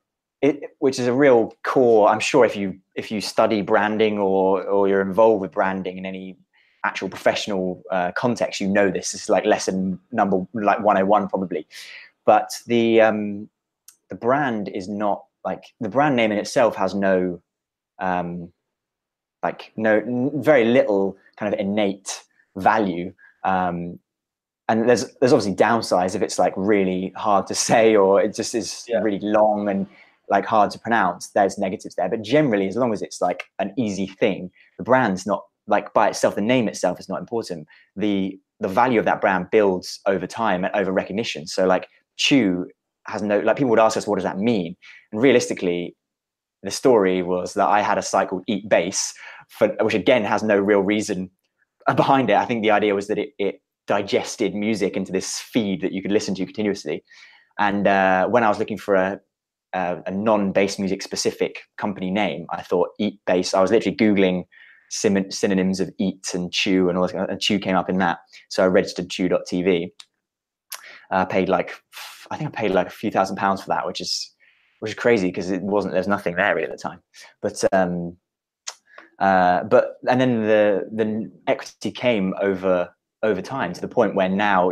[0.43, 2.09] it, which is a real core.
[2.09, 6.07] I'm sure if you if you study branding or or you're involved with branding in
[6.07, 6.37] any
[6.85, 9.13] actual professional uh, context, you know this.
[9.13, 11.67] This is like lesson number like 101 probably.
[12.25, 13.49] But the um,
[14.09, 17.41] the brand is not like the brand name in itself has no
[17.99, 18.53] um,
[19.43, 22.23] like no very little kind of innate
[22.57, 23.13] value.
[23.45, 23.99] Um,
[24.69, 28.55] and there's there's obviously downsides if it's like really hard to say or it just
[28.55, 29.01] is yeah.
[29.01, 29.87] really long and
[30.31, 31.31] like hard to pronounce.
[31.31, 35.27] There's negatives there, but generally, as long as it's like an easy thing, the brand's
[35.27, 37.67] not like by itself, the name itself is not important.
[37.97, 41.47] The the value of that brand builds over time and over recognition.
[41.47, 42.67] So like Chew
[43.07, 44.77] has no like people would ask us what does that mean?
[45.13, 45.97] And realistically,
[46.63, 49.15] the story was that I had a site called Eat Bass,
[49.49, 51.31] for, which again has no real reason
[51.97, 52.37] behind it.
[52.37, 56.03] I think the idea was that it, it digested music into this feed that you
[56.03, 57.03] could listen to continuously.
[57.59, 59.21] And uh, when I was looking for a,
[59.73, 63.55] a, a non-bass music specific company name, I thought Eat Bass.
[63.55, 64.45] I was literally googling
[64.91, 67.31] synonyms of eat and chew and all that.
[67.31, 68.19] And chew came up in that.
[68.49, 69.93] So I registered chew.tv.
[71.13, 71.75] Uh, paid like,
[72.31, 74.33] I think I paid like a few thousand pounds for that, which is,
[74.81, 77.01] which is crazy because it wasn't, there's nothing there really at the time.
[77.41, 78.17] But, um,
[79.19, 82.89] uh, but, and then the, the equity came over,
[83.23, 84.71] over time to the point where now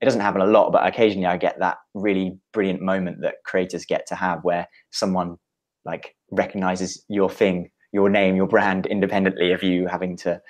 [0.00, 3.84] it doesn't happen a lot, but occasionally I get that really brilliant moment that creators
[3.84, 5.36] get to have where someone
[5.84, 10.40] like recognizes your thing your name, your brand independently of you having to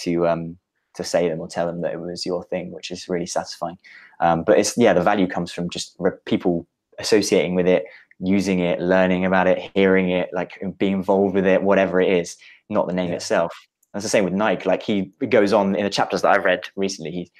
[0.00, 0.58] to um,
[0.94, 3.76] to say them or tell them that it was your thing, which is really satisfying.
[4.20, 6.66] Um, but it's yeah, the value comes from just re- people
[6.98, 7.84] associating with it,
[8.20, 12.36] using it, learning about it, hearing it, like being involved with it, whatever it is,
[12.70, 13.16] not the name yeah.
[13.16, 13.52] itself.
[13.92, 14.68] That's the same with Nike.
[14.68, 17.10] Like he goes on in the chapters that I've read recently.
[17.10, 17.30] He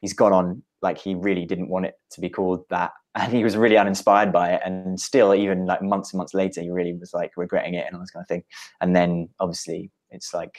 [0.00, 2.92] he's gone on like he really didn't want it to be called that.
[3.14, 4.60] And he was really uninspired by it.
[4.64, 7.96] And still even like months and months later he really was like regretting it and
[7.96, 8.44] all this kind of thing.
[8.80, 10.56] And then obviously it's like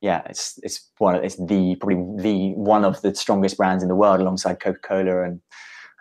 [0.00, 3.94] yeah it's it's one it's the probably the one of the strongest brands in the
[3.94, 5.40] world alongside coca-cola and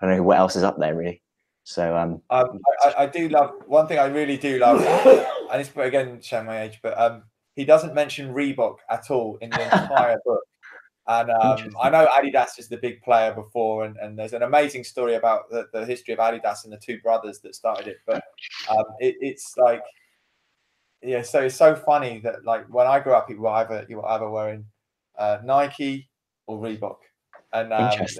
[0.02, 1.22] i don't know what else is up there really.
[1.64, 4.80] So um, um I, I, do love one thing i really do love
[5.52, 7.24] and it's again showing my age but um
[7.56, 10.44] he doesn't mention reebok at all in the entire book
[11.08, 14.84] and um, I know Adidas is the big player before, and, and there's an amazing
[14.84, 17.98] story about the, the, history of Adidas and the two brothers that started it.
[18.06, 18.24] But
[18.70, 19.82] um, it, it's like,
[21.02, 23.98] yeah, so it's so funny that like when I grew up, you were either you
[23.98, 24.66] were either wearing
[25.18, 26.10] uh, Nike
[26.46, 26.98] or Reebok,
[27.54, 28.20] and um, Adidas is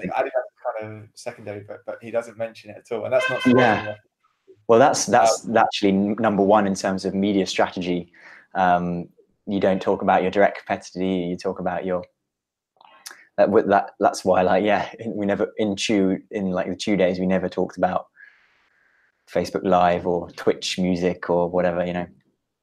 [0.80, 3.94] kind of secondary, but but he doesn't mention it at all, and that's not yeah.
[4.66, 8.12] Well, that's that's um, actually number one in terms of media strategy.
[8.54, 9.08] Um,
[9.46, 11.04] you don't talk about your direct competitor.
[11.04, 12.02] You talk about your
[13.38, 17.18] that that that's why like yeah we never in chew in like the chew days
[17.18, 18.08] we never talked about
[19.32, 22.06] facebook live or twitch music or whatever you know.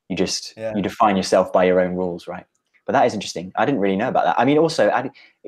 [0.10, 0.76] You just yeah.
[0.76, 2.46] you define yourself by your own rules right?
[2.86, 3.52] But that is interesting.
[3.56, 4.40] I didn't really know about that.
[4.40, 4.92] I mean also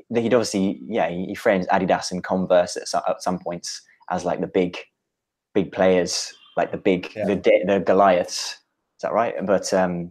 [0.09, 4.41] he'd obviously yeah he frames adidas and converse at some, at some points as like
[4.41, 4.79] the big
[5.53, 7.27] big players like the big yeah.
[7.27, 7.35] the
[7.67, 8.53] the goliaths.
[8.97, 9.35] Is that right?
[9.45, 10.09] But um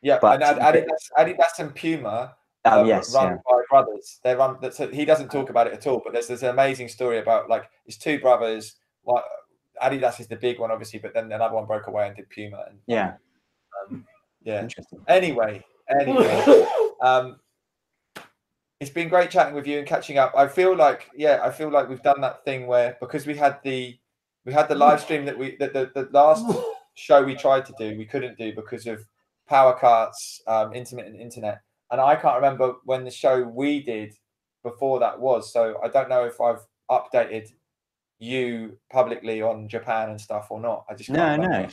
[0.00, 2.34] yeah but and adidas, adidas and puma
[2.64, 3.36] Um, yes, run yeah.
[3.44, 4.20] by brothers.
[4.22, 4.56] They run.
[4.72, 6.00] So he doesn't talk about it at all.
[6.02, 8.76] But there's this amazing story about like his two brothers.
[9.04, 9.24] Like
[9.82, 12.64] Adidas is the big one, obviously, but then another one broke away and did Puma.
[12.68, 13.14] And, yeah,
[13.90, 14.04] um,
[14.42, 14.62] yeah.
[14.62, 15.00] Interesting.
[15.08, 15.64] Anyway,
[16.00, 16.66] anyway,
[17.02, 17.40] um,
[18.78, 20.32] it's been great chatting with you and catching up.
[20.36, 23.58] I feel like, yeah, I feel like we've done that thing where because we had
[23.64, 23.98] the
[24.44, 26.44] we had the live stream that we that the, the last
[26.94, 29.04] show we tried to do we couldn't do because of
[29.48, 31.60] power cuts, um, intermittent internet
[31.92, 34.14] and I can't remember when the show we did
[34.64, 35.52] before that was.
[35.52, 37.52] So I don't know if I've updated
[38.18, 40.86] you publicly on Japan and stuff or not.
[40.88, 41.68] I just no, no.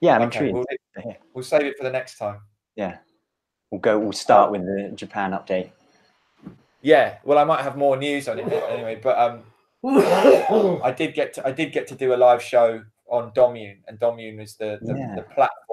[0.00, 0.54] Yeah, I'm okay, intrigued.
[0.54, 2.40] We'll, we'll, save it for the next time.
[2.76, 2.98] Yeah,
[3.70, 3.98] we'll go.
[3.98, 5.70] We'll start with the Japan update.
[6.82, 9.42] Yeah, well, I might have more news on it anyway, but um,
[10.82, 13.98] I did get to I did get to do a live show on Dommune, and
[13.98, 15.14] Dommune is the the, yeah.
[15.16, 15.69] the platform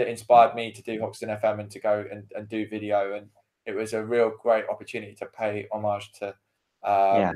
[0.00, 3.12] that inspired me to do Hoxton FM and to go and, and do video.
[3.12, 3.28] And
[3.66, 6.34] it was a real great opportunity to pay homage to um,
[6.82, 7.32] yeah.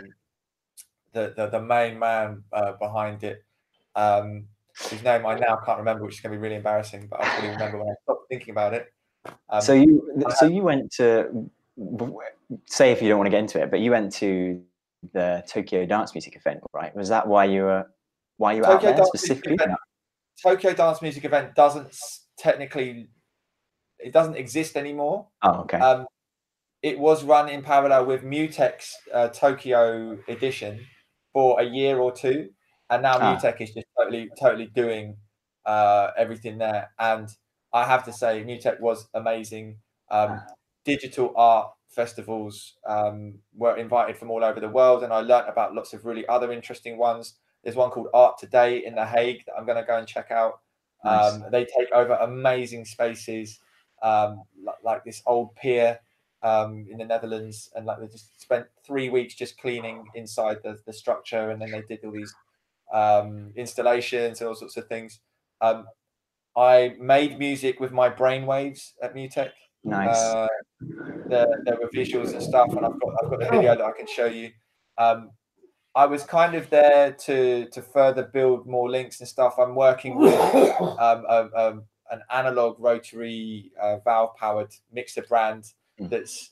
[1.13, 3.45] the, the, the main man uh, behind it.
[3.95, 4.47] Um,
[4.91, 7.31] whose name I now can't remember, which is going to be really embarrassing, but I'll
[7.31, 8.93] probably remember when I stop thinking about it.
[9.49, 11.49] Um, so you, so you went to
[12.67, 14.63] say if you don't want to get into it, but you went to
[15.13, 16.95] the Tokyo Dance Music event, right?
[16.97, 17.87] Was that why you were
[18.39, 19.55] why you were Tokyo out there specifically?
[19.55, 19.79] Event,
[20.43, 21.95] Tokyo Dance Music event doesn't
[22.39, 23.09] technically
[23.99, 25.29] it doesn't exist anymore.
[25.43, 25.79] Oh, okay.
[25.79, 26.07] Um,
[26.83, 30.85] it was run in parallel with Mutek's uh, Tokyo edition
[31.33, 32.51] for a year or two,
[32.91, 33.37] and now ah.
[33.37, 35.17] Mutek is just totally totally doing
[35.65, 36.91] uh, everything there.
[36.99, 37.29] And
[37.73, 39.79] I have to say, Mutek was amazing.
[40.11, 40.47] Um, ah.
[40.85, 45.75] Digital art festivals um, were invited from all over the world, and I learnt about
[45.75, 47.39] lots of really other interesting ones.
[47.63, 50.31] There's one called Art Today in The Hague that I'm going to go and check
[50.31, 50.61] out.
[51.05, 51.35] Nice.
[51.35, 53.61] Um, they take over amazing spaces
[54.03, 55.99] um, like, like, this old pier
[56.43, 60.79] um, in the Netherlands, and like they just spent three weeks just cleaning inside the,
[60.87, 62.35] the structure, and then they did all these
[62.93, 65.21] um, installations and all sorts of things.
[65.61, 65.87] Um,
[66.57, 69.51] I made music with my brainwaves at Mutek.
[69.83, 70.17] Nice.
[70.17, 70.49] Uh,
[71.27, 73.93] there, there were visuals and stuff, and I've got I've got a video that I
[73.93, 74.51] can show you.
[75.97, 79.59] Um, I was kind of there to to further build more links and stuff.
[79.59, 80.35] I'm working with
[80.81, 81.79] um, a, a,
[82.11, 85.65] an analog rotary uh, valve powered mixer brand
[86.01, 86.11] mm.
[86.11, 86.51] that's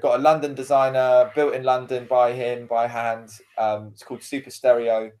[0.00, 3.30] got a London designer built in London by him by hand.
[3.56, 5.12] Um, it's called Super Stereo.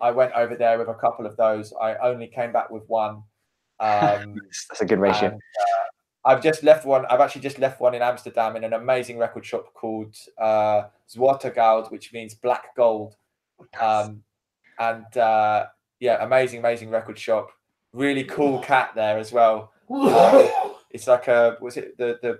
[0.00, 1.72] I went over there with a couple of those.
[1.80, 3.22] I only came back with one.
[3.80, 4.36] Um,
[4.68, 5.30] That's a good ratio.
[5.30, 5.91] And, uh,
[6.24, 7.04] I've just left one.
[7.06, 11.90] I've actually just left one in Amsterdam in an amazing record shop called uh, Zwarte
[11.90, 13.16] which means black gold.
[13.80, 14.22] Um,
[14.78, 15.66] and uh,
[16.00, 17.50] yeah, amazing, amazing record shop.
[17.92, 19.72] Really cool cat there as well.
[19.90, 20.48] Um,
[20.90, 22.38] it's like a was it the the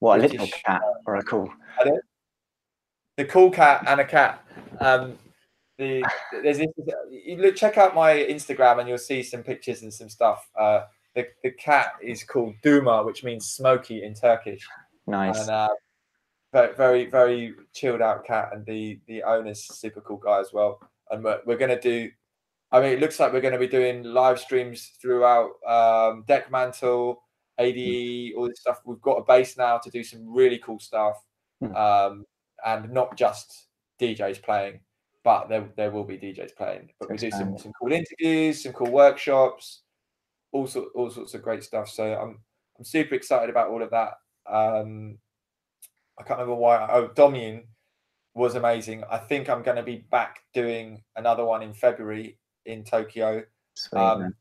[0.00, 1.50] what British, a little cat or a cool
[3.16, 4.44] the cool cat and a cat.
[4.80, 5.18] Um,
[5.78, 6.04] the
[6.42, 6.68] there's this,
[7.10, 10.48] you look check out my Instagram and you'll see some pictures and some stuff.
[10.58, 10.82] Uh,
[11.14, 14.66] the, the cat is called Duma, which means smoky in Turkish.
[15.06, 15.40] Nice.
[15.40, 15.68] And, uh,
[16.52, 20.80] very, very, chilled out cat, and the the owner's super cool guy as well.
[21.10, 22.10] And we're, we're gonna do.
[22.72, 27.16] I mean, it looks like we're going to be doing live streams throughout um, Dekmantel,
[27.58, 28.80] ADE, all this stuff.
[28.84, 31.16] We've got a base now to do some really cool stuff,
[31.60, 31.74] hmm.
[31.74, 32.26] um,
[32.64, 33.66] and not just
[34.00, 34.80] DJs playing,
[35.24, 36.90] but there there will be DJs playing.
[36.98, 39.82] But we do some some cool interviews, some cool workshops,
[40.52, 41.88] all sorts all sorts of great stuff.
[41.88, 42.40] So I'm
[42.78, 44.14] I'm super excited about all of that.
[44.46, 45.18] Um,
[46.18, 46.86] I can't remember why.
[46.90, 47.64] Oh, Dommune
[48.34, 49.04] was amazing.
[49.10, 53.42] I think I'm going to be back doing another one in February in Tokyo.
[53.74, 54.34] Sweet, um,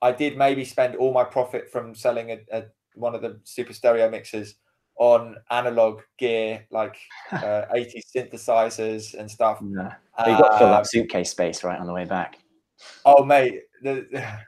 [0.00, 3.72] I did maybe spend all my profit from selling a, a, one of the super
[3.72, 4.54] stereo mixers
[4.98, 6.96] on analog gear like
[7.32, 9.60] uh, 80 synthesizers and stuff.
[9.62, 9.94] Yeah.
[10.26, 12.38] you got to fill that um, suitcase space right on the way back.
[13.04, 13.62] Oh, mate.
[13.82, 14.06] The,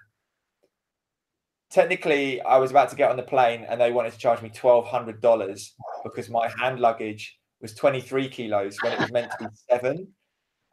[1.70, 4.50] technically I was about to get on the plane and they wanted to charge me
[4.50, 5.74] twelve hundred dollars
[6.04, 10.08] because my hand luggage was twenty three kilos when it was meant to be seven.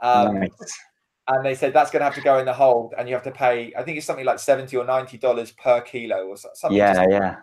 [0.01, 0.51] Um, nice.
[1.29, 3.23] And they said that's going to have to go in the hold, and you have
[3.23, 3.73] to pay.
[3.77, 6.77] I think it's something like seventy or ninety dollars per kilo, or something.
[6.77, 7.35] Yeah, yeah.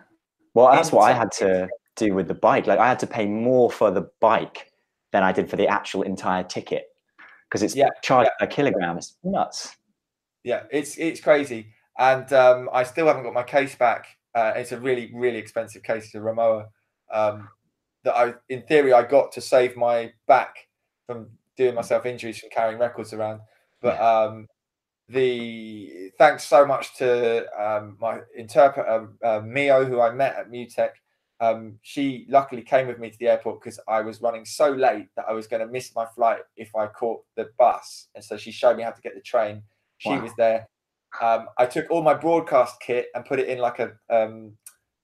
[0.53, 2.65] Well, that's what I had to do with the bike.
[2.65, 4.71] Like I had to pay more for the bike
[5.11, 6.87] than I did for the actual entire ticket
[7.47, 8.45] because it's yeah, charged yeah.
[8.45, 8.97] per kilogram.
[8.97, 9.75] It's nuts.
[10.43, 14.07] Yeah, it's it's crazy and um, I still haven't got my case back.
[14.33, 16.11] Uh, it's a really, really expensive case.
[16.11, 16.67] to a Rimowa
[17.11, 17.47] um,
[18.03, 20.67] that I, in theory, I got to save my back
[21.07, 23.41] from doing myself injuries from carrying records around.
[23.81, 24.47] But um,
[25.07, 30.91] the thanks so much to um, my interpreter uh, Mio, who I met at Mutek.
[31.41, 35.07] Um, she luckily came with me to the airport because I was running so late
[35.17, 38.37] that I was going to miss my flight if I caught the bus, and so
[38.37, 39.61] she showed me how to get the train.
[39.97, 40.21] She wow.
[40.21, 40.67] was there
[41.21, 44.53] um, I took all my broadcast kit and put it in like a um,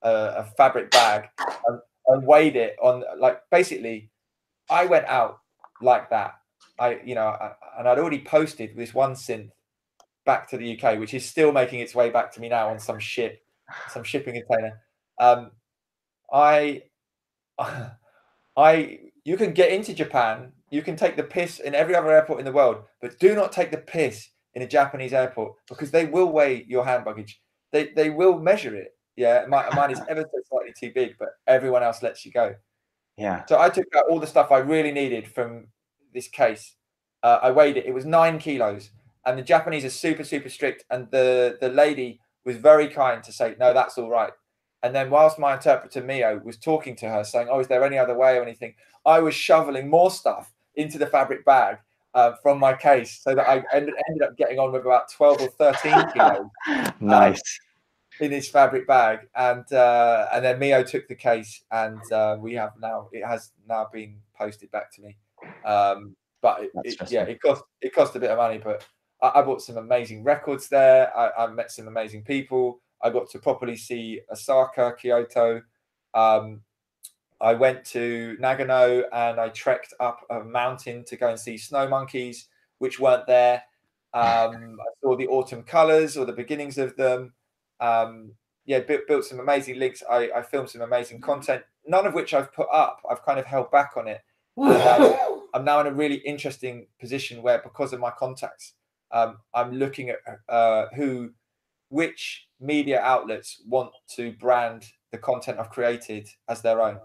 [0.02, 1.30] a, a, fabric bag
[1.68, 4.10] and, and, weighed it on like basically.
[4.70, 5.40] I went out
[5.82, 6.36] like that.
[6.80, 9.52] I you know I, and I'd already posted this one synth
[10.26, 12.80] back to the UK, which is still making its way back to me now on
[12.80, 13.42] some ship,
[13.90, 14.82] some shipping container.
[15.20, 15.52] Um,
[16.32, 16.84] I
[18.58, 20.52] I you can get into Japan.
[20.70, 23.52] You can take the piss in every other airport in the world, but do not
[23.52, 27.42] take the piss in a Japanese airport because they will weigh your hand luggage.
[27.72, 28.96] They they will measure it.
[29.16, 32.56] Yeah, my, mine is ever so slightly too big, but everyone else lets you go.
[33.18, 33.46] Yeah.
[33.46, 35.68] So I took out all the stuff I really needed from
[36.14, 36.76] this case.
[37.24, 37.86] Uh, I weighed it.
[37.86, 38.92] It was nine kilos,
[39.26, 40.86] and the Japanese are super super strict.
[40.90, 44.34] And the the lady was very kind to say, no, that's all right.
[44.84, 47.98] And then whilst my interpreter Mio was talking to her, saying, "Oh, is there any
[47.98, 48.74] other way or anything?"
[49.06, 51.78] I was shoveling more stuff into the fabric bag
[52.14, 55.42] uh, from my case, so that I ended, ended up getting on with about twelve
[55.42, 56.48] or thirteen kilos.
[57.00, 57.38] nice.
[57.38, 57.68] Um,
[58.20, 62.54] in his fabric bag, and uh, and then Mio took the case, and uh, we
[62.54, 65.18] have now it has now been posted back to me.
[65.66, 68.86] Um, but it, it, yeah, it cost it cost a bit of money, but
[69.22, 71.16] I, I bought some amazing records there.
[71.18, 72.82] I, I, met some amazing people.
[73.02, 75.62] I got to properly see Osaka, Kyoto.
[76.14, 76.62] Um,
[77.42, 81.88] I went to Nagano and I trekked up a mountain to go and see snow
[81.88, 82.48] monkeys,
[82.78, 83.64] which weren't there.
[84.14, 87.34] Um, I saw the autumn colors or the beginnings of them.
[87.80, 88.34] Um,
[88.66, 90.04] yeah, built, built some amazing links.
[90.10, 93.02] I, I, filmed some amazing content, none of which I've put up.
[93.10, 94.22] I've kind of held back on it.
[94.58, 98.74] Um, I'm now in a really interesting position where, because of my contacts,
[99.12, 101.32] um, I'm looking at uh, who,
[101.90, 107.00] which media outlets want to brand the content I've created as their own.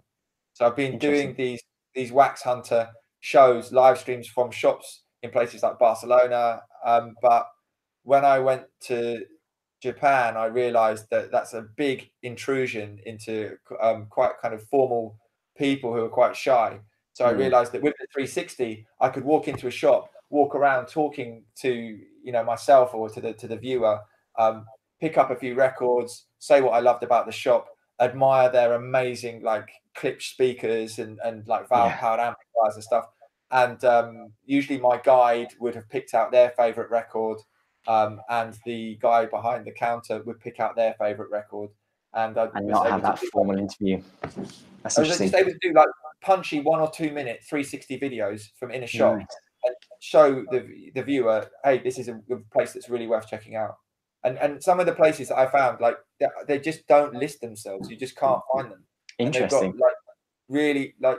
[0.57, 1.63] So I've been doing these
[1.95, 2.89] these wax hunter
[3.21, 6.63] shows, live streams from shops in places like Barcelona.
[6.83, 7.47] Um, but
[8.05, 9.27] when I went to
[9.83, 15.19] Japan, I realized that that's a big intrusion into um, quite kind of formal
[15.59, 16.81] people who are quite shy.
[17.13, 17.29] So mm.
[17.29, 21.45] I realized that with the 360, I could walk into a shop, walk around talking
[21.61, 23.99] to you know myself or to the to the viewer,
[24.39, 24.65] um,
[25.03, 27.67] pick up a few records, say what I loved about the shop,
[28.01, 32.29] admire their amazing like Klipsch speakers and and like valve powered yeah.
[32.29, 33.07] amplifiers and stuff.
[33.51, 37.39] And um, usually my guide would have picked out their favorite record,
[37.87, 41.71] um, and the guy behind the counter would pick out their favorite record.
[42.13, 44.01] And, I and not have that formal interview.
[44.83, 45.89] That's I was just able to do like
[46.23, 49.27] punchy one or two minute 360 videos from in a shop nice.
[49.65, 52.19] and show the the viewer, hey, this is a
[52.53, 53.77] place that's really worth checking out.
[54.27, 57.41] And and some of the places that I found, like they, they just don't list
[57.41, 57.89] themselves.
[57.89, 58.85] You just can't find them.
[59.19, 59.71] Interesting.
[59.73, 59.95] Got, like
[60.49, 61.19] really like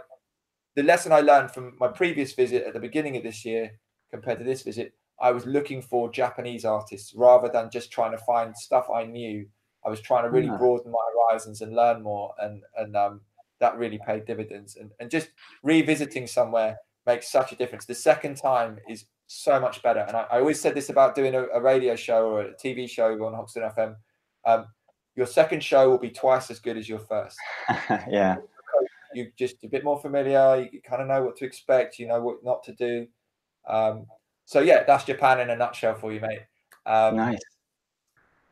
[0.76, 3.72] the lesson I learned from my previous visit at the beginning of this year
[4.12, 8.18] compared to this visit, I was looking for Japanese artists rather than just trying to
[8.20, 9.48] find stuff I knew.
[9.86, 10.58] I was trying to really yeah.
[10.58, 13.22] broaden my horizons and learn more, and and um,
[13.60, 14.76] that really paid dividends.
[14.76, 15.30] And and just
[15.64, 17.86] revisiting somewhere makes such a difference.
[17.86, 20.00] The second time is so much better.
[20.00, 22.90] And I, I always said this about doing a, a, radio show or a TV
[22.90, 23.96] show on Hoxton FM.
[24.46, 24.66] Um,
[25.16, 27.38] your second show will be twice as good as your first.
[28.10, 28.38] yeah
[29.14, 30.68] you're just a bit more familiar.
[30.72, 32.00] You kind of know what to expect.
[32.00, 33.08] You know what not to do.
[33.68, 34.06] Um,
[34.46, 36.42] so yeah, that's Japan in a nutshell for you, mate.
[36.86, 37.40] Um, nice.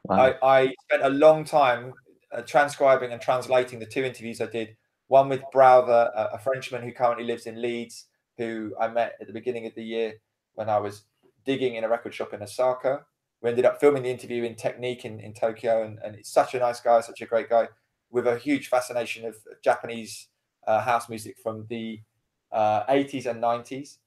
[0.03, 0.35] Wow.
[0.41, 1.93] I, I spent a long time
[2.31, 4.75] uh, transcribing and translating the two interviews I did.
[5.07, 8.05] One with Browther, a, a Frenchman who currently lives in Leeds,
[8.37, 10.13] who I met at the beginning of the year
[10.55, 11.03] when I was
[11.45, 13.05] digging in a record shop in Osaka.
[13.41, 16.55] We ended up filming the interview in Technique in, in Tokyo, and, and it's such
[16.55, 17.67] a nice guy, such a great guy
[18.09, 20.27] with a huge fascination of Japanese
[20.67, 21.99] uh, house music from the
[22.51, 23.97] uh, 80s and 90s,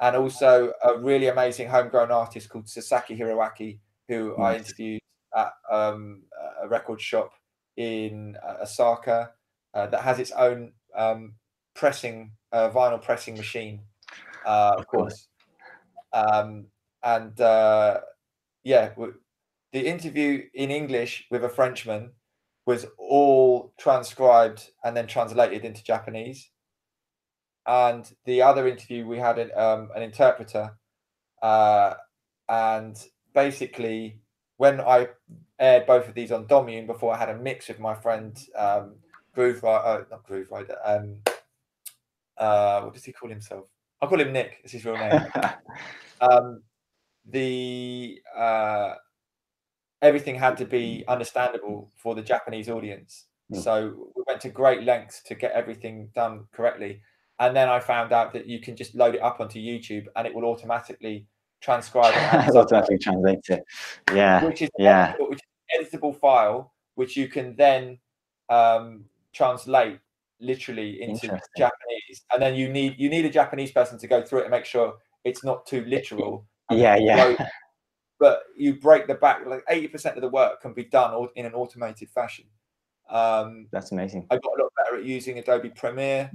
[0.00, 3.78] and also a really amazing homegrown artist called Sasaki Hiroaki,
[4.08, 4.36] who.
[4.36, 5.00] I interviewed
[5.36, 6.22] at um,
[6.62, 7.32] a record shop
[7.76, 9.32] in uh, Osaka
[9.74, 11.34] uh, that has its own um,
[11.74, 13.80] pressing uh, vinyl pressing machine,
[14.46, 15.28] uh, of course.
[16.12, 16.66] Um,
[17.02, 17.38] and
[18.62, 18.90] yeah,
[19.72, 22.12] the interview in English with a Frenchman
[22.66, 26.50] was all transcribed and then translated into Japanese.
[27.66, 30.76] And the other interview, we had an, um, an interpreter.
[31.42, 31.94] Uh,
[32.48, 32.96] and
[33.34, 34.20] basically,
[34.56, 35.08] when I
[35.58, 38.96] aired both of these on Dommune before I had a mix with my friend um,
[39.36, 41.18] Grooverider, uh, not Grooverider, um,
[42.38, 43.66] uh, what does he call himself?
[44.00, 44.58] I'll call him Nick.
[44.64, 45.20] Is his real name.
[46.20, 46.62] um,
[47.28, 48.94] the uh,
[50.02, 53.26] everything had to be understandable for the Japanese audience.
[53.52, 53.62] Mm.
[53.62, 57.02] So we went to great lengths to get everything done correctly.
[57.38, 60.26] And then I found out that you can just load it up onto YouTube and
[60.26, 61.26] it will automatically
[61.60, 62.56] transcribe it.
[62.56, 63.62] automatically translate it.
[64.12, 64.44] Yeah.
[64.44, 65.12] Which is yeah.
[65.12, 65.40] Editable, which
[65.70, 67.98] is editable file, which you can then
[68.48, 69.98] um, translate
[70.40, 72.24] literally into Japanese.
[72.32, 74.64] And then you need you need a Japanese person to go through it and make
[74.64, 74.94] sure
[75.24, 76.46] it's not too literal.
[76.70, 77.48] Yeah, yeah
[78.18, 81.54] but you break the back like 80% of the work can be done in an
[81.54, 82.46] automated fashion
[83.10, 86.30] um, that's amazing i got a lot better at using adobe premiere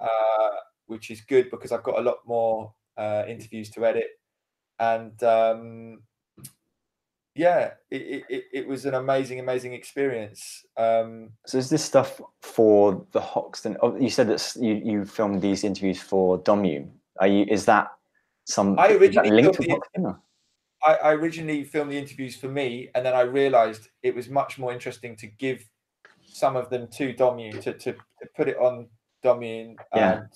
[0.00, 0.56] uh,
[0.86, 4.08] which is good because i've got a lot more uh, interviews to edit
[4.78, 6.02] and um,
[7.34, 13.06] yeah it, it, it, was an amazing amazing experience um, so is this stuff for
[13.12, 16.90] the hoxton oh, you said that you, you filmed these interviews for dommune
[17.20, 17.88] are you is that
[18.44, 20.16] some i originally linked to Hoxton,
[20.84, 24.58] I, I originally filmed the interviews for me, and then I realised it was much
[24.58, 25.62] more interesting to give
[26.22, 28.88] some of them to Dommune to, to, to put it on
[29.22, 30.12] Dommune yeah.
[30.12, 30.28] and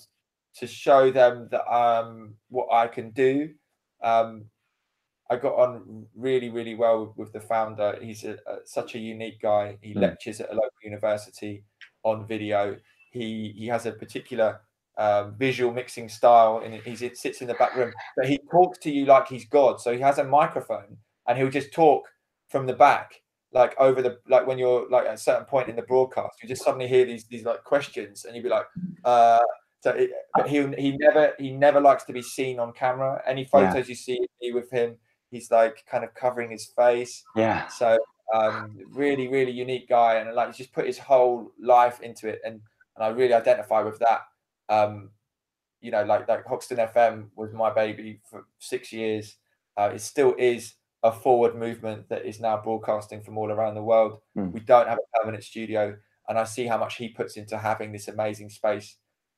[0.57, 3.49] to show them that um what I can do.
[4.03, 4.45] Um,
[5.29, 7.97] I got on really really well with, with the founder.
[8.01, 9.77] He's a, a, such a unique guy.
[9.81, 10.01] He mm.
[10.01, 11.63] lectures at a local university
[12.03, 12.77] on video.
[13.11, 14.61] He he has a particular
[14.97, 17.93] um, visual mixing style, and he sits in the back room.
[18.15, 19.81] But he talks to you like he's God.
[19.81, 20.97] So he has a microphone,
[21.27, 22.07] and he'll just talk
[22.49, 23.21] from the back,
[23.51, 26.47] like over the like when you're like at a certain point in the broadcast, you
[26.47, 28.65] just suddenly hear these these like questions, and you'd be like,
[29.03, 29.39] uh,
[29.81, 33.21] so it, but he he never he never likes to be seen on camera.
[33.25, 33.83] Any photos yeah.
[33.87, 34.19] you see
[34.53, 34.95] with him,
[35.35, 37.23] he's like kind of covering his face.
[37.35, 37.67] Yeah.
[37.67, 37.97] So
[38.33, 42.39] um, really really unique guy, and like he's just put his whole life into it,
[42.45, 42.61] and
[42.95, 44.21] and I really identify with that.
[44.69, 45.11] Um,
[45.81, 49.35] you know, like like Hoxton FM was my baby for six years.
[49.77, 53.83] Uh, it still is a forward movement that is now broadcasting from all around the
[53.83, 54.19] world.
[54.37, 54.53] Mm.
[54.53, 55.95] We don't have a permanent studio,
[56.29, 58.95] and I see how much he puts into having this amazing space.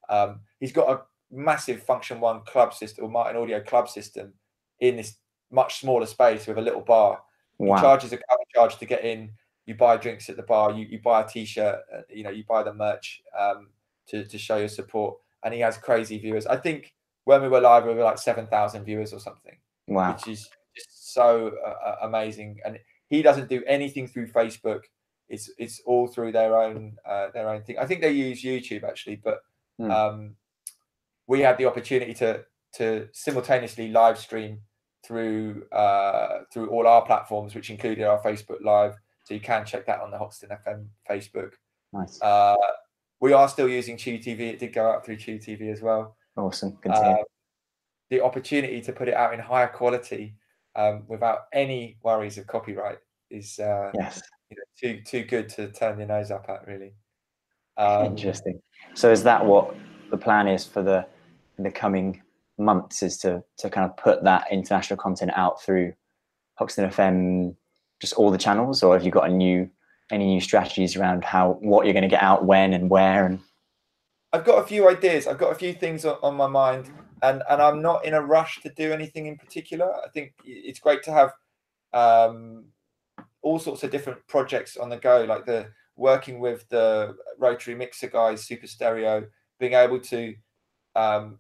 [0.09, 4.33] Um, he's got a massive Funktion-One club system or Martin Audio club system
[4.79, 5.17] in this
[5.51, 7.21] much smaller space with a little bar.
[7.57, 7.75] Wow.
[7.75, 9.31] He charges a cover charge to get in.
[9.65, 10.71] You buy drinks at the bar.
[10.71, 11.79] You, you buy a t-shirt.
[11.93, 13.69] Uh, you know you buy the merch um,
[14.07, 15.17] to to show your support.
[15.43, 16.45] And he has crazy viewers.
[16.45, 16.93] I think
[17.25, 19.57] when we were live, we were like seven thousand viewers or something.
[19.87, 22.59] Wow, which is just so uh, uh, amazing.
[22.65, 24.81] And he doesn't do anything through Facebook.
[25.29, 27.77] It's it's all through their own uh, their own thing.
[27.77, 29.41] I think they use YouTube actually, but
[29.79, 29.91] mm.
[29.91, 30.35] um,
[31.27, 34.61] we had the opportunity to to simultaneously live stream
[35.07, 38.95] through uh, through all our platforms, which included our Facebook Live.
[39.23, 41.53] So you can check that on the Hoxton FM Facebook.
[41.93, 42.21] Nice.
[42.21, 42.55] Uh,
[43.19, 44.41] we are still using Chew TV.
[44.41, 46.15] It did go out through Chew TV as well.
[46.35, 46.77] Awesome.
[46.81, 47.11] Continue.
[47.11, 47.23] Uh,
[48.09, 50.35] the opportunity to put it out in higher quality
[50.75, 54.21] um, without any worries of copyright is uh, yes.
[54.49, 56.93] you know, too too good to turn your nose up at, really.
[57.77, 58.61] Um, Interesting.
[58.93, 59.75] So is that what
[60.09, 61.05] the plan is for the
[61.57, 62.21] in the coming
[62.57, 63.03] months?
[63.03, 65.93] Is to to kind of put that international content out through
[66.55, 67.55] Hoxton FM,
[67.99, 69.69] just all the channels, or have you got a new
[70.11, 73.39] any new strategies around how what you're going to get out when and where and
[74.33, 75.25] I've got a few ideas.
[75.25, 76.89] I've got a few things on, on my mind
[77.23, 79.93] and and I'm not in a rush to do anything in particular.
[80.03, 81.33] I think it's great to have
[81.93, 82.65] um,
[83.41, 88.07] all sorts of different projects on the go, like the working with the rotary mixer
[88.07, 89.25] guys, Super Stereo,
[89.59, 90.35] being able to
[90.95, 91.39] um,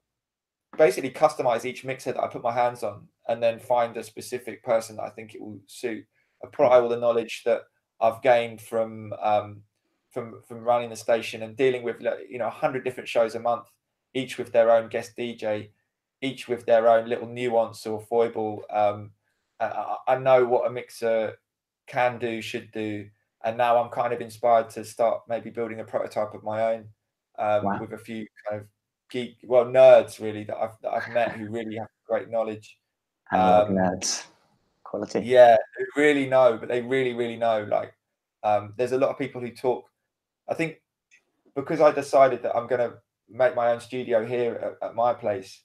[0.77, 4.63] basically customize each mixer that I put my hands on, and then find a specific
[4.63, 6.05] person that I think it will suit.
[6.43, 7.61] Apply all the knowledge that
[7.99, 9.61] I've gained from um,
[10.11, 13.39] from from running the station and dealing with you know a hundred different shows a
[13.39, 13.69] month
[14.13, 15.69] each with their own guest DJ,
[16.21, 18.63] each with their own little nuance or foible.
[18.69, 19.11] Um,
[19.59, 21.37] I, I know what a mixer
[21.87, 23.07] can do, should do,
[23.43, 26.85] and now I'm kind of inspired to start maybe building a prototype of my own
[27.37, 27.77] um, wow.
[27.79, 28.67] with a few kind of
[29.09, 32.77] geek, well, nerds really that I've that I've met who really have great knowledge.
[33.31, 34.25] Um, nerds,
[34.83, 35.21] quality.
[35.21, 37.67] Yeah, who really know, but they really, really know.
[37.69, 37.93] Like,
[38.43, 39.89] um, there's a lot of people who talk.
[40.49, 40.81] I think
[41.55, 42.97] because I decided that I'm going to
[43.29, 45.63] make my own studio here at, at my place,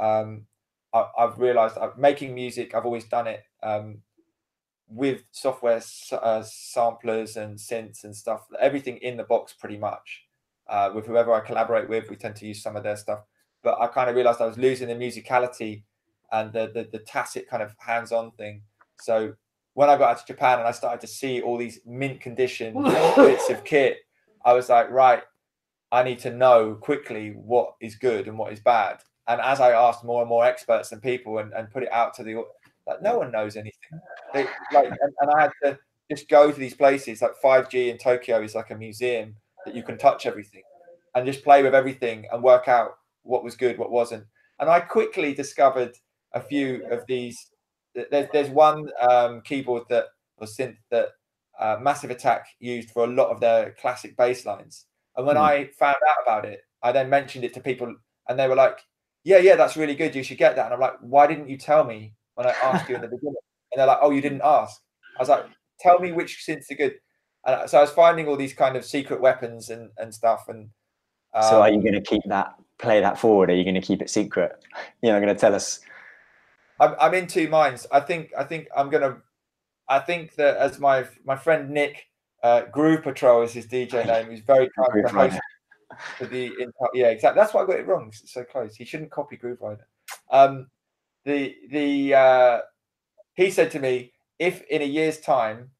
[0.00, 0.46] um,
[0.94, 2.74] I, have realized I'm making music.
[2.74, 3.98] I've always done it um,
[4.88, 5.82] with software
[6.12, 8.46] uh, samplers and synths and stuff.
[8.60, 10.22] Everything in the box, pretty much.
[10.68, 13.24] Uh, with whoever I collaborate with, we tend to use some of their stuff.
[13.62, 15.82] But I kind of realized I was losing the musicality
[16.30, 18.62] and the the, the tacit kind of hands-on thing.
[19.00, 19.34] So
[19.74, 22.74] when I got out to Japan and I started to see all these mint condition
[23.16, 23.98] bits of kit,
[24.44, 25.22] I was like, right,
[25.90, 28.98] I need to know quickly what is good and what is bad.
[29.28, 32.14] And as I asked more and more experts and people and, and put it out
[32.14, 32.44] to the
[32.86, 34.00] like no one knows anything.
[34.34, 35.78] They, like and, and I had to
[36.10, 39.82] just go to these places like 5G in Tokyo is like a museum that you
[39.82, 40.62] can touch everything
[41.14, 44.24] and just play with everything and work out what was good, what wasn't.
[44.58, 45.92] And I quickly discovered
[46.32, 47.50] a few of these.
[47.94, 50.06] There's there's one um, keyboard that
[50.38, 51.08] or synth that
[51.58, 54.86] uh, Massive Attack used for a lot of their classic bass lines
[55.16, 55.40] and when mm.
[55.40, 57.94] I found out about it, I then mentioned it to people,
[58.28, 58.78] and they were like,
[59.24, 60.14] "Yeah, yeah, that's really good.
[60.14, 62.88] You should get that." And I'm like, "Why didn't you tell me when I asked
[62.88, 63.36] you in the beginning?"
[63.72, 64.80] And they're like, "Oh, you didn't ask."
[65.18, 65.44] I was like,
[65.80, 66.94] "Tell me which synths are good."
[67.46, 70.48] And so I was finding all these kind of secret weapons and and stuff.
[70.48, 70.70] And
[71.34, 73.50] um, so, are you going to keep that, play that forward?
[73.50, 74.64] Are you going to keep it secret?
[75.02, 75.80] You're not going to tell us.
[76.80, 77.86] I'm I'm in two minds.
[77.92, 79.16] I think I think I'm going to.
[79.88, 82.06] I think that as my my friend Nick
[82.42, 84.30] uh, Groove Patrol is his DJ name.
[84.30, 85.38] He's very kind to host
[86.16, 86.52] for the
[86.94, 87.40] yeah, exactly.
[87.40, 88.08] That's why I got it wrong.
[88.08, 88.76] It's so close.
[88.76, 89.84] He shouldn't copy Grooverider.
[90.30, 90.68] Um,
[91.24, 92.60] the the uh,
[93.34, 95.70] he said to me, if in a year's time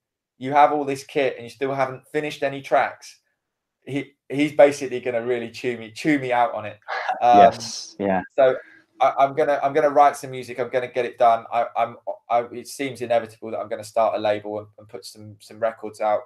[0.42, 3.20] you have all this kit and you still haven't finished any tracks,
[3.86, 6.78] he he's basically going to really chew me chew me out on it.
[7.20, 7.94] Um, yes.
[8.00, 8.22] Yeah.
[8.36, 8.56] So
[9.00, 10.58] I, am gonna I'm gonna write some music.
[10.58, 11.44] I'm gonna get it done.
[11.52, 11.96] I, I'm
[12.28, 15.60] I, it seems inevitable that I'm gonna start a label and, and put some some
[15.60, 16.22] records out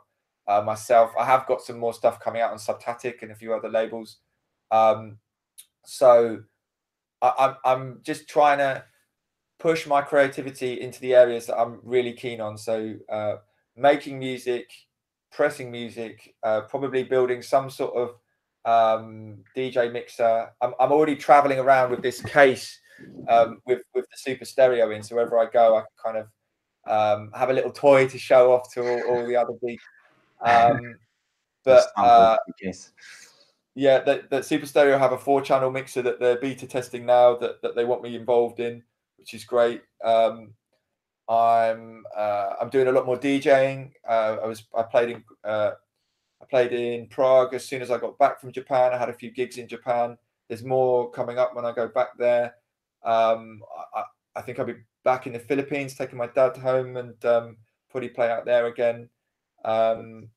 [0.46, 1.10] uh, myself.
[1.18, 4.18] I have got some more stuff coming out on Subtatic and a few other labels.
[4.70, 5.18] Um,
[5.84, 6.44] so
[7.20, 8.84] I, I'm I'm just trying to
[9.58, 12.56] push my creativity into the areas that I'm really keen on.
[12.56, 13.36] So uh,
[13.76, 14.70] making music,
[15.32, 18.16] pressing music, uh, probably building some sort of
[18.64, 20.48] um, DJ mixer.
[20.60, 22.78] I'm, I'm already traveling around with this case
[23.28, 25.02] um, with with the super stereo in.
[25.02, 26.28] So wherever I go, I can kind of
[26.86, 29.84] um, have a little toy to show off to all, all the other geeks.
[30.44, 30.96] Um,
[31.64, 32.36] but uh,
[33.76, 37.36] yeah, that, that Super Stereo have a four channel mixer that they're beta testing now
[37.36, 38.82] that, that they want me involved in,
[39.18, 39.82] which is great.
[40.02, 40.54] Um,
[41.28, 43.92] I'm uh, I'm doing a lot more DJing.
[44.08, 45.72] Uh, I was I played in uh,
[46.40, 48.92] I played in Prague as soon as I got back from Japan.
[48.92, 50.16] I had a few gigs in Japan.
[50.48, 52.54] There's more coming up when I go back there.
[53.04, 53.62] Um,
[53.94, 54.04] I,
[54.36, 57.56] I think I'll be back in the Philippines, taking my dad home and um,
[57.90, 59.08] probably play out there again.
[59.64, 60.28] Um,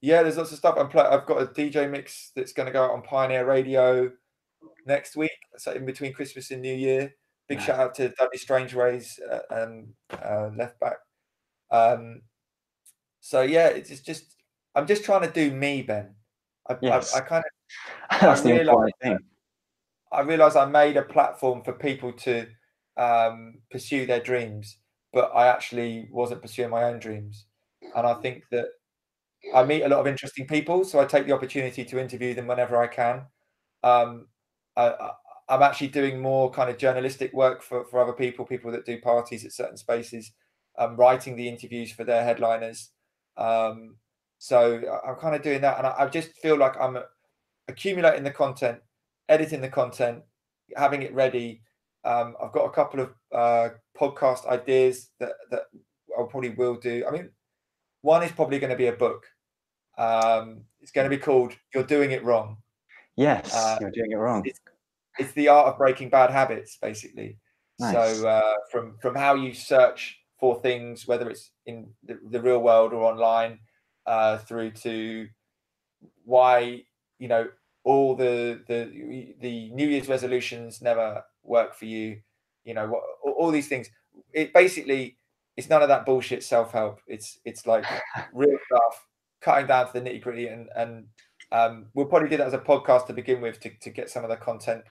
[0.00, 0.76] yeah, there's lots of stuff.
[0.78, 4.10] I'm play- I've got a DJ mix that's going to go out on Pioneer Radio
[4.86, 7.14] next week, so in between Christmas and New Year.
[7.48, 10.96] Big shout out to Dudley Strangeways uh, and uh, left back.
[11.70, 12.22] Um,
[13.20, 14.36] so yeah, it's just
[14.74, 16.14] I'm just trying to do me, Ben.
[16.68, 17.14] I, yes.
[17.14, 19.18] I, I kind of that's I thing.
[20.12, 22.46] I realize I made a platform for people to
[22.96, 24.78] um, pursue their dreams,
[25.12, 27.46] but I actually wasn't pursuing my own dreams.
[27.94, 28.66] And I think that
[29.54, 32.46] I meet a lot of interesting people, so I take the opportunity to interview them
[32.46, 33.26] whenever I can.
[33.82, 34.26] Um,
[34.76, 35.10] I,
[35.48, 39.00] am actually doing more kind of journalistic work for, for other people, people that do
[39.00, 40.32] parties at certain spaces.
[40.78, 42.90] I'm writing the interviews for their headliners.
[43.36, 43.96] Um,
[44.38, 46.98] so I'm kind of doing that, and I, I just feel like I'm
[47.68, 48.78] accumulating the content,
[49.28, 50.22] editing the content,
[50.76, 51.62] having it ready,
[52.06, 55.62] um, I've got a couple of uh, podcast ideas that that
[56.16, 57.04] I probably will do.
[57.06, 57.30] I mean,
[58.02, 59.26] one is probably going to be a book.
[59.98, 62.58] Um, it's going to be called "You're Doing It Wrong."
[63.16, 64.42] Yes, uh, you're doing it wrong.
[64.46, 64.60] It's,
[65.18, 67.38] it's, the art of breaking bad habits, basically.
[67.78, 68.18] Nice.
[68.18, 72.60] So uh, from from how you search for things, whether it's in the, the real
[72.60, 73.58] world or online,
[74.06, 75.28] uh, through to
[76.24, 76.82] why
[77.18, 77.48] you know
[77.84, 82.18] all the the the New Year's resolutions never work for you
[82.64, 83.88] you know what all these things
[84.32, 85.16] it basically
[85.56, 87.84] it's none of that bullshit self-help it's it's like
[88.34, 89.06] real stuff
[89.40, 91.06] cutting down to the nitty gritty and and
[91.52, 94.24] um, we'll probably do that as a podcast to begin with to, to get some
[94.24, 94.82] of the content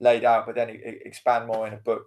[0.00, 2.06] laid out but then expand more in a book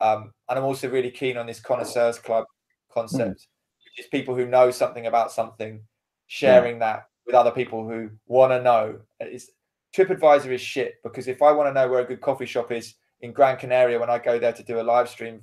[0.00, 2.44] um, and i'm also really keen on this connoisseurs club
[2.92, 3.46] concept mm.
[3.84, 5.80] which is people who know something about something
[6.26, 6.78] sharing yeah.
[6.78, 9.50] that with other people who want to know it's
[9.96, 12.94] tripadvisor is shit because if i want to know where a good coffee shop is
[13.24, 15.40] in Gran Canaria when I go there to do a live stream,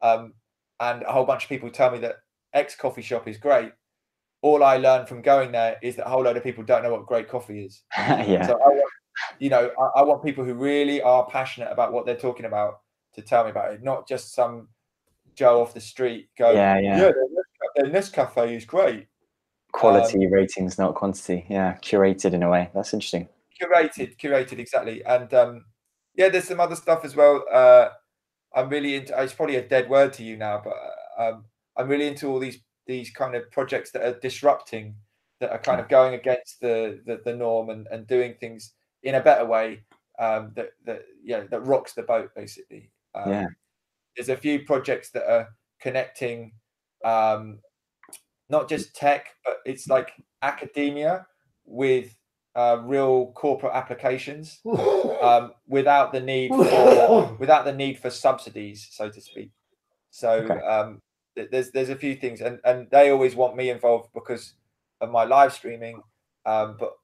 [0.00, 0.32] um,
[0.78, 2.16] and a whole bunch of people tell me that
[2.54, 3.72] X coffee shop is great.
[4.42, 6.92] All I learned from going there is that a whole load of people don't know
[6.92, 7.82] what great coffee is.
[7.96, 8.46] yeah.
[8.46, 8.90] So I want,
[9.38, 12.80] you know, I, I, want people who really are passionate about what they're talking about
[13.14, 14.68] to tell me about it, not just some
[15.34, 17.12] Joe off the street go, yeah, yeah, yeah
[17.76, 19.06] their Nescafe is great.
[19.72, 21.44] Quality um, ratings, not quantity.
[21.48, 22.70] Yeah, curated in a way.
[22.74, 23.28] That's interesting.
[23.60, 25.04] Curated, curated, exactly.
[25.04, 25.64] And um,
[26.14, 27.44] yeah, there's some other stuff as well.
[27.52, 27.88] Uh,
[28.54, 29.20] I'm really into.
[29.20, 30.74] It's probably a dead word to you now, but
[31.22, 31.44] um,
[31.76, 34.94] I'm really into all these these kind of projects that are disrupting,
[35.40, 38.72] that are kind of going against the the, the norm and, and doing things
[39.06, 39.82] in a better way.
[40.18, 42.90] Um, that that yeah that rocks the boat basically.
[43.14, 43.46] Um, yeah.
[44.16, 45.48] There's a few projects that are
[45.80, 46.52] connecting,
[47.04, 47.58] um,
[48.48, 50.12] not just tech, but it's like
[50.42, 51.26] academia
[51.66, 52.16] with
[52.54, 54.60] uh, real corporate applications
[55.22, 59.50] um, without the need for without the need for subsidies, so to speak.
[60.10, 60.66] So okay.
[60.66, 61.02] um,
[61.36, 64.54] th- there's there's a few things, and and they always want me involved because
[65.02, 66.00] of my live streaming.
[66.46, 66.94] Um, but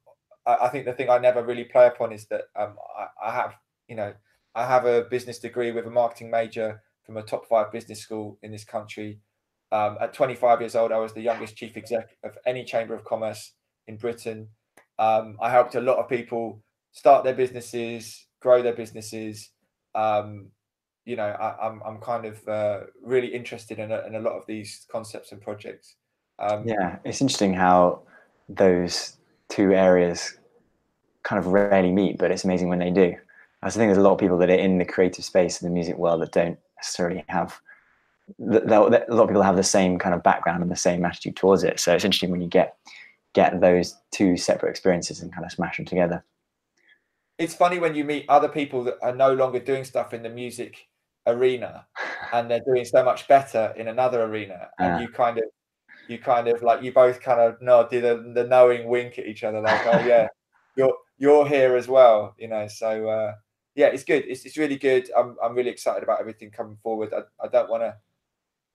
[0.47, 3.35] I, I, think the thing I never really play upon is that um, I, I
[3.35, 3.55] have
[3.89, 4.15] you know
[4.55, 8.39] I have a business degree with a marketing major from a top five business school
[8.43, 9.19] in this country.
[9.73, 13.05] Um, at 25 years old, I was the youngest chief exec of any chamber of
[13.05, 13.55] commerce
[13.87, 14.49] in Britain.
[14.99, 16.63] Um, I helped a lot of people
[16.93, 19.51] start their businesses, grow their businesses.
[19.95, 20.51] Um,
[21.05, 24.21] you know, I, am I'm, I'm kind of uh, really interested in a, in a
[24.21, 25.97] lot of these concepts and projects.
[26.39, 28.03] Um, yeah, it's interesting how
[28.49, 29.17] those
[29.53, 30.39] two areas
[31.25, 33.15] kind of rarely meet, but it's amazing when they do.
[33.63, 35.75] I think there's a lot of people that are in the creative space in the
[35.75, 37.61] music world that don't necessarily have.
[38.41, 41.65] A lot of people have the same kind of background and the same attitude towards
[41.65, 41.79] it.
[41.79, 42.77] So it's interesting when you get
[43.35, 46.25] get those two separate experiences and kind of smash them together.
[47.39, 50.29] It's funny when you meet other people that are no longer doing stuff in the
[50.29, 50.89] music
[51.27, 51.87] arena
[52.33, 55.45] and they're doing so much better in another arena and you kind of
[56.09, 59.27] you kind of like you both kind of nod do the, the knowing wink at
[59.27, 60.27] each other like oh yeah
[60.77, 63.33] you're you're here as well you know so uh
[63.75, 64.25] yeah, it's good.
[64.27, 65.11] It's, it's really good.
[65.17, 67.13] I'm I'm really excited about everything coming forward.
[67.15, 67.97] I, I don't want to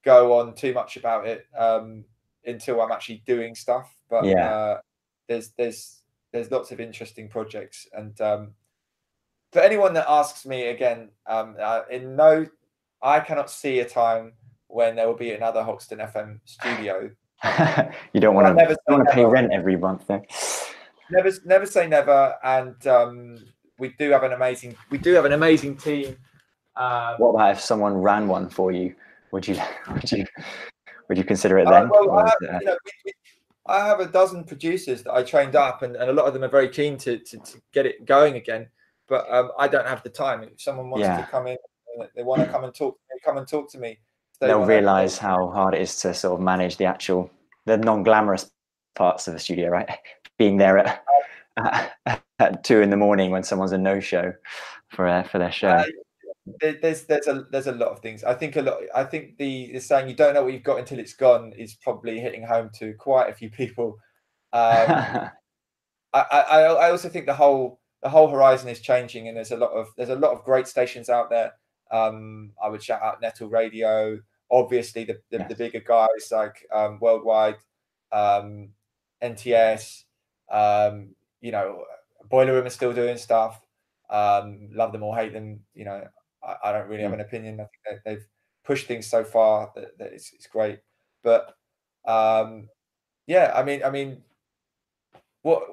[0.04, 2.04] go on too much about it um,
[2.45, 3.94] until I'm actually doing stuff.
[4.10, 4.49] But yeah.
[4.49, 4.80] Uh,
[5.28, 6.02] there's there's
[6.32, 8.54] there's lots of interesting projects, and um,
[9.52, 12.48] for anyone that asks me again, um, uh, in no,
[13.02, 14.34] I cannot see a time
[14.68, 17.10] when there will be another Hoxton FM studio.
[18.14, 20.23] you don't want to never want to pay rent every month, then.
[21.10, 23.38] Never, never say never, and um,
[23.80, 26.18] we do have an amazing, we do have an amazing team.
[26.76, 28.95] Um, what about if someone ran one for you?
[29.31, 29.60] Would you,
[29.94, 30.26] would you,
[31.07, 31.84] would you consider it uh, then?
[31.85, 33.14] Uh, well, I have, you know, we, we,
[33.68, 36.44] I have a dozen producers that I trained up, and, and a lot of them
[36.44, 38.68] are very keen to, to, to get it going again.
[39.07, 40.44] But um, I don't have the time.
[40.44, 41.18] If someone wants yeah.
[41.22, 41.57] to come in,
[42.15, 43.99] they want to come and talk, come and talk to me.
[44.39, 47.31] They will realize how hard it is to sort of manage the actual,
[47.65, 48.51] the non-glamorous
[48.95, 49.89] parts of the studio, right?
[50.38, 51.03] Being there at,
[51.57, 54.34] at, at two in the morning when someone's a no-show
[54.89, 55.69] for uh, for their show.
[55.69, 55.85] Uh,
[56.81, 58.23] there's there's a there's a lot of things.
[58.23, 58.77] I think a lot.
[58.95, 61.76] I think the, the saying "you don't know what you've got until it's gone" is
[61.76, 63.97] probably hitting home to quite a few people.
[64.53, 65.30] Um,
[66.14, 69.57] I, I I also think the whole the whole horizon is changing, and there's a
[69.57, 71.53] lot of there's a lot of great stations out there.
[71.91, 74.19] Um, I would shout out Netil Radio,
[74.51, 75.49] obviously the the, yes.
[75.49, 77.57] the bigger guys like um, Worldwide,
[78.11, 78.69] um,
[79.23, 80.03] NTS.
[80.49, 81.09] Um,
[81.41, 81.84] you know,
[82.30, 83.61] Boiler Room is still doing stuff.
[84.09, 85.61] Um, love them or hate them.
[85.73, 86.03] You know,
[86.43, 87.19] I, I don't really have hmm.
[87.19, 87.59] an opinion.
[87.59, 88.23] I think they, have
[88.64, 90.80] pushed things so far that, that it's, it's, great.
[91.23, 91.55] But
[92.05, 92.69] um,
[93.26, 94.22] yeah, I mean, I mean,
[95.41, 95.64] what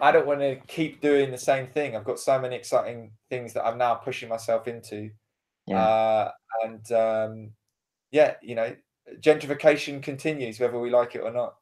[0.00, 1.94] I don't want to keep doing the same thing.
[1.94, 5.10] I've got so many exciting things that I'm now pushing myself into.
[5.66, 5.82] Yeah.
[5.82, 6.30] Uh,
[6.64, 7.50] and um,
[8.10, 8.74] yeah, you know,
[9.20, 11.54] gentrification continues whether we like it or not.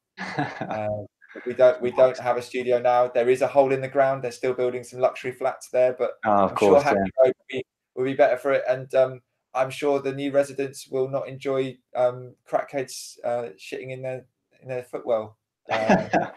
[0.68, 1.06] um,
[1.46, 3.08] we don't we don't have a studio now.
[3.08, 4.22] There is a hole in the ground.
[4.22, 7.24] They're still building some luxury flats there, but oh, I'm course, sure Happy yeah.
[7.24, 8.64] Road will be, will be, better for it.
[8.68, 9.20] And um,
[9.54, 14.24] I'm sure the new residents will not enjoy um, crackheads uh, shitting in their
[14.62, 15.36] in their footwell.
[15.70, 16.30] Uh,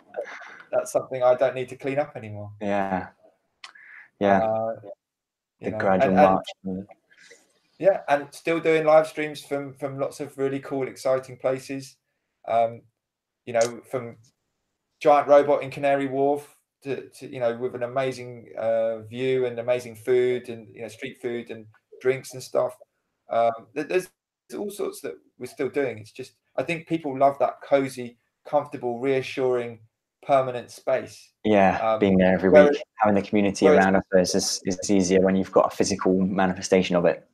[0.72, 2.52] that's something I don't need to clean up anymore.
[2.62, 3.08] Yeah,
[4.20, 4.40] yeah.
[4.40, 4.76] Uh,
[5.60, 6.46] the know, gradual and, march.
[6.64, 6.88] And,
[7.80, 11.98] yeah, and still doing live streams from from lots of really cool, exciting places.
[12.48, 12.82] Um,
[13.46, 14.18] you know, from
[15.00, 19.60] giant robot in Canary Wharf to, to you know with an amazing uh, view and
[19.60, 21.66] amazing food and you know street food and
[22.02, 22.76] drinks and stuff.
[23.30, 24.10] Um, there's
[24.58, 25.98] all sorts that we're still doing.
[25.98, 29.80] It's just I think people love that cozy, comfortable, reassuring,
[30.26, 31.30] permanent space.
[31.44, 35.36] Yeah, um, being there every week, having the community around us is, is easier when
[35.36, 37.28] you've got a physical manifestation of it.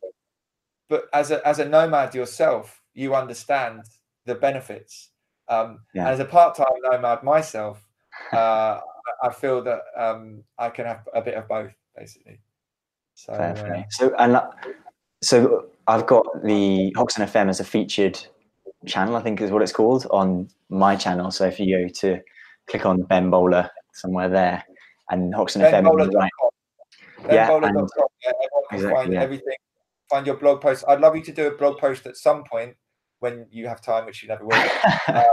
[0.90, 3.84] But as a as a nomad yourself, you understand
[4.26, 5.10] the benefits
[5.50, 6.10] um, yeah.
[6.10, 7.82] As a part-time nomad myself,
[8.34, 8.80] uh,
[9.24, 12.40] I feel that um, I can have a bit of both, basically.
[13.16, 14.40] So, uh, so and
[15.22, 18.20] so I've got the Hoxton FM as a featured
[18.86, 21.32] channel, I think is what it's called on my channel.
[21.32, 22.22] So if you go to
[22.68, 24.64] click on Ben Bowler somewhere there,
[25.10, 26.30] and Hoxton ben FM, right.
[27.32, 27.90] yeah, and,
[28.24, 28.32] yeah,
[28.72, 29.22] exactly, find yeah.
[29.22, 29.56] everything.
[30.10, 30.86] Find your blog post.
[30.88, 32.76] I'd love you to do a blog post at some point
[33.20, 34.70] when you have time, which you never will,
[35.08, 35.24] uh,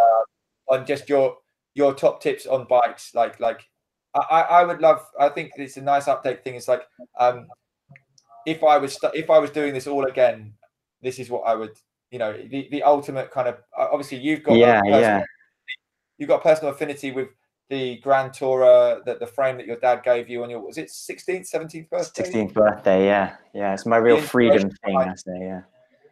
[0.68, 1.36] on just your
[1.74, 3.14] your top tips on bikes.
[3.14, 3.68] Like like
[4.14, 5.04] I, I would love.
[5.18, 6.54] I think it's a nice update thing.
[6.54, 6.82] It's like
[7.18, 7.46] um,
[8.46, 10.54] if I was if I was doing this all again,
[11.02, 11.76] this is what I would.
[12.10, 15.24] You know, the, the ultimate kind of obviously you've got yeah yeah
[16.18, 17.28] you've got personal affinity with
[17.70, 20.88] the Grand Tourer, that the frame that your dad gave you on your was it
[20.88, 22.22] 16th, 17th birthday?
[22.22, 23.72] 16th birthday, yeah, yeah.
[23.72, 25.62] It's my real freedom thing, I say, yeah.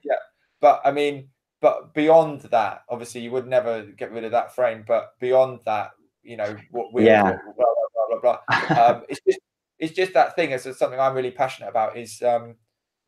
[0.03, 0.15] Yeah,
[0.61, 1.29] but I mean,
[1.63, 4.85] but beyond that, obviously, you would never get rid of that frame.
[4.87, 5.93] But beyond that,
[6.25, 7.23] you know, what we yeah.
[7.23, 8.67] blah blah blah blah.
[8.67, 8.85] blah.
[8.85, 9.39] um, it's just
[9.79, 10.51] it's just that thing.
[10.51, 11.97] It's something I'm really passionate about.
[11.97, 12.57] Is um,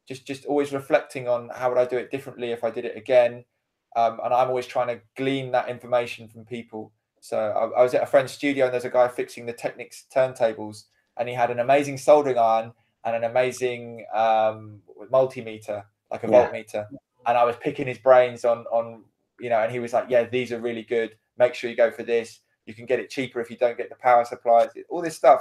[0.06, 2.96] just just always reflecting on how would I do it differently if I did it
[2.96, 3.44] again.
[3.96, 6.92] Um, and I'm always trying to glean that information from people.
[7.20, 10.04] So I, I was at a friend's studio and there's a guy fixing the Technics
[10.14, 10.84] turntables,
[11.16, 12.72] and he had an amazing soldering iron
[13.04, 14.80] and an amazing um,
[15.12, 16.50] multimeter, like a yeah.
[16.50, 16.86] voltmeter
[17.26, 19.02] and I was picking his brains on on
[19.40, 21.16] you know, and he was like, "Yeah, these are really good.
[21.38, 22.40] Make sure you go for this.
[22.66, 24.70] You can get it cheaper if you don't get the power supplies.
[24.88, 25.40] All this stuff."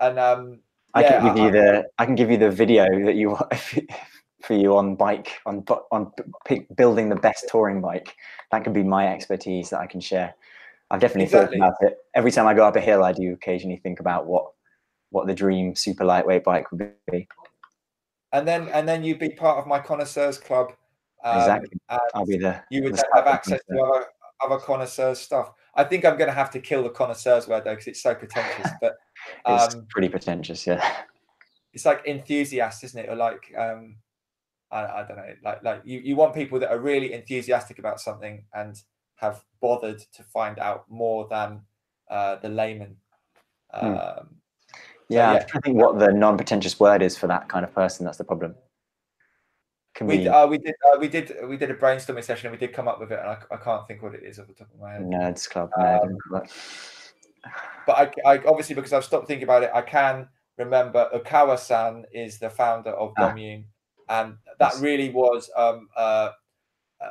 [0.00, 0.60] And um,
[0.94, 3.36] I yeah, can give I, you the I can give you the video that you
[4.42, 6.12] for you on bike on on
[6.76, 8.16] building the best touring bike.
[8.50, 10.34] That could be my expertise that I can share.
[10.90, 11.58] I've definitely exactly.
[11.58, 11.98] thought about it.
[12.14, 14.46] Every time I go up a hill, I do occasionally think about what
[15.10, 17.28] what the dream super lightweight bike would be.
[18.32, 20.72] And then and then you'd be part of my connoisseurs club
[21.24, 21.80] um, exactly.
[22.14, 22.64] I'll be there.
[22.70, 24.06] You would have access to other,
[24.40, 25.52] other connoisseurs stuff.
[25.74, 28.14] I think I'm going to have to kill the connoisseurs word though because it's so
[28.14, 28.70] pretentious.
[28.80, 28.96] But
[29.44, 31.02] um, it's pretty pretentious, yeah.
[31.72, 33.08] it's like enthusiast, isn't it?
[33.08, 33.96] Or like um,
[34.70, 38.00] I, I don't know, like like you, you want people that are really enthusiastic about
[38.00, 38.80] something and
[39.16, 41.62] have bothered to find out more than
[42.10, 42.96] uh, the layman.
[43.74, 43.86] Hmm.
[43.86, 44.36] Um,
[45.08, 48.04] yeah, so yeah, I think what the non-pretentious word is for that kind of person.
[48.04, 48.54] That's the problem.
[49.94, 52.58] Can we, we, uh, we did uh, we did we did a brainstorming session and
[52.58, 54.46] we did come up with it and I, I can't think what it is off
[54.46, 55.02] the top of my head.
[55.02, 55.70] Nerds Club.
[55.78, 56.16] Um,
[57.86, 62.38] but I, I obviously because I've stopped thinking about it, I can remember Ukawa-san is
[62.38, 63.28] the founder of ah.
[63.28, 63.64] Dommune,
[64.10, 66.30] and that really was um, uh,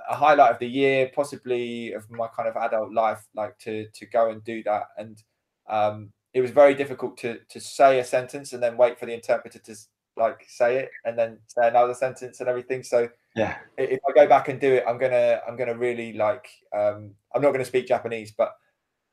[0.09, 4.05] a highlight of the year, possibly of my kind of adult life, like to to
[4.05, 4.83] go and do that.
[4.97, 5.23] And
[5.67, 9.13] um, it was very difficult to to say a sentence and then wait for the
[9.13, 9.75] interpreter to
[10.17, 12.83] like say it and then say another sentence and everything.
[12.83, 16.47] So yeah, if I go back and do it, I'm gonna I'm gonna really like
[16.77, 18.53] um, I'm not gonna speak Japanese, but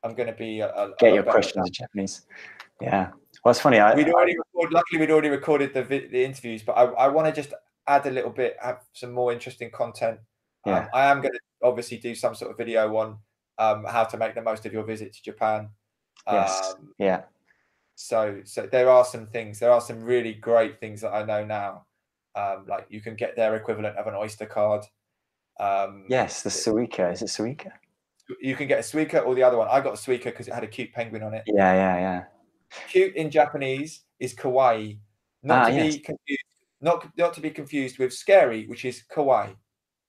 [0.03, 2.25] I'm gonna be a, a, get your questions in Japanese.
[2.81, 3.11] Yeah.
[3.43, 3.79] Well, it's funny.
[3.79, 7.27] I, we'd already recorded, luckily we'd already recorded the the interviews, but I, I want
[7.27, 7.53] to just
[7.87, 10.19] add a little bit, have some more interesting content.
[10.65, 10.79] Yeah.
[10.79, 13.17] Um, I am going to obviously do some sort of video on
[13.57, 15.69] um, how to make the most of your visit to Japan.
[16.31, 16.73] Yes.
[16.75, 17.21] Um, yeah.
[17.95, 19.59] So, so there are some things.
[19.59, 21.85] There are some really great things that I know now.
[22.35, 24.83] Um, like you can get their equivalent of an Oyster card.
[25.59, 27.11] Um, yes, the Suica.
[27.11, 27.71] Is it Suica?
[28.39, 29.67] You can get a Suica or the other one.
[29.71, 31.43] I got a Suica because it had a cute penguin on it.
[31.47, 32.23] Yeah, yeah, yeah.
[32.89, 34.97] Cute in Japanese is kawaii.
[35.41, 35.95] Not ah, to yes.
[35.95, 36.43] be confused.
[36.81, 39.55] Not not to be confused with scary, which is kowai.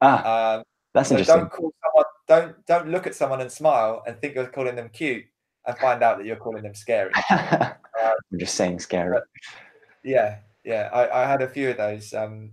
[0.00, 0.64] Ah, um,
[0.94, 1.38] that's so interesting.
[1.38, 2.04] Don't call someone.
[2.26, 5.24] Don't don't look at someone and smile and think you're calling them cute
[5.66, 7.12] and find out that you're calling them scary.
[7.30, 9.18] um, I'm just saying scary.
[10.04, 10.90] yeah, yeah.
[10.92, 12.12] I, I had a few of those.
[12.12, 12.52] Um,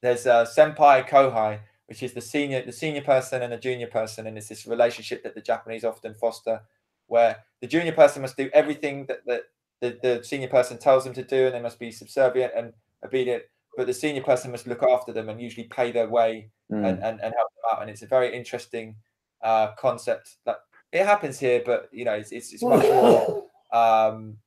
[0.00, 4.26] there's a senpai kohai, which is the senior the senior person and the junior person,
[4.26, 6.62] and it's this relationship that the Japanese often foster,
[7.06, 9.42] where the junior person must do everything that, that
[9.80, 12.72] the, the senior person tells them to do, and they must be subservient and
[13.04, 13.44] obedient.
[13.76, 16.76] But the senior person must look after them and usually pay their way mm.
[16.76, 17.82] and, and, and help them out.
[17.82, 18.96] And it's a very interesting
[19.42, 20.56] uh, concept that
[20.92, 24.38] it happens here, but you know, it's it's, it's much more um,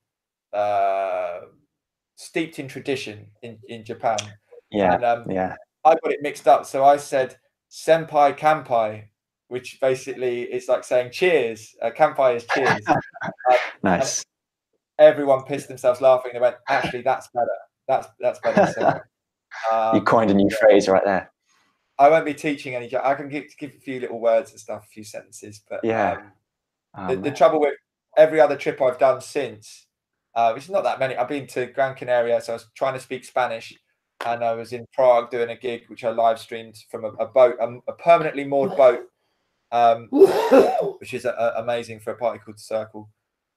[0.53, 1.41] uh,
[2.15, 4.17] steeped in tradition in in Japan.
[4.71, 5.55] Yeah, and, um, yeah.
[5.83, 7.37] I got it mixed up, so I said
[7.69, 9.05] senpai kampai,
[9.47, 11.75] which basically is like saying cheers.
[11.81, 12.81] Uh, kampai is cheers.
[12.87, 14.23] uh, nice.
[14.99, 16.31] Everyone pissed themselves laughing.
[16.33, 17.47] They went, actually, that's better.
[17.91, 18.71] That's that's better.
[18.71, 18.87] So,
[19.75, 20.57] um, you coined a new yeah.
[20.57, 21.29] phrase right there.
[21.99, 22.89] I won't be teaching any.
[22.95, 26.13] I can give, give a few little words and stuff, a few sentences, but yeah.
[26.13, 26.31] Um,
[26.95, 27.73] oh, the, the, trouble with
[28.17, 29.87] every other trip I've done since,
[30.35, 31.17] uh, which is not that many.
[31.17, 33.77] I've been to Gran Canaria, so I was trying to speak Spanish,
[34.25, 37.27] and I was in Prague doing a gig which I live streamed from a, a
[37.27, 39.01] boat, a, a, permanently moored boat,
[39.73, 40.07] um,
[40.99, 43.09] which is a, amazing for a party called Circle.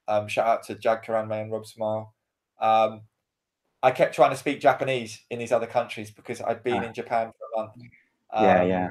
[0.09, 2.13] Um, shout out to Jag Karanme and Rob Smile.
[2.59, 3.01] Um,
[3.85, 6.87] I kept trying to speak Japanese in these other countries because I'd been ah.
[6.87, 7.73] in Japan for a month
[8.41, 8.89] yeah, um, yeah,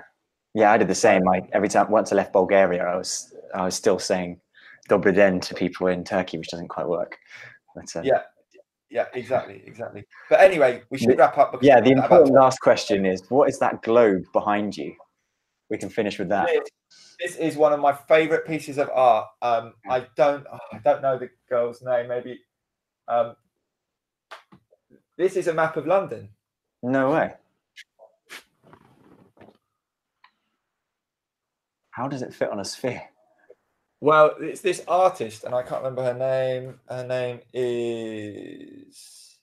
[0.55, 0.73] yeah.
[0.73, 1.23] I did the same.
[1.25, 4.41] Like every time once I left Bulgaria, I was I was still saying
[4.89, 7.19] "dobry den" to people in Turkey, which doesn't quite work.
[7.75, 8.23] But, uh, yeah,
[8.91, 10.05] yeah, exactly, exactly.
[10.31, 11.57] But anyway, we should wrap up.
[11.63, 14.95] Yeah, the important last question is: What is that globe behind you?
[15.71, 16.49] We can finish with that.
[17.21, 19.29] This, is one of my favorite pieces of art.
[19.41, 22.09] Um, I don't, I don't know the girl's name.
[22.09, 22.39] Maybe.
[23.09, 23.35] Um,
[25.17, 26.29] this is a map of London.
[26.83, 27.35] No way.
[31.91, 33.03] How does it fit on a sphere?
[34.01, 36.81] Well, it's this artist, and I can't remember her name.
[36.89, 39.39] Her name is.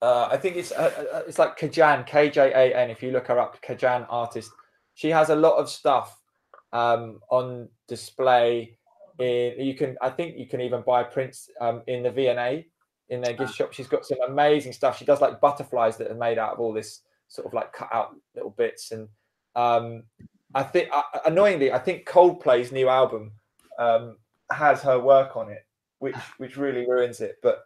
[0.00, 2.90] Uh, I think it's uh, uh it's like Kajan, K J A N.
[2.90, 4.50] If you look her up, Kajan artist.
[4.94, 6.18] She has a lot of stuff
[6.72, 8.78] um, on display.
[9.18, 12.66] In you can, I think you can even buy prints um, in the V&A
[13.08, 13.54] in their gift ah.
[13.54, 13.72] shop.
[13.72, 14.98] She's got some amazing stuff.
[14.98, 17.88] She does like butterflies that are made out of all this sort of like cut
[17.92, 19.08] out little bits and
[19.56, 20.04] um,
[20.54, 23.32] I think uh, annoyingly, I think Coldplay's new album
[23.78, 24.16] um,
[24.50, 25.66] has her work on it,
[25.98, 27.36] which which really ruins it.
[27.42, 27.64] But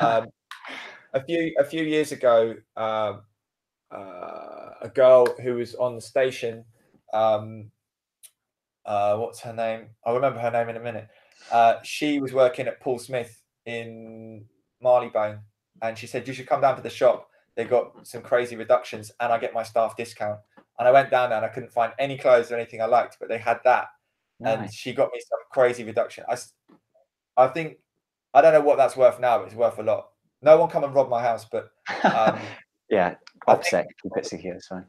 [0.00, 0.28] um,
[1.12, 3.22] a few a few years ago, um,
[3.90, 6.64] uh, a girl who was on the station,
[7.12, 7.70] um,
[8.84, 9.88] uh, what's her name?
[10.04, 11.08] I'll remember her name in a minute.
[11.52, 14.46] Uh, she was working at Paul Smith in
[14.82, 15.40] Marylebone,
[15.82, 17.28] and she said you should come down to the shop.
[17.54, 20.38] They got some crazy reductions, and I get my staff discount.
[20.78, 23.16] And I went down there and I couldn't find any clothes or anything I liked,
[23.18, 23.88] but they had that.
[24.40, 24.58] Nice.
[24.58, 26.24] And she got me some crazy reduction.
[26.28, 26.36] I,
[27.36, 27.78] I think,
[28.34, 30.08] I don't know what that's worth now, but it's worth a lot.
[30.42, 31.70] No one come and rob my house, but.
[32.04, 32.38] Um,
[32.90, 33.14] yeah,
[33.46, 34.84] offset, keep it secure, it's fine.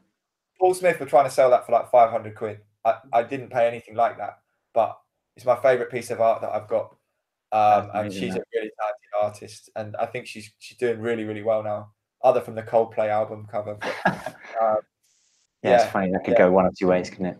[0.60, 2.58] Paul Smith were trying to sell that for like 500 quid.
[2.84, 4.40] I, I didn't pay anything like that,
[4.74, 4.98] but
[5.36, 6.94] it's my favorite piece of art that I've got.
[7.50, 11.42] Um, and she's a really talented artist, and I think she's she's doing really really
[11.42, 11.90] well now.
[12.22, 13.94] Other from the Coldplay album cover, but,
[14.60, 14.78] um,
[15.62, 16.38] yeah, yeah, it's funny that could yeah.
[16.38, 17.38] go one of two ways, couldn't it?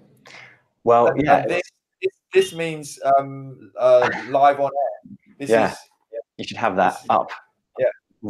[0.85, 1.39] Well, and, yeah.
[1.39, 1.62] And this,
[2.01, 5.16] this, this means um, uh, live on air.
[5.39, 5.72] This yeah.
[5.72, 5.78] Is,
[6.12, 6.18] yeah.
[6.39, 7.30] you should have that up.
[7.78, 7.89] Yeah,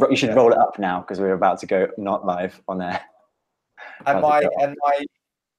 [0.09, 3.01] you should roll it up now because we're about to go not live on air.
[4.05, 5.05] And my and my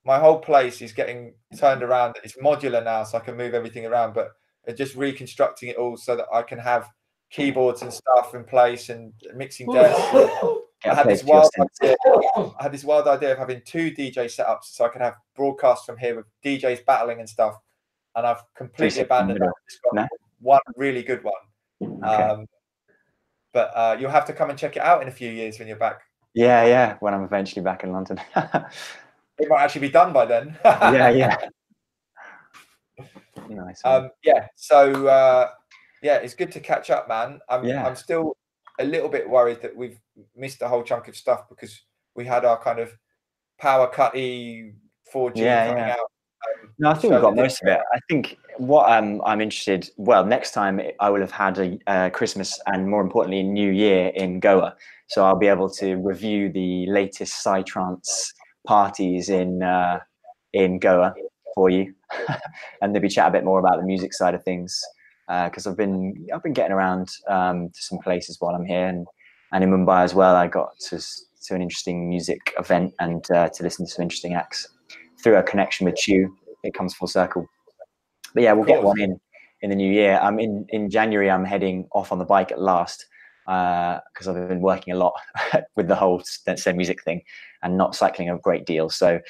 [0.05, 2.17] my whole place is getting turned around.
[2.23, 4.15] It's modular now, so I can move everything around.
[4.15, 4.31] But
[4.77, 6.89] just reconstructing it all so that I can have
[7.31, 10.01] keyboards and stuff in place and mixing desks.
[10.85, 11.51] I had this wild
[11.83, 11.97] idea.
[12.07, 15.85] I had this wild idea of having two DJ setups so I can have broadcasts
[15.85, 17.55] from here with DJs battling and stuff.
[18.17, 19.53] And I've completely abandoned that.
[19.93, 20.09] No?
[20.41, 21.35] One really good one.
[21.83, 22.23] Okay.
[22.23, 22.47] Um,
[23.53, 25.69] but uh, you'll have to come and check it out in a few years when
[25.69, 26.01] you're back.
[26.35, 26.97] Yeah, yeah.
[27.01, 28.21] When I'm eventually back in London.
[28.37, 30.57] it might actually be done by then.
[30.65, 31.37] yeah, yeah.
[33.49, 33.81] Nice.
[33.85, 34.47] Um, yeah.
[34.57, 35.49] So uh,
[36.03, 37.41] yeah, it's good to catch up, man.
[37.49, 37.87] I'm yeah.
[37.87, 38.37] I'm still
[38.79, 40.01] a little bit worried that we've
[40.37, 41.83] missed a whole chunk of stuff because
[42.15, 42.97] we had our kind of
[43.59, 44.75] power cutty
[45.13, 45.93] 4G yeah, coming yeah.
[45.93, 45.99] out.
[45.99, 47.81] Um, no, I think we've got most of it.
[47.93, 49.91] I think what um, I'm interested.
[49.97, 54.09] Well, next time I will have had a uh, Christmas and more importantly, New Year
[54.15, 54.75] in Goa,
[55.09, 58.33] so I'll be able to review the latest psytrance
[58.67, 60.01] parties in uh,
[60.55, 61.15] in Goa
[61.55, 61.95] for you,
[62.83, 64.83] and maybe chat a bit more about the music side of things
[65.45, 68.87] because uh, I've been I've been getting around um, to some places while I'm here,
[68.87, 69.07] and,
[69.53, 70.35] and in Mumbai as well.
[70.35, 74.35] I got to to an interesting music event and uh, to listen to some interesting
[74.35, 74.69] acts
[75.23, 76.35] through a connection with Chew.
[76.63, 77.47] It comes full circle.
[78.35, 79.21] But yeah, we'll get one in
[79.63, 80.19] in the new year.
[80.21, 81.31] I'm in in January.
[81.31, 83.07] I'm heading off on the bike at last
[83.47, 85.15] because uh, I've been working a lot
[85.77, 87.23] with the whole send music thing
[87.63, 88.91] and not cycling a great deal.
[88.91, 89.21] So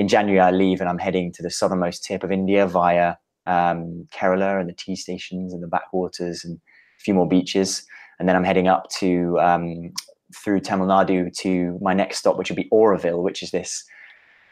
[0.00, 3.16] in January, I leave and I'm heading to the southernmost tip of India via
[3.46, 7.84] um, Kerala and the tea stations and the backwaters and a few more beaches.
[8.18, 9.92] And then I'm heading up to um,
[10.34, 13.84] through Tamil Nadu to my next stop, which would be Auroville, which is this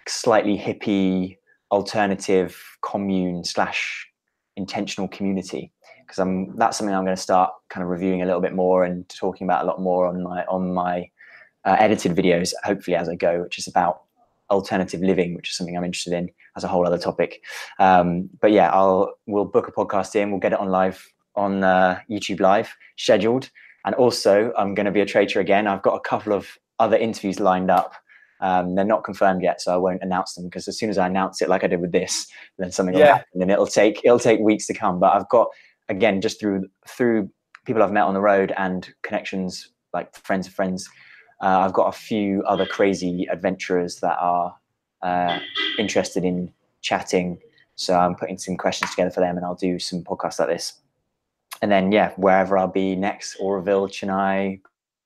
[0.07, 1.39] slightly hippie
[1.71, 4.07] alternative commune slash
[4.55, 5.73] intentional community.
[6.03, 8.85] Because I'm that's something I'm going to start kind of reviewing a little bit more
[8.85, 11.09] and talking about a lot more on my on my
[11.65, 14.03] uh, edited videos, hopefully as I go, which is about
[14.51, 17.43] alternative living, which is something I'm interested in as a whole other topic.
[17.79, 21.07] Um, but yeah, I'll we'll book a podcast in, we'll get it on live
[21.37, 23.51] on uh, YouTube Live scheduled,
[23.85, 25.67] and also I'm going to be a traitor again.
[25.67, 26.49] I've got a couple of
[26.79, 27.95] other interviews lined up.
[28.41, 31.07] Um, they're not confirmed yet, so I won't announce them because as soon as I
[31.07, 32.27] announce it, like I did with this,
[32.59, 35.01] then something will happen, and it'll take it'll take weeks to come.
[35.01, 35.49] But I've got
[35.89, 37.31] again just through through
[37.65, 40.89] people I've met on the road and connections like friends of friends
[41.41, 44.57] uh, I've got a few other crazy adventurers that are
[45.03, 45.39] uh,
[45.79, 46.53] interested in
[46.83, 47.39] chatting.
[47.77, 50.81] So I'm putting some questions together for them and I'll do some podcasts like this.
[51.63, 54.61] And then, yeah, wherever I'll be next, Auroville, Chennai,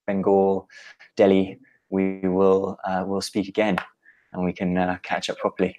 [0.06, 0.68] Bengal,
[1.16, 1.58] Delhi,
[1.90, 3.76] we will uh, will speak again
[4.32, 5.76] and we can uh, catch up properly.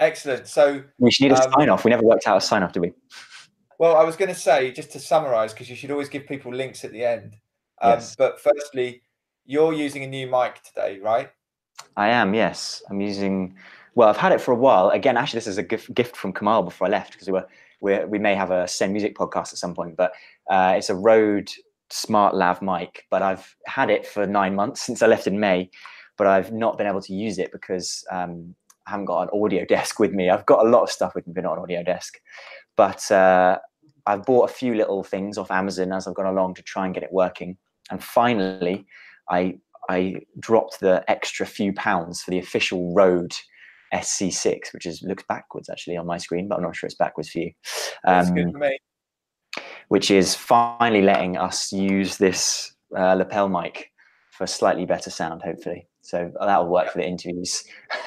[0.00, 0.46] Excellent.
[0.48, 1.84] So we should need a um, sign off.
[1.84, 2.92] We never worked out a sign off, did we?
[3.78, 6.52] Well, I was going to say, just to summarize, because you should always give people
[6.52, 7.36] links at the end.
[7.82, 8.16] Um, yes.
[8.16, 9.02] But firstly,
[9.50, 11.28] you're using a new mic today, right?
[11.96, 12.82] I am, yes.
[12.88, 13.56] I'm using.
[13.96, 14.90] Well, I've had it for a while.
[14.90, 17.48] Again, actually, this is a gift, gift from Kamal before I left because we were
[17.80, 20.12] we we may have a Send Music podcast at some point, but
[20.48, 21.50] uh, it's a Rode
[21.90, 23.06] Smart Lav mic.
[23.10, 25.68] But I've had it for nine months since I left in May,
[26.16, 28.54] but I've not been able to use it because um,
[28.86, 30.30] I haven't got an audio desk with me.
[30.30, 32.20] I've got a lot of stuff with me, but not an audio desk.
[32.76, 33.58] But uh,
[34.06, 36.94] I've bought a few little things off Amazon as I've gone along to try and
[36.94, 37.56] get it working.
[37.90, 38.86] And finally,
[39.30, 39.58] I
[39.88, 43.34] I dropped the extra few pounds for the official Rode
[43.92, 47.30] SC6, which is looks backwards actually on my screen, but I'm not sure it's backwards
[47.30, 47.52] for you.
[48.04, 48.78] Um, good for me.
[49.88, 53.90] Which is finally letting us use this uh, lapel mic
[54.30, 55.88] for slightly better sound, hopefully.
[56.02, 57.64] So that'll work for the interviews,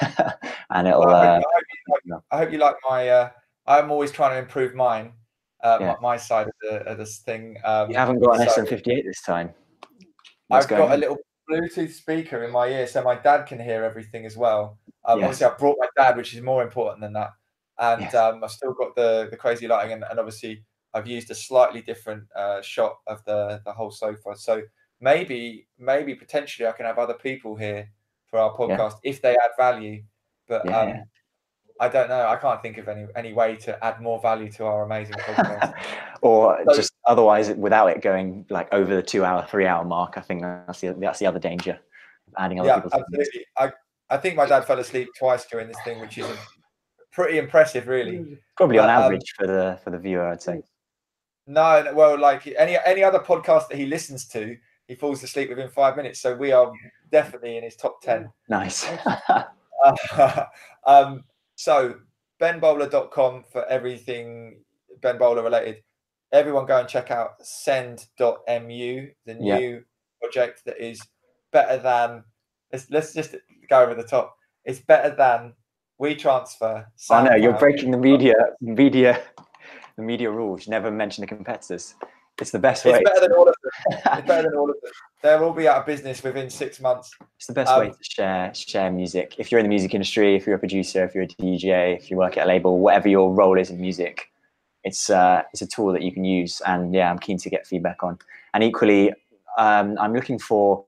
[0.70, 1.06] and it'll.
[1.06, 3.08] Well, I, hope, uh, I, hope like, I, hope you like my.
[3.08, 3.30] Uh,
[3.66, 5.12] I'm always trying to improve mine.
[5.62, 5.86] Uh, yeah.
[6.00, 7.56] my, my, side of, the, of this thing.
[7.64, 9.54] Um, you haven't got an so, SM58 this time.
[10.50, 10.92] I've got on?
[10.92, 11.18] a little
[11.50, 14.78] Bluetooth speaker in my ear, so my dad can hear everything as well.
[15.04, 15.24] Um, yes.
[15.24, 17.30] Obviously, I brought my dad, which is more important than that,
[17.78, 18.14] and yes.
[18.14, 20.64] um, I've still got the the crazy lighting, and, and obviously,
[20.94, 24.36] I've used a slightly different uh, shot of the the whole sofa.
[24.36, 24.62] So
[25.00, 27.90] maybe, maybe potentially, I can have other people here
[28.26, 29.10] for our podcast yeah.
[29.10, 30.02] if they add value.
[30.48, 30.80] But yeah.
[30.80, 31.02] um,
[31.80, 32.26] I don't know.
[32.26, 35.74] I can't think of any any way to add more value to our amazing podcast.
[36.22, 40.14] or so, just otherwise, without it going like over the two hour, three hour mark.
[40.16, 41.78] I think that's the that's the other danger.
[42.36, 43.46] Adding other yeah, people's absolutely.
[43.58, 43.72] I
[44.10, 46.26] I think my dad fell asleep twice during this thing, which is
[47.12, 48.38] pretty impressive, really.
[48.56, 50.62] Probably but, on um, average um, for the for the viewer, I'd say.
[51.46, 54.56] No, well, like any any other podcast that he listens to,
[54.86, 56.20] he falls asleep within five minutes.
[56.20, 56.72] So we are
[57.10, 58.30] definitely in his top ten.
[58.48, 58.88] Nice.
[59.84, 60.44] uh,
[60.86, 61.24] um,
[61.56, 61.94] so
[62.40, 64.62] benbowler.com for everything
[65.00, 65.82] Ben Bowler related.
[66.32, 69.84] Everyone go and check out send.mu, the new
[70.20, 71.00] project that is
[71.52, 72.24] better than
[72.72, 73.36] let's let's just
[73.68, 74.36] go over the top.
[74.64, 75.54] It's better than
[76.00, 76.86] WeTransfer.
[77.10, 79.22] I know you're breaking the media media
[79.96, 80.66] the media rules.
[80.66, 81.94] Never mention the competitors.
[82.40, 82.92] It's the best way.
[82.92, 84.00] It's better than all of them.
[84.18, 84.92] it's better than all of them.
[85.22, 87.10] They'll all be out of business within six months.
[87.36, 89.36] It's the best um, way to share share music.
[89.38, 92.10] If you're in the music industry, if you're a producer, if you're a DJ, if
[92.10, 94.32] you work at a label, whatever your role is in music,
[94.82, 96.60] it's uh, it's a tool that you can use.
[96.66, 98.18] And yeah, I'm keen to get feedback on.
[98.52, 99.12] And equally,
[99.56, 100.84] um, I'm looking for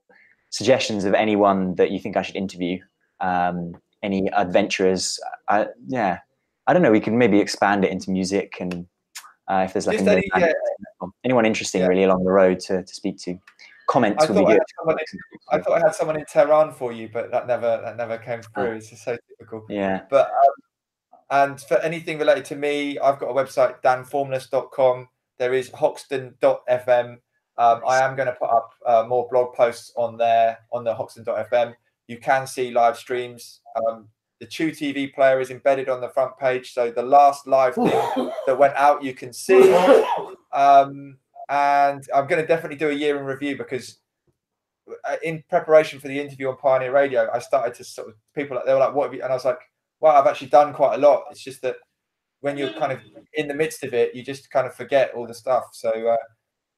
[0.49, 2.79] suggestions of anyone that you think I should interview.
[3.21, 5.19] Um, any adventurers?
[5.47, 6.19] Uh, yeah,
[6.67, 6.91] I don't know.
[6.91, 8.85] We can maybe expand it into music and
[9.47, 10.51] uh, if there's like any, yeah.
[11.27, 11.87] Anyone interesting yeah.
[11.87, 13.37] really along the road to, to speak to.
[13.89, 14.59] Comments I would be good.
[15.49, 18.41] I thought I had someone in Tehran for you, but that never that never came
[18.41, 18.71] through.
[18.71, 18.73] Oh.
[18.73, 19.65] It's just so typical.
[19.69, 20.01] Yeah.
[20.09, 20.53] But um,
[21.29, 25.07] and for anything related to me, I've got a website danformless.com.
[25.37, 27.17] There is hoxton.fm.
[27.59, 30.93] Um, I am going to put up uh, more blog posts on there on the
[30.93, 31.73] hoxton.fm.
[32.07, 33.61] You can see live streams.
[33.75, 34.09] Um,
[34.39, 36.73] the Chew TV player is embedded on the front page.
[36.73, 37.85] So the last live thing
[38.45, 39.73] that went out, you can see.
[40.53, 41.17] Um,
[41.49, 43.99] and I'm going to definitely do a year in review because
[45.07, 48.55] uh, in preparation for the interview on Pioneer Radio, I started to sort of people
[48.55, 49.21] like they were like, "What?" Have you?
[49.23, 49.59] And I was like,
[49.99, 51.75] "Well, I've actually done quite a lot." It's just that
[52.41, 52.99] when you're kind of
[53.33, 55.65] in the midst of it, you just kind of forget all the stuff.
[55.73, 56.17] So uh,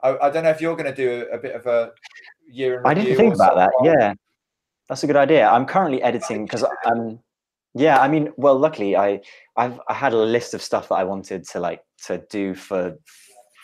[0.01, 1.91] I, I, don't know if you're going to do a, a, bit of a
[2.49, 3.71] year in I didn't think about that.
[3.83, 4.13] Yeah,
[4.87, 5.47] that's a good idea.
[5.47, 7.19] I'm currently editing because I'm
[7.75, 9.21] yeah, I mean, well, luckily, I
[9.55, 12.97] I've I had a list of stuff that I wanted to like to do for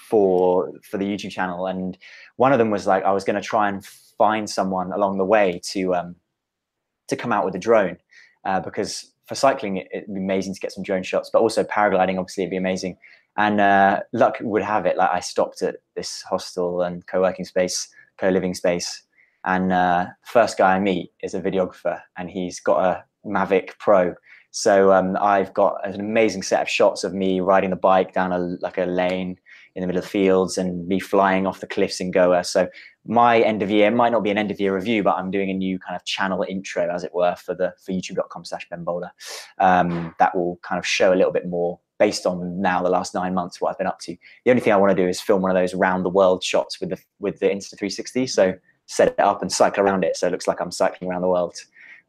[0.09, 1.97] for for the YouTube channel, and
[2.37, 3.85] one of them was like I was going to try and
[4.17, 6.15] find someone along the way to um
[7.07, 7.97] to come out with a drone
[8.45, 11.63] uh, because for cycling it, would be amazing to get some drone shots, but also
[11.63, 12.97] paragliding obviously it'd be amazing.
[13.37, 17.89] And uh, luck would have it, like I stopped at this hostel and co-working space,
[18.17, 19.03] co-living space,
[19.43, 24.15] and uh, first guy I meet is a videographer, and he's got a Mavic Pro.
[24.51, 28.31] So um, I've got an amazing set of shots of me riding the bike down
[28.31, 29.37] a like a lane
[29.75, 32.43] in the middle of the fields and me flying off the cliffs in Goa.
[32.43, 32.67] So
[33.05, 35.49] my end of year might not be an end of year review, but I'm doing
[35.49, 38.83] a new kind of channel intro, as it were, for the for youtube.com slash Ben
[38.83, 39.11] Bowler.
[39.59, 43.13] Um, that will kind of show a little bit more based on now the last
[43.13, 44.17] nine months what I've been up to.
[44.43, 46.43] The only thing I want to do is film one of those round the world
[46.43, 48.29] shots with the with the Insta360.
[48.29, 48.53] So
[48.87, 51.27] set it up and cycle around it so it looks like I'm cycling around the
[51.27, 51.55] world.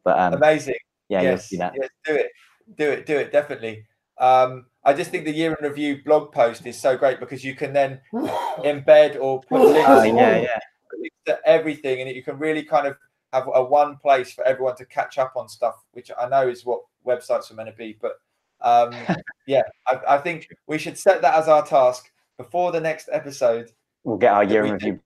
[0.05, 0.77] But um, amazing
[1.09, 1.73] yeah, yes, yes,
[2.05, 2.31] do it,
[2.77, 3.87] do it, do it, definitely.
[4.19, 7.55] Um, I just think the year in review blog post is so great because you
[7.55, 10.59] can then embed or put links, oh, yeah, yeah.
[10.99, 12.97] links to everything, and you can really kind of
[13.33, 16.65] have a one place for everyone to catch up on stuff, which I know is
[16.65, 17.99] what websites are meant to be.
[18.01, 18.13] But
[18.61, 18.95] um,
[19.47, 23.71] yeah, I, I, think we should set that as our task before the next episode.
[24.05, 25.01] We'll get our year in review.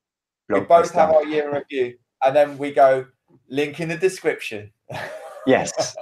[0.49, 3.07] We both have our year in review, and then we go
[3.49, 4.73] link in the description.
[5.47, 5.97] Yes.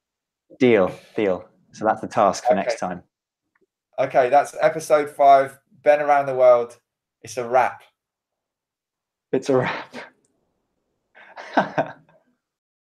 [0.58, 1.49] deal, deal.
[1.72, 2.56] So that's the task for okay.
[2.56, 3.02] next time.
[3.98, 5.58] Okay, that's episode five.
[5.82, 6.78] Ben around the world.
[7.22, 7.82] It's a wrap.
[9.32, 9.94] It's a wrap.